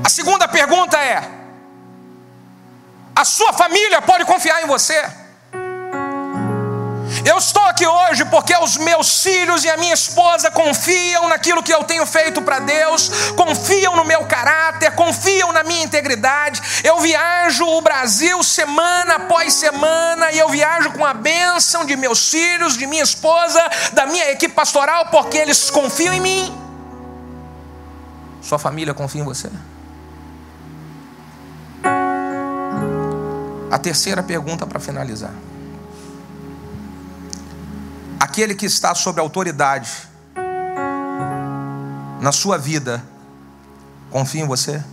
A 0.03 0.09
segunda 0.09 0.47
pergunta 0.47 0.97
é: 0.97 1.36
a 3.17 3.25
sua 3.25 3.51
família 3.51 3.99
pode 3.99 4.25
confiar 4.25 4.61
em 4.61 4.67
você. 4.67 5.03
Eu 7.25 7.39
estou 7.39 7.63
aqui 7.63 7.85
hoje 7.85 8.23
porque 8.25 8.55
os 8.57 8.77
meus 8.77 9.23
filhos 9.23 9.63
e 9.63 9.69
a 9.69 9.75
minha 9.75 9.93
esposa 9.93 10.51
confiam 10.51 11.27
naquilo 11.27 11.63
que 11.63 11.73
eu 11.73 11.83
tenho 11.83 12.05
feito 12.05 12.43
para 12.43 12.59
Deus, 12.59 13.09
confiam 13.35 13.95
no 13.95 14.05
meu 14.05 14.25
caráter, 14.25 14.91
confiam 14.91 15.51
na 15.51 15.63
minha 15.63 15.83
integridade. 15.83 16.61
Eu 16.83 16.99
viajo 16.99 17.65
o 17.65 17.81
Brasil 17.81 18.43
semana 18.43 19.15
após 19.15 19.51
semana 19.55 20.31
e 20.31 20.37
eu 20.37 20.49
viajo 20.49 20.91
com 20.91 21.03
a 21.03 21.15
bênção 21.15 21.85
de 21.85 21.95
meus 21.95 22.29
filhos, 22.29 22.77
de 22.77 22.85
minha 22.85 23.03
esposa, 23.03 23.63
da 23.93 24.05
minha 24.05 24.29
equipe 24.29 24.53
pastoral, 24.53 25.07
porque 25.07 25.39
eles 25.39 25.71
confiam 25.71 26.13
em 26.13 26.21
mim. 26.21 26.55
Sua 28.43 28.59
família 28.59 28.93
confia 28.93 29.21
em 29.21 29.25
você? 29.25 29.49
A 33.77 33.79
terceira 33.79 34.23
pergunta 34.23 34.65
para 34.65 34.79
finalizar. 34.79 35.31
Aquele 38.19 38.55
que 38.55 38.65
está 38.65 38.95
sob 38.95 39.19
autoridade 39.19 39.91
na 42.19 42.31
sua 42.31 42.57
vida, 42.57 43.03
confia 44.09 44.41
em 44.41 44.47
você? 44.47 44.83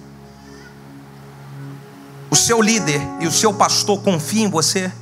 O 2.30 2.37
seu 2.37 2.61
líder 2.61 3.01
e 3.20 3.26
o 3.26 3.32
seu 3.32 3.55
pastor 3.55 4.03
confiam 4.03 4.49
em 4.49 4.51
você? 4.51 4.93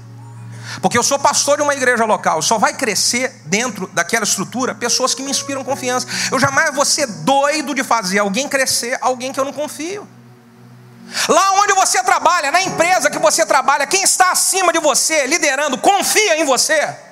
Porque 0.81 0.97
eu 0.97 1.03
sou 1.03 1.19
pastor 1.19 1.57
de 1.57 1.65
uma 1.65 1.75
igreja 1.75 2.05
local, 2.05 2.41
só 2.41 2.59
vai 2.59 2.75
crescer 2.75 3.43
dentro 3.47 3.89
daquela 3.89 4.23
estrutura 4.23 4.77
pessoas 4.77 5.13
que 5.13 5.25
me 5.25 5.31
inspiram 5.33 5.65
confiança. 5.65 6.07
Eu 6.31 6.39
jamais 6.39 6.73
vou 6.73 6.85
ser 6.85 7.09
doido 7.25 7.75
de 7.75 7.83
fazer 7.83 8.21
alguém 8.21 8.49
crescer, 8.49 8.97
alguém 9.01 9.33
que 9.33 9.41
eu 9.41 9.45
não 9.45 9.53
confio. 9.53 10.07
Lá 11.29 11.53
onde 11.63 11.75
você 11.75 12.03
trabalha, 12.03 12.51
na 12.51 12.63
empresa 12.63 13.11
que 13.11 13.19
você 13.19 13.45
trabalha, 13.45 13.87
quem 13.87 14.03
está 14.03 14.31
acima 14.31 14.73
de 14.73 14.79
você, 14.79 15.27
liderando, 15.27 15.79
confia 15.79 16.39
em 16.39 16.45
você. 16.45 17.12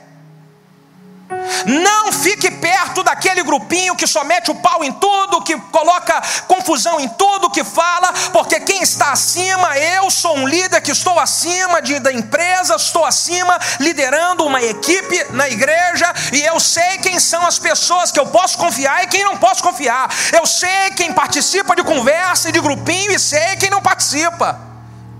Não 1.66 2.12
fique 2.12 2.50
perto 2.50 3.02
daquele 3.02 3.42
grupinho 3.42 3.94
que 3.94 4.06
só 4.06 4.24
mete 4.24 4.50
o 4.50 4.54
pau 4.54 4.82
em 4.82 4.92
tudo, 4.92 5.42
que 5.42 5.56
coloca 5.56 6.20
confusão 6.48 6.98
em 7.00 7.08
tudo 7.08 7.50
que 7.50 7.62
fala, 7.62 8.12
porque 8.32 8.60
quem 8.60 8.82
está 8.82 9.12
acima, 9.12 9.78
eu 9.78 10.10
sou 10.10 10.36
um 10.36 10.48
líder 10.48 10.80
que 10.80 10.90
estou 10.90 11.18
acima 11.18 11.80
de, 11.80 11.98
da 11.98 12.12
empresa, 12.12 12.74
estou 12.74 13.04
acima 13.04 13.58
liderando 13.78 14.44
uma 14.44 14.62
equipe 14.62 15.26
na 15.30 15.48
igreja, 15.48 16.12
e 16.32 16.42
eu 16.42 16.58
sei 16.58 16.98
quem 16.98 17.20
são 17.20 17.46
as 17.46 17.58
pessoas 17.58 18.10
que 18.10 18.18
eu 18.18 18.26
posso 18.26 18.58
confiar 18.58 19.04
e 19.04 19.06
quem 19.06 19.24
não 19.24 19.36
posso 19.36 19.62
confiar. 19.62 20.10
Eu 20.32 20.46
sei 20.46 20.90
quem 20.96 21.12
participa 21.12 21.76
de 21.76 21.84
conversa 21.84 22.48
e 22.48 22.52
de 22.52 22.60
grupinho 22.60 23.12
e 23.12 23.18
sei 23.18 23.56
quem 23.56 23.70
não 23.70 23.80
participa. 23.80 24.58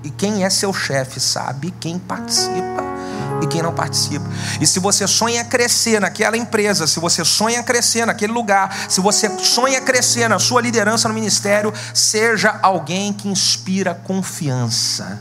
E 0.03 0.11
quem 0.11 0.45
é 0.45 0.51
seu 0.51 0.73
chefe 0.73 1.21
sabe 1.21 1.75
quem 1.79 1.99
participa 1.99 3.00
e 3.43 3.47
quem 3.47 3.63
não 3.63 3.73
participa. 3.73 4.25
E 4.61 4.67
se 4.67 4.79
você 4.79 5.07
sonha 5.07 5.45
crescer 5.45 6.01
naquela 6.01 6.37
empresa, 6.37 6.87
se 6.87 7.01
você 7.01 7.25
sonha 7.25 7.63
crescer 7.63 8.07
naquele 8.07 8.33
lugar, 8.33 8.75
se 8.89 9.01
você 9.01 9.29
sonha 9.39 9.81
crescer 9.81 10.29
na 10.29 10.39
sua 10.39 10.61
liderança 10.61 11.09
no 11.09 11.15
ministério, 11.15 11.73
seja 11.95 12.59
alguém 12.63 13.13
que 13.13 13.29
inspira 13.29 13.95
confiança. 13.95 15.21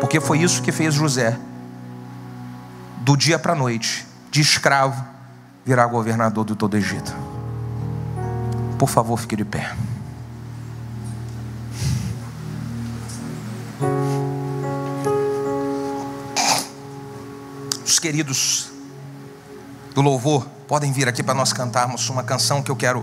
Porque 0.00 0.20
foi 0.20 0.38
isso 0.38 0.62
que 0.62 0.72
fez 0.72 0.94
José. 0.94 1.36
Do 2.98 3.16
dia 3.16 3.38
para 3.38 3.52
a 3.52 3.56
noite, 3.56 4.06
de 4.30 4.40
escravo, 4.40 5.04
virar 5.64 5.86
governador 5.86 6.44
do 6.44 6.56
todo 6.56 6.76
Egito. 6.76 7.14
Por 8.78 8.88
favor, 8.88 9.16
fique 9.16 9.36
de 9.36 9.44
pé. 9.44 9.74
Os 17.96 17.98
queridos 17.98 18.66
do 19.94 20.02
louvor 20.02 20.46
podem 20.68 20.92
vir 20.92 21.08
aqui 21.08 21.22
para 21.22 21.32
nós 21.32 21.54
cantarmos 21.54 22.10
uma 22.10 22.22
canção 22.22 22.62
que 22.62 22.70
eu 22.70 22.76
quero 22.76 23.02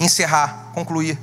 encerrar, 0.00 0.70
concluir 0.72 1.18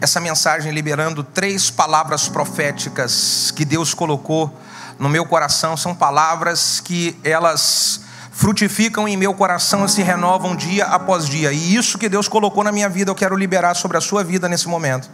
essa 0.00 0.20
mensagem 0.20 0.72
liberando 0.72 1.22
três 1.22 1.70
palavras 1.70 2.26
proféticas 2.26 3.52
que 3.54 3.62
Deus 3.62 3.92
colocou 3.92 4.50
no 4.98 5.10
meu 5.10 5.26
coração. 5.26 5.76
São 5.76 5.94
palavras 5.94 6.80
que 6.80 7.14
elas 7.22 8.00
frutificam 8.32 9.06
em 9.06 9.18
meu 9.18 9.34
coração 9.34 9.84
e 9.84 9.88
se 9.90 10.02
renovam 10.02 10.56
dia 10.56 10.86
após 10.86 11.28
dia. 11.28 11.52
E 11.52 11.76
isso 11.76 11.98
que 11.98 12.08
Deus 12.08 12.26
colocou 12.26 12.64
na 12.64 12.72
minha 12.72 12.88
vida, 12.88 13.10
eu 13.10 13.14
quero 13.14 13.36
liberar 13.36 13.74
sobre 13.74 13.98
a 13.98 14.00
sua 14.00 14.24
vida 14.24 14.48
nesse 14.48 14.66
momento. 14.66 15.10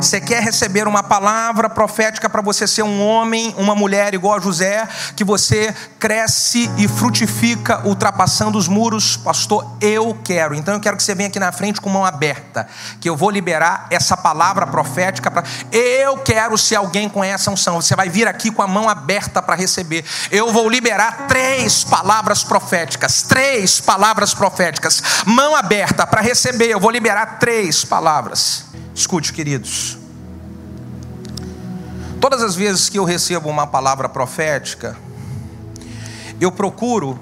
Você 0.00 0.18
quer 0.18 0.42
receber 0.42 0.88
uma 0.88 1.02
palavra 1.02 1.68
profética 1.68 2.28
para 2.28 2.40
você 2.40 2.66
ser 2.66 2.82
um 2.82 3.06
homem, 3.06 3.54
uma 3.58 3.74
mulher 3.74 4.14
igual 4.14 4.38
a 4.38 4.40
José, 4.40 4.88
que 5.14 5.22
você 5.22 5.74
cresce 5.98 6.70
e 6.78 6.88
frutifica 6.88 7.86
ultrapassando 7.86 8.56
os 8.56 8.66
muros? 8.66 9.18
Pastor, 9.18 9.76
eu 9.78 10.18
quero. 10.24 10.54
Então 10.54 10.72
eu 10.72 10.80
quero 10.80 10.96
que 10.96 11.02
você 11.02 11.14
venha 11.14 11.28
aqui 11.28 11.38
na 11.38 11.52
frente 11.52 11.82
com 11.82 11.90
mão 11.90 12.04
aberta, 12.04 12.66
que 12.98 13.10
eu 13.10 13.14
vou 13.14 13.30
liberar 13.30 13.88
essa 13.90 14.16
palavra 14.16 14.66
profética 14.66 15.30
para 15.30 15.44
eu 15.70 16.16
quero 16.16 16.56
ser 16.56 16.76
alguém 16.76 17.06
com 17.06 17.22
essa 17.22 17.50
unção. 17.50 17.80
Você 17.80 17.94
vai 17.94 18.08
vir 18.08 18.26
aqui 18.26 18.50
com 18.50 18.62
a 18.62 18.66
mão 18.66 18.88
aberta 18.88 19.42
para 19.42 19.54
receber. 19.54 20.02
Eu 20.30 20.50
vou 20.50 20.66
liberar 20.68 21.26
três 21.28 21.84
palavras 21.84 22.42
proféticas, 22.42 23.20
três 23.22 23.80
palavras 23.80 24.32
proféticas. 24.32 25.02
Mão 25.26 25.54
aberta 25.54 26.06
para 26.06 26.22
receber. 26.22 26.68
Eu 26.68 26.80
vou 26.80 26.90
liberar 26.90 27.38
três 27.38 27.84
palavras. 27.84 28.69
Escute, 29.00 29.32
queridos. 29.32 29.96
Todas 32.20 32.42
as 32.42 32.54
vezes 32.54 32.90
que 32.90 32.98
eu 32.98 33.04
recebo 33.04 33.48
uma 33.48 33.66
palavra 33.66 34.10
profética, 34.10 34.94
eu 36.38 36.52
procuro 36.52 37.18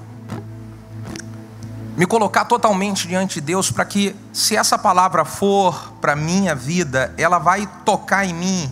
me 1.95 2.05
colocar 2.05 2.43
totalmente 2.43 3.07
diante 3.07 3.35
de 3.35 3.41
Deus 3.47 3.71
para 3.71 3.85
que, 3.85 4.13
se 4.33 4.57
essa 4.57 4.77
palavra 4.77 5.23
for 5.23 5.93
para 6.01 6.17
minha 6.17 6.53
vida, 6.53 7.13
ela 7.17 7.39
vai 7.39 7.65
tocar 7.85 8.25
em 8.25 8.33
mim 8.33 8.69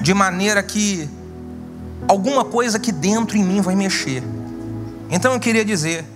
de 0.00 0.14
maneira 0.14 0.62
que 0.62 1.10
alguma 2.06 2.44
coisa 2.44 2.76
aqui 2.76 2.92
dentro 2.92 3.36
em 3.36 3.42
mim 3.42 3.60
vai 3.60 3.74
mexer. 3.74 4.22
Então 5.10 5.32
eu 5.32 5.40
queria 5.40 5.64
dizer 5.64 6.06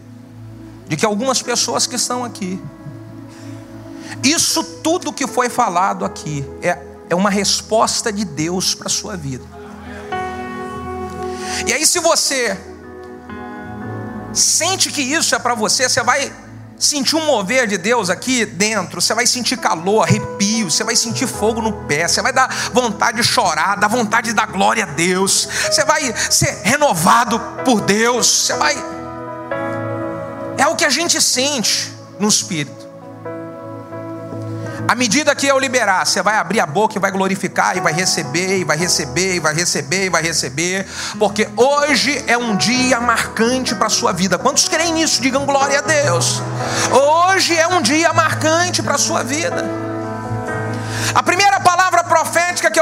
de 0.87 0.97
que 0.97 1.05
algumas 1.05 1.43
pessoas 1.43 1.85
que 1.85 1.97
estão 1.97 2.25
aqui, 2.25 2.63
isso 4.23 4.63
tudo 4.83 5.13
que 5.13 5.27
foi 5.27 5.49
falado 5.49 6.05
aqui 6.05 6.45
é, 6.63 6.79
é 7.09 7.15
uma 7.15 7.31
resposta 7.31 8.13
de 8.13 8.25
Deus 8.25 8.75
para 8.75 8.87
a 8.87 8.91
sua 8.91 9.17
vida. 9.17 9.45
E 11.67 11.73
aí, 11.73 11.85
se 11.85 11.99
você 11.99 12.59
sente 14.33 14.91
que 14.91 15.03
isso 15.03 15.35
é 15.35 15.39
para 15.39 15.55
você, 15.55 15.89
você 15.89 16.03
vai 16.03 16.33
sentir 16.79 17.15
um 17.15 17.27
mover 17.27 17.67
de 17.67 17.77
Deus 17.77 18.09
aqui 18.09 18.47
dentro, 18.47 19.03
você 19.03 19.13
vai 19.13 19.27
sentir 19.27 19.59
calor, 19.59 20.03
arrepio, 20.03 20.71
você 20.71 20.83
vai 20.83 20.97
sentir 20.97 21.27
fogo 21.27 21.61
no 21.61 21.73
pé, 21.85 22.09
você 22.09 22.23
vai 22.23 22.33
dar 22.33 22.49
vontade 22.73 23.19
de 23.19 23.23
chorar, 23.23 23.77
dar 23.77 23.89
vontade 23.89 24.29
de 24.29 24.33
dar 24.33 24.47
glória 24.47 24.85
a 24.85 24.87
Deus, 24.87 25.47
você 25.71 25.85
vai 25.85 26.15
ser 26.31 26.63
renovado 26.63 27.39
por 27.65 27.83
Deus, 27.83 28.27
você 28.27 28.55
vai. 28.55 28.75
É 30.57 30.67
o 30.67 30.75
que 30.75 30.85
a 30.85 30.91
gente 30.91 31.21
sente 31.21 31.93
no 32.19 32.29
espírito. 32.29 32.90
À 34.91 34.97
medida 34.97 35.37
que 35.37 35.47
eu 35.47 35.57
liberar, 35.57 36.05
você 36.05 36.21
vai 36.21 36.37
abrir 36.37 36.59
a 36.59 36.67
boca 36.67 36.99
e 36.99 37.01
vai 37.01 37.13
glorificar, 37.13 37.77
e 37.77 37.81
vai 37.81 37.93
receber, 37.93 38.59
e 38.59 38.65
vai 38.65 38.77
receber, 38.77 39.37
e 39.37 39.39
vai 39.39 39.55
receber, 39.55 40.07
e 40.07 40.09
vai 40.11 40.21
receber, 40.21 40.85
porque 41.17 41.49
hoje 41.57 42.25
é 42.27 42.37
um 42.37 42.57
dia 42.57 43.01
marcante 43.01 43.73
para 43.73 43.87
a 43.87 43.89
sua 43.89 44.11
vida. 44.11 44.37
Quantos 44.37 44.67
creem 44.69 44.95
nisso? 44.95 45.23
Digam 45.23 45.47
glória 45.47 45.79
a 45.79 45.83
Deus. 45.83 46.43
Hoje 46.91 47.57
é 47.57 47.69
um 47.69 47.81
dia 47.81 48.13
marcante 48.13 48.83
para 48.83 48.97
a 48.97 48.99
sua 48.99 49.23
vida. 49.23 49.65
A 51.15 51.23
primeira 51.23 51.61
palavra 51.61 52.00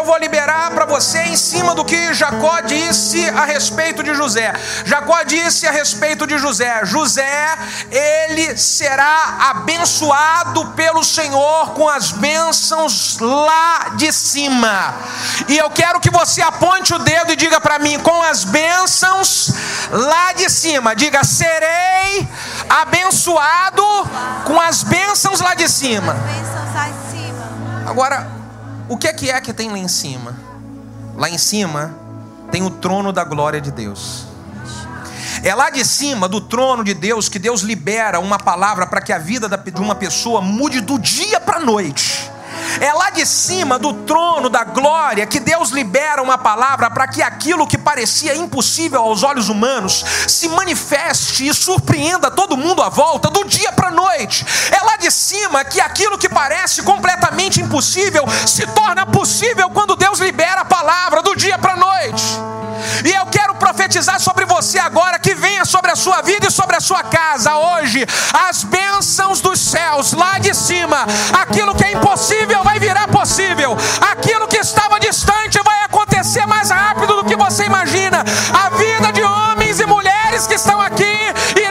vou 0.08 0.16
liberar 0.16 0.70
para 0.70 0.86
você 0.86 1.18
em 1.24 1.36
cima 1.36 1.74
do 1.74 1.84
que 1.84 2.14
Jacó 2.14 2.62
disse 2.62 3.28
a 3.28 3.44
respeito 3.44 4.02
de 4.02 4.14
José. 4.14 4.54
Jacó 4.86 5.22
disse 5.22 5.66
a 5.66 5.70
respeito 5.70 6.26
de 6.26 6.38
José: 6.38 6.80
José, 6.86 7.58
ele 7.90 8.56
será 8.56 9.50
abençoado 9.50 10.68
pelo 10.68 11.04
Senhor 11.04 11.74
com 11.74 11.86
as 11.86 12.10
bênçãos 12.10 13.18
lá 13.20 13.90
de 13.96 14.10
cima. 14.10 14.94
E 15.46 15.58
eu 15.58 15.68
quero 15.68 16.00
que 16.00 16.08
você 16.08 16.40
aponte 16.40 16.94
o 16.94 16.98
dedo 16.98 17.32
e 17.32 17.36
diga 17.36 17.60
para 17.60 17.78
mim: 17.78 17.98
com 17.98 18.22
as 18.22 18.44
bênçãos 18.44 19.50
lá 19.90 20.32
de 20.32 20.48
cima. 20.48 20.96
Diga: 20.96 21.22
serei 21.22 22.26
abençoado 22.66 23.84
com 24.46 24.58
as 24.58 24.82
bênçãos 24.82 25.40
lá 25.40 25.52
de 25.52 25.68
cima. 25.68 26.16
Agora, 27.86 28.37
o 28.88 28.96
que 28.96 29.06
é 29.06 29.12
que 29.12 29.30
é 29.30 29.40
que 29.40 29.52
tem 29.52 29.70
lá 29.70 29.78
em 29.78 29.88
cima? 29.88 30.36
Lá 31.16 31.28
em 31.28 31.38
cima 31.38 31.94
tem 32.50 32.62
o 32.62 32.70
trono 32.70 33.12
da 33.12 33.24
glória 33.24 33.60
de 33.60 33.70
Deus. 33.70 34.26
É 35.42 35.54
lá 35.54 35.70
de 35.70 35.84
cima 35.84 36.28
do 36.28 36.40
trono 36.40 36.82
de 36.82 36.94
Deus 36.94 37.28
que 37.28 37.38
Deus 37.38 37.60
libera 37.60 38.18
uma 38.18 38.38
palavra 38.38 38.86
para 38.86 39.00
que 39.00 39.12
a 39.12 39.18
vida 39.18 39.48
de 39.48 39.80
uma 39.80 39.94
pessoa 39.94 40.40
mude 40.40 40.80
do 40.80 40.98
dia 40.98 41.40
para 41.40 41.58
a 41.58 41.60
noite. 41.60 42.30
É 42.80 42.92
lá 42.92 43.10
de 43.10 43.26
cima 43.26 43.78
do 43.78 43.92
trono 43.92 44.48
da 44.48 44.64
glória 44.64 45.26
que 45.26 45.40
Deus 45.40 45.70
libera 45.70 46.22
uma 46.22 46.38
palavra 46.38 46.90
para 46.90 47.08
que 47.08 47.22
aquilo 47.22 47.66
que 47.66 47.78
parecia 47.78 48.36
impossível 48.36 49.00
aos 49.00 49.22
olhos 49.22 49.48
humanos 49.48 50.04
se 50.26 50.48
manifeste 50.48 51.46
e 51.46 51.54
surpreenda 51.54 52.30
todo 52.30 52.56
mundo 52.56 52.82
à 52.82 52.88
volta 52.88 53.30
do 53.30 53.44
dia 53.44 53.72
para 53.72 53.88
a 53.88 53.92
noite. 53.92 54.44
É 54.70 54.82
lá 54.82 54.96
de 54.96 55.10
cima 55.10 55.64
que 55.64 55.80
aquilo 55.80 56.18
que 56.18 56.28
parece 56.28 56.82
completamente 56.82 57.60
impossível 57.60 58.24
se 58.46 58.66
torna 58.68 59.06
possível 59.06 59.70
quando 59.70 59.96
Deus 59.96 60.18
libera 60.18 60.62
a 60.62 60.64
palavra 60.64 61.22
do 61.22 61.34
dia 61.34 61.58
para 61.58 61.72
a 61.72 61.76
noite. 61.76 62.24
E 63.04 63.10
eu 63.12 63.26
quero 63.26 63.47
profetizar 63.58 64.20
sobre 64.20 64.44
você 64.44 64.78
agora 64.78 65.18
que 65.18 65.34
venha 65.34 65.64
sobre 65.64 65.90
a 65.90 65.96
sua 65.96 66.22
vida 66.22 66.46
e 66.46 66.50
sobre 66.50 66.76
a 66.76 66.80
sua 66.80 67.02
casa 67.02 67.56
hoje 67.56 68.06
as 68.32 68.64
bênçãos 68.64 69.40
dos 69.40 69.60
céus 69.60 70.12
lá 70.12 70.38
de 70.38 70.54
cima. 70.54 71.06
Aquilo 71.42 71.74
que 71.74 71.84
é 71.84 71.92
impossível 71.92 72.62
vai 72.62 72.78
virar 72.78 73.08
possível. 73.08 73.76
Aquilo 74.12 74.48
que 74.48 74.56
estava 74.56 74.98
distante 75.00 75.60
vai 75.64 75.84
acontecer 75.84 76.46
mais 76.46 76.70
rápido 76.70 77.16
do 77.16 77.24
que 77.24 77.36
você 77.36 77.64
imagina. 77.64 78.24
A 78.52 78.70
vida 78.70 79.12
de 79.12 79.22
homens 79.22 79.80
e 79.80 79.86
mulheres 79.86 80.46
que 80.46 80.54
estão 80.54 80.80
aqui 80.80 81.04
irão 81.56 81.67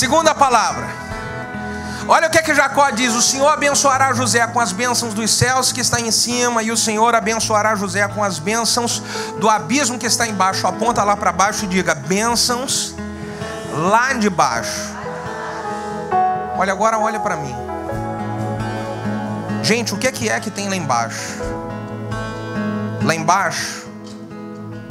segunda 0.00 0.34
palavra. 0.34 0.88
Olha 2.08 2.26
o 2.26 2.30
que 2.30 2.38
é 2.38 2.42
que 2.42 2.54
Jacó 2.54 2.88
diz: 2.88 3.14
O 3.14 3.20
Senhor 3.20 3.48
abençoará 3.48 4.14
José 4.14 4.46
com 4.46 4.58
as 4.58 4.72
bênçãos 4.72 5.12
dos 5.12 5.30
céus 5.30 5.72
que 5.72 5.80
está 5.82 6.00
em 6.00 6.10
cima, 6.10 6.62
e 6.62 6.72
o 6.72 6.76
Senhor 6.76 7.14
abençoará 7.14 7.76
José 7.76 8.08
com 8.08 8.24
as 8.24 8.38
bênçãos 8.38 9.02
do 9.38 9.46
abismo 9.46 9.98
que 9.98 10.06
está 10.06 10.26
embaixo. 10.26 10.66
Aponta 10.66 11.04
lá 11.04 11.14
para 11.18 11.32
baixo 11.32 11.66
e 11.66 11.68
diga: 11.68 11.94
bênçãos 11.94 12.94
lá 13.90 14.14
de 14.14 14.30
baixo. 14.30 14.88
Olha, 16.56 16.72
agora 16.72 16.98
olha 16.98 17.20
para 17.20 17.36
mim. 17.36 17.54
Gente, 19.62 19.92
o 19.92 19.98
que 19.98 20.06
é 20.06 20.12
que 20.12 20.30
é 20.30 20.40
que 20.40 20.50
tem 20.50 20.66
lá 20.66 20.76
embaixo? 20.76 21.36
Lá 23.04 23.14
embaixo 23.14 23.86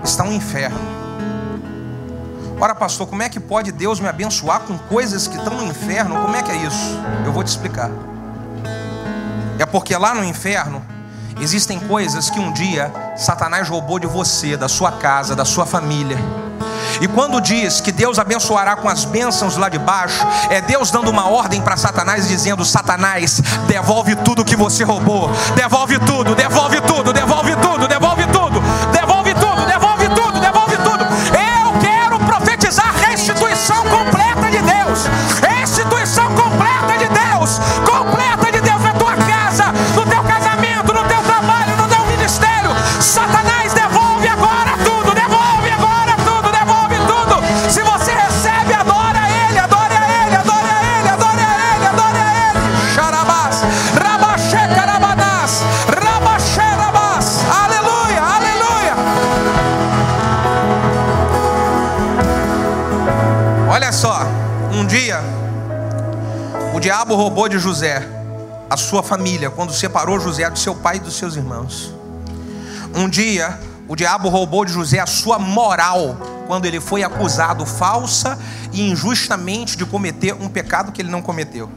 está 0.03 0.23
um 0.23 0.31
inferno. 0.31 0.98
Ora, 2.61 2.75
pastor, 2.75 3.07
como 3.07 3.23
é 3.23 3.29
que 3.29 3.39
pode 3.39 3.71
Deus 3.71 4.01
me 4.01 4.09
abençoar 4.09 4.59
com 4.59 4.77
coisas 4.77 5.29
que 5.29 5.37
estão 5.37 5.55
no 5.55 5.63
inferno? 5.63 6.21
Como 6.21 6.35
é 6.35 6.43
que 6.43 6.51
é 6.51 6.57
isso? 6.57 6.99
Eu 7.25 7.31
vou 7.31 7.41
te 7.41 7.47
explicar. 7.47 7.89
É 9.57 9.65
porque 9.65 9.95
lá 9.95 10.13
no 10.13 10.25
inferno 10.25 10.85
existem 11.39 11.79
coisas 11.79 12.29
que 12.29 12.37
um 12.37 12.51
dia 12.51 12.91
Satanás 13.15 13.69
roubou 13.69 13.97
de 13.97 14.07
você, 14.07 14.57
da 14.57 14.67
sua 14.67 14.91
casa, 14.91 15.37
da 15.37 15.45
sua 15.45 15.65
família. 15.65 16.17
E 17.01 17.07
quando 17.07 17.39
diz 17.39 17.79
que 17.79 17.93
Deus 17.93 18.19
abençoará 18.19 18.75
com 18.75 18.89
as 18.89 19.05
bênçãos 19.05 19.55
lá 19.55 19.69
de 19.69 19.79
baixo, 19.79 20.25
é 20.49 20.59
Deus 20.59 20.91
dando 20.91 21.09
uma 21.09 21.29
ordem 21.29 21.61
para 21.61 21.77
Satanás, 21.77 22.27
dizendo: 22.27 22.65
Satanás, 22.65 23.41
devolve 23.67 24.15
tudo 24.17 24.43
que 24.43 24.55
você 24.55 24.83
roubou, 24.83 25.31
devolve 25.55 25.97
tudo, 25.99 26.35
devolve 26.35 26.81
tudo, 26.81 27.13
devolve 27.13 27.55
tudo, 27.55 27.87
devolve 27.87 27.87
tudo, 27.87 27.87
roubou 67.19 67.49
de 67.49 67.59
José 67.59 68.01
a 68.69 68.77
sua 68.77 69.03
família 69.03 69.49
quando 69.49 69.73
separou 69.73 70.21
José 70.21 70.49
do 70.49 70.57
seu 70.57 70.73
pai 70.73 70.95
e 70.95 70.99
dos 70.99 71.15
seus 71.15 71.35
irmãos. 71.35 71.93
Um 72.95 73.09
dia 73.09 73.59
o 73.89 73.95
diabo 73.95 74.29
roubou 74.29 74.63
de 74.63 74.71
José 74.71 74.99
a 74.99 75.05
sua 75.05 75.37
moral 75.37 76.15
quando 76.47 76.65
ele 76.65 76.79
foi 76.79 77.03
acusado 77.03 77.65
falsa 77.65 78.39
e 78.71 78.89
injustamente 78.89 79.75
de 79.75 79.85
cometer 79.85 80.33
um 80.33 80.47
pecado 80.47 80.93
que 80.93 81.01
ele 81.01 81.11
não 81.11 81.21
cometeu. 81.21 81.69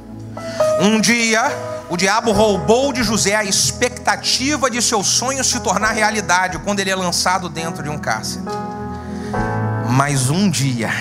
Um 0.81 1.01
dia 1.01 1.43
o 1.91 1.97
diabo 1.97 2.31
roubou 2.31 2.93
de 2.93 3.03
José 3.03 3.35
a 3.35 3.43
expectativa 3.43 4.71
de 4.71 4.81
seu 4.81 5.03
sonho 5.03 5.43
se 5.43 5.59
tornar 5.59 5.91
realidade 5.91 6.57
quando 6.61 6.79
ele 6.79 6.91
é 6.91 6.95
lançado 6.95 7.49
dentro 7.49 7.83
de 7.83 7.89
um 7.89 7.99
cárcere. 7.99 8.45
Mas 9.91 10.31
um 10.31 10.49
dia 10.49 10.93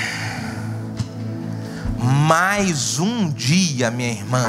mais 2.02 3.00
um 3.00 3.30
dia, 3.30 3.92
minha 3.92 4.12
irmã, 4.12 4.44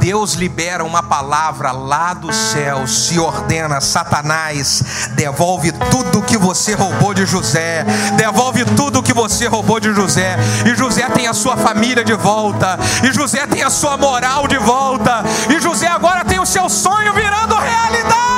Deus 0.00 0.34
libera 0.34 0.84
uma 0.84 1.02
palavra 1.02 1.72
lá 1.72 2.12
do 2.12 2.30
céu, 2.32 2.86
se 2.86 3.18
ordena, 3.18 3.80
Satanás, 3.80 5.08
devolve 5.14 5.72
tudo 5.90 6.20
que 6.20 6.36
você 6.36 6.74
roubou 6.74 7.14
de 7.14 7.24
José, 7.24 7.84
devolve 8.16 8.64
tudo 8.76 9.02
que 9.02 9.14
você 9.14 9.46
roubou 9.46 9.80
de 9.80 9.94
José, 9.94 10.36
e 10.66 10.74
José 10.74 11.08
tem 11.08 11.26
a 11.26 11.32
sua 11.32 11.56
família 11.56 12.04
de 12.04 12.14
volta, 12.14 12.78
e 13.02 13.12
José 13.12 13.46
tem 13.46 13.62
a 13.62 13.70
sua 13.70 13.96
moral 13.96 14.46
de 14.46 14.58
volta, 14.58 15.24
e 15.48 15.58
José 15.58 15.86
agora 15.86 16.24
tem 16.24 16.38
o 16.38 16.46
seu 16.46 16.68
sonho 16.68 17.14
virando 17.14 17.54
realidade. 17.54 18.33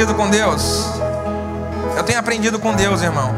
Aprendido 0.00 0.14
com 0.14 0.30
Deus? 0.30 0.86
Eu 1.94 2.02
tenho 2.02 2.18
aprendido 2.18 2.58
com 2.58 2.74
Deus, 2.74 3.02
irmão, 3.02 3.34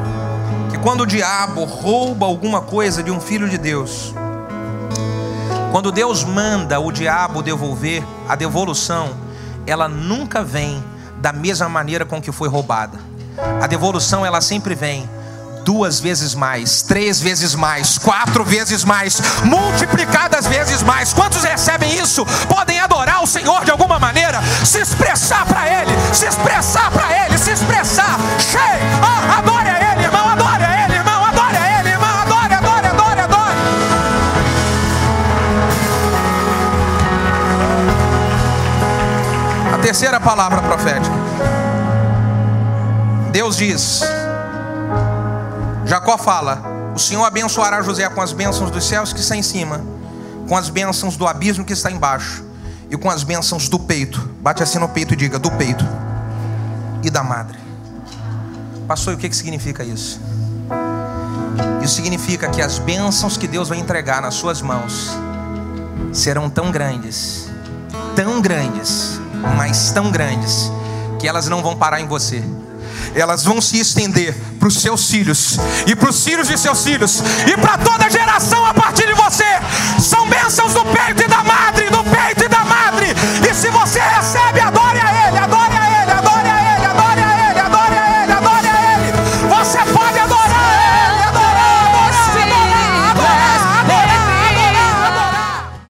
que 0.70 0.78
quando 0.78 1.00
o 1.00 1.06
diabo 1.06 1.64
rouba 1.64 2.24
alguma 2.24 2.60
coisa 2.60 3.02
de 3.02 3.10
um 3.10 3.20
filho 3.20 3.48
de 3.48 3.58
Deus, 3.58 4.14
quando 5.72 5.90
Deus 5.90 6.22
manda 6.22 6.78
o 6.78 6.92
diabo 6.92 7.42
devolver, 7.42 8.04
a 8.28 8.36
devolução, 8.36 9.10
ela 9.66 9.88
nunca 9.88 10.44
vem 10.44 10.82
da 11.18 11.32
mesma 11.32 11.68
maneira 11.68 12.04
com 12.04 12.22
que 12.22 12.30
foi 12.30 12.48
roubada. 12.48 12.96
A 13.60 13.66
devolução 13.66 14.24
ela 14.24 14.40
sempre 14.40 14.76
vem 14.76 15.10
duas 15.64 16.00
vezes 16.00 16.34
mais, 16.34 16.82
três 16.82 17.20
vezes 17.20 17.54
mais, 17.54 17.98
quatro 17.98 18.44
vezes 18.44 18.84
mais, 18.84 19.20
multiplicadas 19.44 20.46
vezes 20.46 20.82
mais. 20.82 21.12
Quantos 21.12 21.42
recebem 21.42 21.98
isso? 21.98 22.24
Podem 22.48 22.80
adorar 22.80 23.22
o 23.22 23.26
Senhor 23.26 23.64
de 23.64 23.70
alguma 23.70 23.98
maneira, 23.98 24.40
se 24.64 24.80
expressar 24.80 25.46
para 25.46 25.68
Ele, 25.68 25.92
se 26.12 26.26
expressar 26.26 26.90
para 26.90 27.24
Ele, 27.24 27.38
se 27.38 27.52
expressar. 27.52 28.18
Cheio, 28.38 28.62
oh, 29.02 29.38
adore 29.38 29.68
a 29.68 29.92
Ele, 29.92 30.04
irmão, 30.04 30.28
adore 30.28 30.64
a 30.64 30.84
Ele, 30.84 30.94
irmão, 30.94 31.24
adore 31.24 31.56
a 31.56 31.80
Ele, 31.80 31.88
irmão, 31.90 32.18
adore, 32.18 32.54
adore, 32.54 32.86
adore, 32.86 33.20
adore. 33.20 33.56
A 39.74 39.78
terceira 39.78 40.20
palavra 40.20 40.60
profética. 40.62 41.14
Deus 43.30 43.56
diz: 43.56 44.02
Jacó 45.92 46.16
fala: 46.16 46.62
O 46.94 46.98
Senhor 46.98 47.22
abençoará 47.22 47.82
José 47.82 48.08
com 48.08 48.22
as 48.22 48.32
bênçãos 48.32 48.70
dos 48.70 48.82
céus 48.82 49.12
que 49.12 49.20
está 49.20 49.36
em 49.36 49.42
cima, 49.42 49.84
com 50.48 50.56
as 50.56 50.70
bênçãos 50.70 51.18
do 51.18 51.26
abismo 51.26 51.66
que 51.66 51.74
está 51.74 51.90
embaixo, 51.90 52.42
e 52.90 52.96
com 52.96 53.10
as 53.10 53.22
bênçãos 53.22 53.68
do 53.68 53.78
peito. 53.78 54.18
Bate 54.40 54.62
assim 54.62 54.78
no 54.78 54.88
peito 54.88 55.12
e 55.12 55.16
diga: 55.18 55.38
Do 55.38 55.50
peito 55.50 55.84
e 57.02 57.10
da 57.10 57.22
madre. 57.22 57.58
Pastor, 58.88 59.12
o 59.12 59.18
que, 59.18 59.28
que 59.28 59.36
significa 59.36 59.84
isso? 59.84 60.18
Isso 61.82 61.96
significa 61.96 62.48
que 62.48 62.62
as 62.62 62.78
bênçãos 62.78 63.36
que 63.36 63.46
Deus 63.46 63.68
vai 63.68 63.76
entregar 63.76 64.22
nas 64.22 64.32
suas 64.32 64.62
mãos 64.62 65.10
serão 66.10 66.48
tão 66.48 66.72
grandes, 66.72 67.50
tão 68.16 68.40
grandes, 68.40 69.20
mas 69.58 69.90
tão 69.90 70.10
grandes, 70.10 70.72
que 71.18 71.28
elas 71.28 71.48
não 71.48 71.62
vão 71.62 71.76
parar 71.76 72.00
em 72.00 72.06
você 72.06 72.42
elas 73.14 73.44
vão 73.44 73.60
se 73.60 73.78
estender 73.78 74.34
para 74.58 74.68
os 74.68 74.80
seus 74.80 75.10
filhos 75.10 75.58
e 75.86 75.94
para 75.94 76.10
os 76.10 76.24
filhos 76.24 76.48
de 76.48 76.58
seus 76.58 76.84
filhos 76.84 77.22
e 77.46 77.56
para 77.56 77.78
toda 77.78 78.08
geração 78.08 78.64
a 78.64 78.74
partir 78.74 79.06
de 79.06 79.14
você. 79.14 79.44
São 80.00 80.28
bênçãos 80.28 80.72
do 80.74 80.84
peito 80.86 81.22
e 81.22 81.28
da 81.28 81.42
madre, 81.42 81.90
do 81.90 82.02
peito 82.04 82.44
e 82.44 82.48
da 82.48 82.64
madre. 82.64 83.06
E 83.48 83.54
se 83.54 83.68
você 83.70 84.00
recebe 84.00 84.60